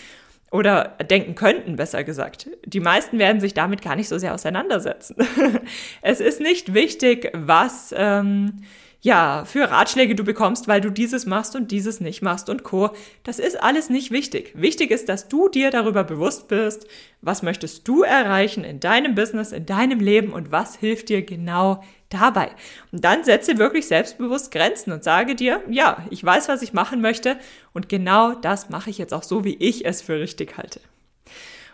oder 0.52 0.98
denken 1.10 1.36
könnten, 1.36 1.78
besser 1.78 2.04
gesagt. 2.04 2.50
Die 2.66 2.82
meisten 2.82 3.20
werden 3.20 3.40
sich 3.40 3.54
damit 3.54 3.82
gar 3.82 3.96
nicht 3.96 4.10
so 4.10 4.18
sehr 4.18 4.34
auseinandersetzen. 4.34 5.16
es 6.02 6.20
ist 6.20 6.42
nicht 6.42 6.74
wichtig, 6.74 7.32
was 7.34 7.96
ähm, 7.98 8.64
ja, 9.02 9.46
für 9.46 9.70
Ratschläge 9.72 10.14
du 10.14 10.24
bekommst, 10.24 10.68
weil 10.68 10.80
du 10.80 10.92
dieses 10.92 11.26
machst 11.26 11.56
und 11.56 11.72
dieses 11.72 12.02
nicht 12.02 12.22
machst 12.22 12.50
und 12.50 12.64
Co. 12.64 12.92
Das 13.24 13.40
ist 13.40 13.62
alles 13.62 13.90
nicht 13.90 14.12
wichtig. 14.12 14.54
Wichtig 14.56 14.92
ist, 14.92 15.10
dass 15.10 15.28
du 15.28 15.50
dir 15.50 15.72
darüber 15.72 16.04
bewusst 16.04 16.48
bist, 16.48 16.88
was 17.22 17.42
möchtest 17.42 17.88
du 17.88 18.04
erreichen 18.04 18.64
in 18.64 18.80
deinem 18.80 19.16
Business, 19.16 19.52
in 19.52 19.66
deinem 19.66 20.00
Leben 20.00 20.32
und 20.32 20.52
was 20.52 20.76
hilft 20.76 21.10
dir 21.10 21.24
genau 21.24 21.84
dabei. 22.10 22.52
Und 22.92 23.04
dann 23.04 23.24
setze 23.24 23.58
wirklich 23.58 23.88
selbstbewusst 23.88 24.52
Grenzen 24.52 24.92
und 24.92 25.04
sage 25.04 25.34
dir, 25.34 25.62
ja, 25.68 26.06
ich 26.12 26.24
weiß, 26.24 26.48
was 26.48 26.62
ich 26.62 26.74
machen 26.74 27.02
möchte 27.02 27.38
und 27.74 27.90
genau 27.90 28.34
das 28.36 28.70
mache 28.70 28.92
ich 28.92 29.00
jetzt 29.00 29.14
auch 29.16 29.24
so, 29.24 29.44
wie 29.44 29.56
ich 29.56 29.84
es 29.86 30.04
für 30.04 30.20
richtig 30.20 30.58
halte. 30.58 30.80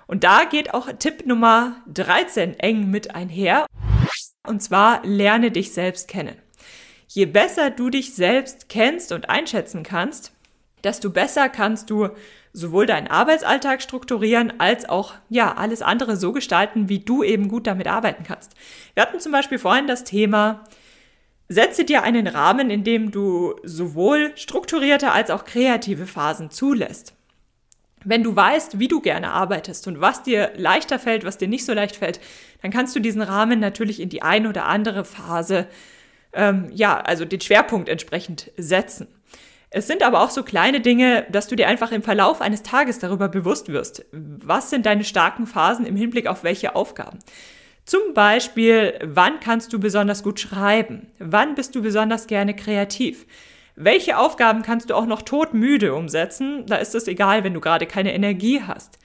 Und 0.06 0.24
da 0.24 0.46
geht 0.46 0.74
auch 0.74 0.88
Tipp 0.98 1.26
Nummer 1.26 1.82
13 1.94 2.58
eng 2.60 2.90
mit 2.90 3.14
einher. 3.14 3.66
Und 4.48 4.64
zwar 4.64 5.06
lerne 5.06 5.52
dich 5.52 5.74
selbst 5.74 6.08
kennen. 6.08 6.38
Je 7.08 7.26
besser 7.26 7.70
du 7.70 7.90
dich 7.90 8.14
selbst 8.14 8.70
kennst 8.70 9.12
und 9.12 9.30
einschätzen 9.30 9.84
kannst, 9.84 10.34
desto 10.84 11.10
besser 11.10 11.50
kannst 11.50 11.90
du 11.90 12.10
sowohl 12.54 12.86
deinen 12.86 13.08
Arbeitsalltag 13.08 13.82
strukturieren 13.82 14.60
als 14.60 14.88
auch 14.90 15.14
ja 15.30 15.56
alles 15.56 15.82
andere 15.82 16.18
so 16.18 16.32
gestalten, 16.32 16.90
wie 16.90 17.00
du 17.00 17.24
eben 17.24 17.50
gut 17.50 17.68
damit 17.68 17.88
arbeiten 17.88 18.24
kannst. 18.24 18.54
Wir 18.94 19.04
hatten 19.04 19.20
zum 19.20 19.32
Beispiel 19.32 19.60
vorhin 19.60 19.88
das 19.88 20.04
Thema 20.04 20.64
Setze 21.50 21.86
dir 21.86 22.04
einen 22.04 22.28
Rahmen, 22.28 22.70
in 22.70 22.84
dem 22.84 23.12
du 23.12 23.56
sowohl 23.64 24.34
strukturierte 24.36 25.14
als 25.14 25.32
auch 25.32 25.46
kreative 25.46 26.06
Phasen 26.06 26.52
zulässt. 26.52 27.14
Wenn 28.04 28.24
du 28.24 28.36
weißt, 28.36 28.80
wie 28.80 28.90
du 28.90 29.00
gerne 29.00 29.32
arbeitest 29.32 29.88
und 29.88 30.02
was 30.02 30.24
dir 30.24 30.52
leichter 30.58 31.00
fällt, 31.00 31.24
was 31.24 31.38
dir 31.38 31.48
nicht 31.48 31.66
so 31.66 31.74
leicht 31.74 31.96
fällt, 31.96 32.20
dann 32.62 32.72
kannst 32.72 32.96
du 32.96 33.00
diesen 33.00 33.22
Rahmen 33.22 33.62
natürlich 33.62 34.02
in 34.02 34.10
die 34.10 34.22
eine 34.22 34.50
oder 34.50 34.66
andere 34.66 35.06
Phase 35.06 35.68
ähm, 36.38 36.70
ja, 36.74 37.00
also 37.00 37.26
den 37.26 37.42
Schwerpunkt 37.42 37.90
entsprechend 37.90 38.52
setzen. 38.56 39.08
Es 39.70 39.88
sind 39.88 40.02
aber 40.02 40.22
auch 40.22 40.30
so 40.30 40.44
kleine 40.44 40.80
Dinge, 40.80 41.26
dass 41.30 41.48
du 41.48 41.56
dir 41.58 41.68
einfach 41.68 41.92
im 41.92 42.02
Verlauf 42.02 42.40
eines 42.40 42.64
Tages 42.64 43.00
darüber 43.00 43.28
bewusst 43.28 43.68
wirst. 43.68 44.06
Was 44.14 44.70
sind 44.70 44.86
deine 44.86 45.04
starken 45.04 45.46
Phasen 45.46 45.86
im 45.86 45.98
Hinblick 45.98 46.28
auf 46.28 46.46
welche 46.46 46.76
Aufgaben? 46.76 47.20
Zum 47.84 48.14
Beispiel, 48.14 48.98
wann 49.04 49.40
kannst 49.40 49.74
du 49.74 49.80
besonders 49.80 50.24
gut 50.24 50.40
schreiben? 50.40 51.08
Wann 51.20 51.56
bist 51.56 51.76
du 51.76 51.82
besonders 51.82 52.28
gerne 52.28 52.56
kreativ? 52.56 53.26
Welche 53.76 54.18
Aufgaben 54.18 54.62
kannst 54.62 54.90
du 54.90 54.96
auch 54.96 55.06
noch 55.06 55.22
todmüde 55.22 55.94
umsetzen? 55.94 56.66
Da 56.66 56.78
ist 56.78 56.96
es 56.96 57.08
egal, 57.08 57.44
wenn 57.44 57.54
du 57.54 57.62
gerade 57.62 57.86
keine 57.86 58.14
Energie 58.14 58.62
hast. 58.66 59.00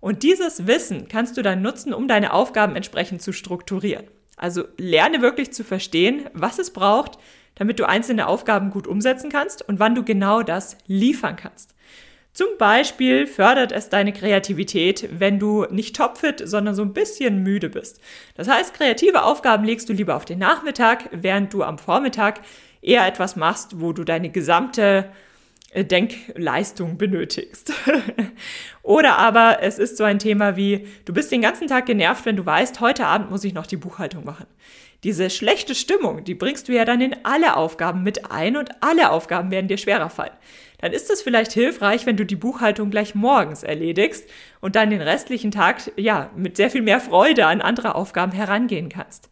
Und 0.00 0.22
dieses 0.22 0.66
Wissen 0.66 1.08
kannst 1.08 1.36
du 1.36 1.42
dann 1.42 1.62
nutzen, 1.62 1.94
um 1.94 2.08
deine 2.08 2.32
Aufgaben 2.34 2.76
entsprechend 2.76 3.22
zu 3.22 3.32
strukturieren. 3.32 4.06
Also 4.36 4.64
lerne 4.76 5.22
wirklich 5.22 5.52
zu 5.52 5.64
verstehen, 5.64 6.28
was 6.32 6.58
es 6.58 6.72
braucht, 6.72 7.18
damit 7.54 7.78
du 7.78 7.88
einzelne 7.88 8.26
Aufgaben 8.26 8.70
gut 8.70 8.86
umsetzen 8.86 9.30
kannst 9.30 9.66
und 9.68 9.78
wann 9.78 9.94
du 9.94 10.04
genau 10.04 10.42
das 10.42 10.76
liefern 10.86 11.36
kannst. 11.36 11.74
Zum 12.32 12.48
Beispiel 12.58 13.28
fördert 13.28 13.70
es 13.70 13.90
deine 13.90 14.12
Kreativität, 14.12 15.08
wenn 15.20 15.38
du 15.38 15.66
nicht 15.70 15.94
topfit, 15.94 16.42
sondern 16.44 16.74
so 16.74 16.82
ein 16.82 16.92
bisschen 16.92 17.44
müde 17.44 17.68
bist. 17.68 18.00
Das 18.34 18.48
heißt, 18.48 18.74
kreative 18.74 19.22
Aufgaben 19.22 19.62
legst 19.62 19.88
du 19.88 19.92
lieber 19.92 20.16
auf 20.16 20.24
den 20.24 20.40
Nachmittag, 20.40 21.08
während 21.12 21.54
du 21.54 21.62
am 21.62 21.78
Vormittag 21.78 22.40
eher 22.82 23.06
etwas 23.06 23.36
machst, 23.36 23.80
wo 23.80 23.92
du 23.92 24.02
deine 24.02 24.30
gesamte 24.30 25.12
Denkleistung 25.82 26.96
benötigst. 26.96 27.72
Oder 28.82 29.18
aber 29.18 29.58
es 29.62 29.78
ist 29.78 29.96
so 29.96 30.04
ein 30.04 30.20
Thema 30.20 30.56
wie, 30.56 30.86
du 31.04 31.12
bist 31.12 31.32
den 31.32 31.42
ganzen 31.42 31.66
Tag 31.66 31.86
genervt, 31.86 32.24
wenn 32.26 32.36
du 32.36 32.46
weißt, 32.46 32.80
heute 32.80 33.06
Abend 33.06 33.30
muss 33.30 33.42
ich 33.42 33.54
noch 33.54 33.66
die 33.66 33.76
Buchhaltung 33.76 34.24
machen. 34.24 34.46
Diese 35.02 35.28
schlechte 35.28 35.74
Stimmung, 35.74 36.24
die 36.24 36.34
bringst 36.34 36.68
du 36.68 36.72
ja 36.72 36.84
dann 36.84 37.00
in 37.00 37.16
alle 37.24 37.56
Aufgaben 37.56 38.02
mit 38.02 38.30
ein 38.30 38.56
und 38.56 38.70
alle 38.80 39.10
Aufgaben 39.10 39.50
werden 39.50 39.68
dir 39.68 39.76
schwerer 39.76 40.08
fallen. 40.08 40.32
Dann 40.78 40.92
ist 40.92 41.10
es 41.10 41.22
vielleicht 41.22 41.52
hilfreich, 41.52 42.06
wenn 42.06 42.16
du 42.16 42.24
die 42.24 42.36
Buchhaltung 42.36 42.90
gleich 42.90 43.14
morgens 43.14 43.62
erledigst 43.62 44.28
und 44.60 44.76
dann 44.76 44.90
den 44.90 45.02
restlichen 45.02 45.50
Tag, 45.50 45.92
ja, 45.96 46.30
mit 46.36 46.56
sehr 46.56 46.70
viel 46.70 46.82
mehr 46.82 47.00
Freude 47.00 47.46
an 47.46 47.60
andere 47.60 47.94
Aufgaben 47.94 48.32
herangehen 48.32 48.88
kannst. 48.88 49.28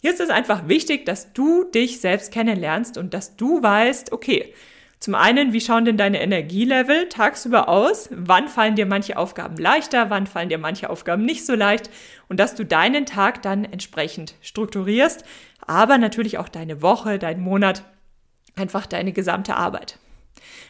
Hier 0.00 0.12
ist 0.12 0.20
es 0.20 0.30
einfach 0.30 0.68
wichtig, 0.68 1.04
dass 1.06 1.32
du 1.32 1.64
dich 1.64 2.00
selbst 2.00 2.32
kennenlernst 2.32 2.96
und 2.98 3.14
dass 3.14 3.36
du 3.36 3.62
weißt, 3.62 4.12
okay, 4.12 4.54
zum 5.00 5.14
einen, 5.14 5.52
wie 5.52 5.60
schauen 5.60 5.84
denn 5.84 5.96
deine 5.96 6.20
Energielevel 6.20 7.08
tagsüber 7.08 7.68
aus? 7.68 8.08
Wann 8.10 8.48
fallen 8.48 8.74
dir 8.74 8.86
manche 8.86 9.16
Aufgaben 9.16 9.56
leichter? 9.56 10.10
Wann 10.10 10.26
fallen 10.26 10.48
dir 10.48 10.58
manche 10.58 10.90
Aufgaben 10.90 11.24
nicht 11.24 11.46
so 11.46 11.54
leicht? 11.54 11.90
Und 12.28 12.40
dass 12.40 12.54
du 12.54 12.64
deinen 12.64 13.06
Tag 13.06 13.42
dann 13.42 13.64
entsprechend 13.64 14.34
strukturierst, 14.40 15.24
aber 15.66 15.98
natürlich 15.98 16.38
auch 16.38 16.48
deine 16.48 16.82
Woche, 16.82 17.18
deinen 17.18 17.42
Monat, 17.42 17.84
einfach 18.56 18.86
deine 18.86 19.12
gesamte 19.12 19.54
Arbeit. 19.54 19.98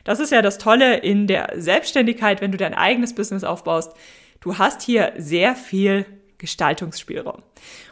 Das 0.04 0.20
ist 0.20 0.30
ja 0.30 0.42
das 0.42 0.58
Tolle 0.58 0.98
in 0.98 1.26
der 1.26 1.52
Selbstständigkeit, 1.56 2.40
wenn 2.40 2.52
du 2.52 2.58
dein 2.58 2.74
eigenes 2.74 3.14
Business 3.14 3.44
aufbaust, 3.44 3.94
Du 4.40 4.58
hast 4.58 4.82
hier 4.82 5.12
sehr 5.16 5.56
viel 5.56 6.06
Gestaltungsspielraum. 6.38 7.42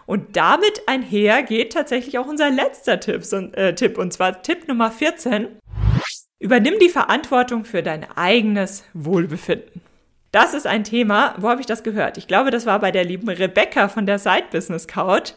Und 0.06 0.36
damit 0.36 0.82
einher 0.86 1.42
geht 1.42 1.72
tatsächlich 1.72 2.18
auch 2.18 2.26
unser 2.26 2.50
letzter 2.50 3.00
Tipp, 3.00 3.22
äh, 3.54 3.74
Tipp 3.74 3.98
und 3.98 4.12
zwar 4.12 4.42
Tipp 4.42 4.68
Nummer 4.68 4.92
14. 4.92 5.48
Übernimm 6.38 6.78
die 6.78 6.90
Verantwortung 6.90 7.64
für 7.64 7.82
dein 7.82 8.04
eigenes 8.14 8.84
Wohlbefinden. 8.92 9.80
Das 10.32 10.52
ist 10.52 10.66
ein 10.66 10.84
Thema, 10.84 11.34
wo 11.38 11.48
habe 11.48 11.62
ich 11.62 11.66
das 11.66 11.82
gehört? 11.82 12.18
Ich 12.18 12.28
glaube, 12.28 12.50
das 12.50 12.66
war 12.66 12.78
bei 12.78 12.92
der 12.92 13.04
lieben 13.04 13.28
Rebecca 13.28 13.88
von 13.88 14.04
der 14.04 14.18
Side 14.18 14.46
Business 14.50 14.86
Couch. 14.86 15.32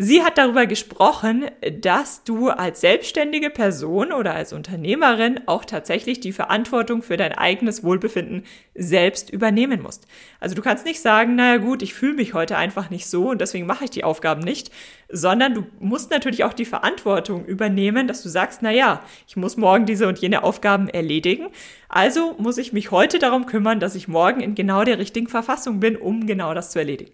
Sie 0.00 0.22
hat 0.22 0.38
darüber 0.38 0.66
gesprochen, 0.66 1.46
dass 1.80 2.22
du 2.22 2.50
als 2.50 2.82
selbstständige 2.82 3.50
Person 3.50 4.12
oder 4.12 4.32
als 4.32 4.52
Unternehmerin 4.52 5.40
auch 5.46 5.64
tatsächlich 5.64 6.20
die 6.20 6.30
Verantwortung 6.30 7.02
für 7.02 7.16
dein 7.16 7.32
eigenes 7.32 7.82
Wohlbefinden 7.82 8.44
selbst 8.76 9.28
übernehmen 9.28 9.82
musst. 9.82 10.06
Also 10.38 10.54
du 10.54 10.62
kannst 10.62 10.84
nicht 10.84 11.00
sagen, 11.00 11.34
naja 11.34 11.56
gut, 11.56 11.82
ich 11.82 11.94
fühle 11.94 12.14
mich 12.14 12.32
heute 12.32 12.56
einfach 12.56 12.90
nicht 12.90 13.08
so 13.08 13.30
und 13.30 13.40
deswegen 13.40 13.66
mache 13.66 13.86
ich 13.86 13.90
die 13.90 14.04
Aufgaben 14.04 14.40
nicht, 14.40 14.70
sondern 15.08 15.54
du 15.54 15.66
musst 15.80 16.12
natürlich 16.12 16.44
auch 16.44 16.52
die 16.54 16.64
Verantwortung 16.64 17.44
übernehmen, 17.44 18.06
dass 18.06 18.22
du 18.22 18.28
sagst, 18.28 18.62
naja, 18.62 19.02
ich 19.26 19.34
muss 19.34 19.56
morgen 19.56 19.84
diese 19.84 20.06
und 20.06 20.20
jene 20.20 20.44
Aufgaben 20.44 20.88
erledigen. 20.88 21.48
Also 21.88 22.36
muss 22.38 22.58
ich 22.58 22.72
mich 22.72 22.92
heute 22.92 23.18
darum 23.18 23.46
kümmern, 23.46 23.80
dass 23.80 23.96
ich 23.96 24.06
morgen 24.06 24.42
in 24.42 24.54
genau 24.54 24.84
der 24.84 24.98
richtigen 24.98 25.26
Verfassung 25.26 25.80
bin, 25.80 25.96
um 25.96 26.28
genau 26.28 26.54
das 26.54 26.70
zu 26.70 26.78
erledigen. 26.78 27.10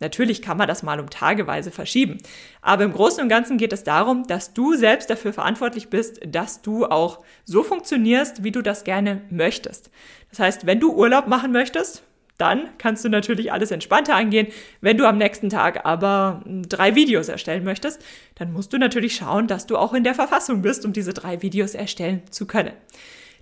Natürlich 0.00 0.42
kann 0.42 0.56
man 0.56 0.68
das 0.68 0.82
mal 0.82 1.00
um 1.00 1.10
Tageweise 1.10 1.70
verschieben. 1.70 2.18
Aber 2.62 2.84
im 2.84 2.92
Großen 2.92 3.22
und 3.22 3.28
Ganzen 3.28 3.58
geht 3.58 3.72
es 3.72 3.84
darum, 3.84 4.26
dass 4.26 4.54
du 4.54 4.74
selbst 4.74 5.10
dafür 5.10 5.32
verantwortlich 5.32 5.88
bist, 5.88 6.20
dass 6.26 6.62
du 6.62 6.86
auch 6.86 7.24
so 7.44 7.62
funktionierst, 7.62 8.44
wie 8.44 8.52
du 8.52 8.62
das 8.62 8.84
gerne 8.84 9.22
möchtest. 9.30 9.90
Das 10.30 10.38
heißt, 10.38 10.66
wenn 10.66 10.80
du 10.80 10.92
Urlaub 10.92 11.26
machen 11.26 11.52
möchtest, 11.52 12.02
dann 12.38 12.68
kannst 12.78 13.04
du 13.04 13.08
natürlich 13.08 13.52
alles 13.52 13.72
entspannter 13.72 14.14
angehen. 14.14 14.46
Wenn 14.80 14.96
du 14.96 15.06
am 15.06 15.18
nächsten 15.18 15.50
Tag 15.50 15.84
aber 15.84 16.42
drei 16.46 16.94
Videos 16.94 17.28
erstellen 17.28 17.64
möchtest, 17.64 18.00
dann 18.36 18.52
musst 18.52 18.72
du 18.72 18.78
natürlich 18.78 19.16
schauen, 19.16 19.48
dass 19.48 19.66
du 19.66 19.76
auch 19.76 19.92
in 19.92 20.04
der 20.04 20.14
Verfassung 20.14 20.62
bist, 20.62 20.84
um 20.84 20.92
diese 20.92 21.12
drei 21.12 21.42
Videos 21.42 21.74
erstellen 21.74 22.22
zu 22.30 22.46
können. 22.46 22.72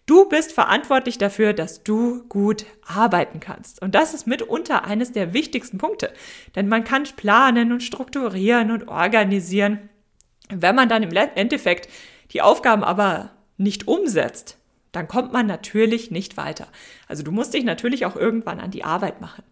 Du 0.06 0.28
bist 0.28 0.52
verantwortlich 0.52 1.18
dafür, 1.18 1.52
dass 1.52 1.82
du 1.82 2.22
gut 2.28 2.64
arbeiten 2.86 3.40
kannst. 3.40 3.82
Und 3.82 3.96
das 3.96 4.14
ist 4.14 4.28
mitunter 4.28 4.84
eines 4.84 5.10
der 5.10 5.34
wichtigsten 5.34 5.78
Punkte. 5.78 6.12
Denn 6.54 6.68
man 6.68 6.84
kann 6.84 7.02
planen 7.16 7.72
und 7.72 7.82
strukturieren 7.82 8.70
und 8.70 8.86
organisieren. 8.86 9.88
Wenn 10.48 10.76
man 10.76 10.88
dann 10.88 11.02
im 11.02 11.10
Endeffekt 11.10 11.88
die 12.30 12.40
Aufgaben 12.40 12.84
aber 12.84 13.32
nicht 13.56 13.88
umsetzt, 13.88 14.58
dann 14.96 15.08
kommt 15.08 15.32
man 15.32 15.46
natürlich 15.46 16.10
nicht 16.10 16.36
weiter. 16.36 16.68
Also 17.06 17.22
du 17.22 17.30
musst 17.30 17.54
dich 17.54 17.64
natürlich 17.64 18.06
auch 18.06 18.16
irgendwann 18.16 18.60
an 18.60 18.70
die 18.70 18.82
Arbeit 18.82 19.20
machen. 19.20 19.44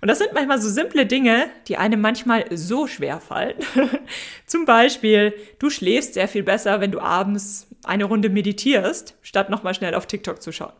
Und 0.00 0.08
das 0.08 0.18
sind 0.18 0.32
manchmal 0.32 0.62
so 0.62 0.68
simple 0.68 1.06
Dinge, 1.06 1.46
die 1.66 1.76
einem 1.76 2.00
manchmal 2.00 2.44
so 2.56 2.86
schwer 2.86 3.20
fallen. 3.20 3.56
Zum 4.46 4.64
Beispiel, 4.64 5.34
du 5.58 5.70
schläfst 5.70 6.14
sehr 6.14 6.28
viel 6.28 6.44
besser, 6.44 6.80
wenn 6.80 6.92
du 6.92 7.00
abends 7.00 7.66
eine 7.84 8.04
Runde 8.04 8.30
meditierst, 8.30 9.16
statt 9.22 9.50
nochmal 9.50 9.74
schnell 9.74 9.94
auf 9.94 10.06
TikTok 10.06 10.40
zu 10.40 10.52
schauen. 10.52 10.72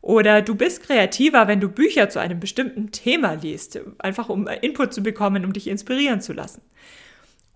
Oder 0.00 0.42
du 0.42 0.54
bist 0.54 0.84
kreativer, 0.84 1.48
wenn 1.48 1.60
du 1.60 1.68
Bücher 1.68 2.08
zu 2.08 2.20
einem 2.20 2.38
bestimmten 2.38 2.92
Thema 2.92 3.32
liest, 3.32 3.80
einfach 3.98 4.28
um 4.28 4.46
Input 4.46 4.94
zu 4.94 5.02
bekommen, 5.02 5.44
um 5.44 5.52
dich 5.52 5.66
inspirieren 5.66 6.20
zu 6.20 6.32
lassen. 6.32 6.62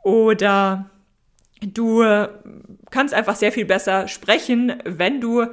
Oder 0.03 0.91
du 1.61 2.05
kannst 2.91 3.15
einfach 3.15 3.37
sehr 3.37 3.53
viel 3.53 3.65
besser 3.65 4.09
sprechen, 4.09 4.75
wenn 4.85 5.21
du 5.21 5.47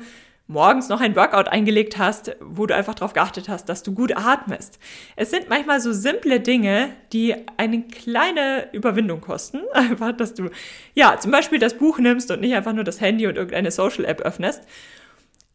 morgens 0.49 0.89
noch 0.89 0.99
ein 0.99 1.15
Workout 1.15 1.47
eingelegt 1.47 1.99
hast, 1.99 2.35
wo 2.41 2.65
du 2.65 2.75
einfach 2.75 2.95
darauf 2.95 3.13
geachtet 3.13 3.47
hast, 3.47 3.69
dass 3.69 3.83
du 3.83 3.93
gut 3.93 4.17
atmest. 4.17 4.79
Es 5.15 5.29
sind 5.29 5.47
manchmal 5.47 5.79
so 5.79 5.93
simple 5.93 6.39
Dinge, 6.39 6.89
die 7.13 7.35
eine 7.57 7.83
kleine 7.83 8.67
Überwindung 8.73 9.21
kosten. 9.21 9.61
Einfach, 9.73 10.11
dass 10.11 10.33
du, 10.33 10.49
ja, 10.95 11.17
zum 11.19 11.31
Beispiel 11.31 11.59
das 11.59 11.75
Buch 11.75 11.99
nimmst 11.99 12.31
und 12.31 12.41
nicht 12.41 12.55
einfach 12.55 12.73
nur 12.73 12.83
das 12.83 12.99
Handy 12.99 13.27
und 13.27 13.35
irgendeine 13.35 13.69
Social-App 13.69 14.21
öffnest. 14.21 14.63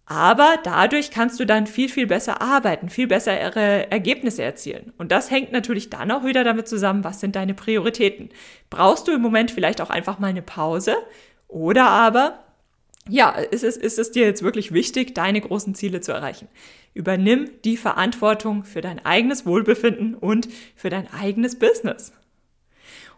Aber 0.07 0.59
dadurch 0.63 1.11
kannst 1.11 1.41
du 1.41 1.45
dann 1.45 1.67
viel, 1.67 1.89
viel 1.89 2.07
besser 2.07 2.41
arbeiten, 2.41 2.89
viel 2.89 3.09
bessere 3.09 3.91
Ergebnisse 3.91 4.45
erzielen. 4.45 4.93
Und 4.97 5.11
das 5.11 5.31
hängt 5.31 5.51
natürlich 5.51 5.91
dann 5.91 6.11
auch 6.13 6.25
wieder 6.25 6.45
damit 6.45 6.69
zusammen, 6.69 7.03
was 7.03 7.21
sind 7.21 7.35
deine 7.35 7.55
Prioritäten. 7.55 8.29
Brauchst 8.71 9.09
du 9.09 9.13
im 9.13 9.23
Moment 9.23 9.51
vielleicht 9.51 9.81
auch 9.81 9.91
einfach 9.91 10.21
mal 10.21 10.29
eine 10.29 10.43
Pause? 10.43 10.97
Oder 11.49 11.87
aber 11.89 12.45
ja, 13.09 13.31
ist 13.31 13.65
es, 13.65 13.77
ist 13.77 13.99
es 13.99 14.11
dir 14.13 14.25
jetzt 14.25 14.43
wirklich 14.43 14.73
wichtig, 14.73 15.15
deine 15.15 15.41
großen 15.41 15.75
Ziele 15.75 16.01
zu 16.01 16.13
erreichen? 16.13 16.49
Übernimm 16.95 17.51
die 17.65 17.77
Verantwortung 17.77 18.65
für 18.65 18.81
dein 18.81 19.05
eigenes 19.05 19.45
Wohlbefinden 19.45 20.15
und 20.15 20.49
für 20.75 20.91
dein 20.91 21.13
eigenes 21.13 21.59
Business. 21.59 22.13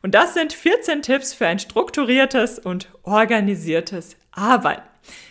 Und 0.03 0.15
das 0.15 0.35
sind 0.35 0.53
14 0.53 1.03
Tipps 1.03 1.35
für 1.35 1.47
ein 1.47 1.59
strukturiertes 1.59 2.59
und 2.59 2.89
organisiertes 3.03 4.17
Arbeiten. 4.33 4.83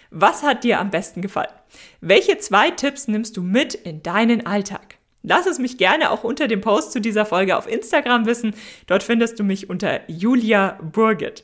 Was 0.09 0.43
hat 0.43 0.63
dir 0.63 0.79
am 0.79 0.91
besten 0.91 1.21
gefallen? 1.21 1.53
Welche 2.01 2.37
zwei 2.37 2.71
Tipps 2.71 3.07
nimmst 3.07 3.35
du 3.37 3.41
mit 3.41 3.73
in 3.73 4.03
deinen 4.03 4.45
Alltag? 4.45 4.97
Lass 5.23 5.47
es 5.47 5.59
mich 5.59 5.77
gerne 5.77 6.11
auch 6.11 6.23
unter 6.23 6.47
dem 6.47 6.61
Post 6.61 6.91
zu 6.91 7.01
dieser 7.01 7.25
Folge 7.25 7.57
auf 7.57 7.67
Instagram 7.67 8.25
wissen. 8.25 8.53
Dort 8.85 9.01
findest 9.01 9.39
du 9.39 9.43
mich 9.43 9.69
unter 9.69 10.01
Julia 10.09 10.77
Burgit. 10.81 11.43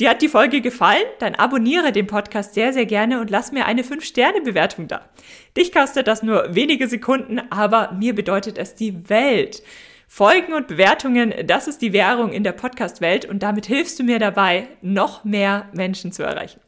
Dir 0.00 0.10
hat 0.10 0.22
die 0.22 0.28
Folge 0.28 0.60
gefallen? 0.60 1.02
Dann 1.18 1.34
abonniere 1.34 1.90
den 1.90 2.06
Podcast 2.06 2.54
sehr, 2.54 2.72
sehr 2.72 2.86
gerne 2.86 3.20
und 3.20 3.30
lass 3.30 3.50
mir 3.50 3.66
eine 3.66 3.82
5-Sterne-Bewertung 3.82 4.86
da. 4.86 5.08
Dich 5.56 5.72
kostet 5.72 6.06
das 6.06 6.22
nur 6.22 6.54
wenige 6.54 6.86
Sekunden, 6.86 7.40
aber 7.50 7.92
mir 7.98 8.14
bedeutet 8.14 8.58
es 8.58 8.76
die 8.76 9.08
Welt. 9.08 9.60
Folgen 10.06 10.52
und 10.52 10.68
Bewertungen, 10.68 11.34
das 11.44 11.66
ist 11.66 11.82
die 11.82 11.92
Währung 11.92 12.32
in 12.32 12.44
der 12.44 12.52
Podcast-Welt 12.52 13.24
und 13.24 13.42
damit 13.42 13.66
hilfst 13.66 13.98
du 13.98 14.04
mir 14.04 14.20
dabei, 14.20 14.68
noch 14.82 15.24
mehr 15.24 15.68
Menschen 15.72 16.12
zu 16.12 16.22
erreichen. 16.22 16.60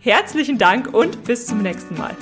Herzlichen 0.00 0.56
Dank 0.56 0.94
und 0.94 1.24
bis 1.24 1.46
zum 1.46 1.60
nächsten 1.60 1.98
Mal. 1.98 2.16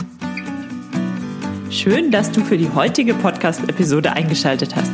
Schön, 1.70 2.10
dass 2.10 2.32
du 2.32 2.40
für 2.40 2.58
die 2.58 2.70
heutige 2.70 3.14
Podcast-Episode 3.14 4.12
eingeschaltet 4.12 4.74
hast. 4.74 4.90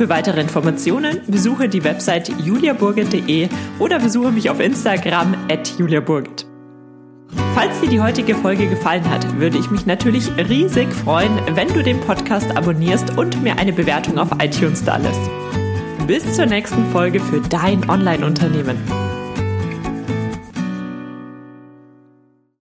Für 0.00 0.08
weitere 0.08 0.40
Informationen 0.40 1.20
besuche 1.26 1.68
die 1.68 1.84
Website 1.84 2.32
juliaburgit.de 2.42 3.50
oder 3.78 3.98
besuche 3.98 4.32
mich 4.32 4.48
auf 4.48 4.58
Instagram 4.58 5.34
at 5.50 5.78
juliaburgit. 5.78 6.46
Falls 7.54 7.78
dir 7.82 7.90
die 7.90 8.00
heutige 8.00 8.34
Folge 8.34 8.66
gefallen 8.66 9.04
hat, 9.10 9.38
würde 9.38 9.58
ich 9.58 9.70
mich 9.70 9.84
natürlich 9.84 10.34
riesig 10.38 10.90
freuen, 10.90 11.38
wenn 11.54 11.68
du 11.68 11.82
den 11.82 12.00
Podcast 12.00 12.56
abonnierst 12.56 13.18
und 13.18 13.42
mir 13.42 13.58
eine 13.58 13.74
Bewertung 13.74 14.16
auf 14.16 14.30
iTunes 14.42 14.82
da 14.82 14.96
lässt. 14.96 15.20
Bis 16.06 16.34
zur 16.34 16.46
nächsten 16.46 16.90
Folge 16.92 17.20
für 17.20 17.42
dein 17.42 17.86
Online-Unternehmen. 17.90 18.78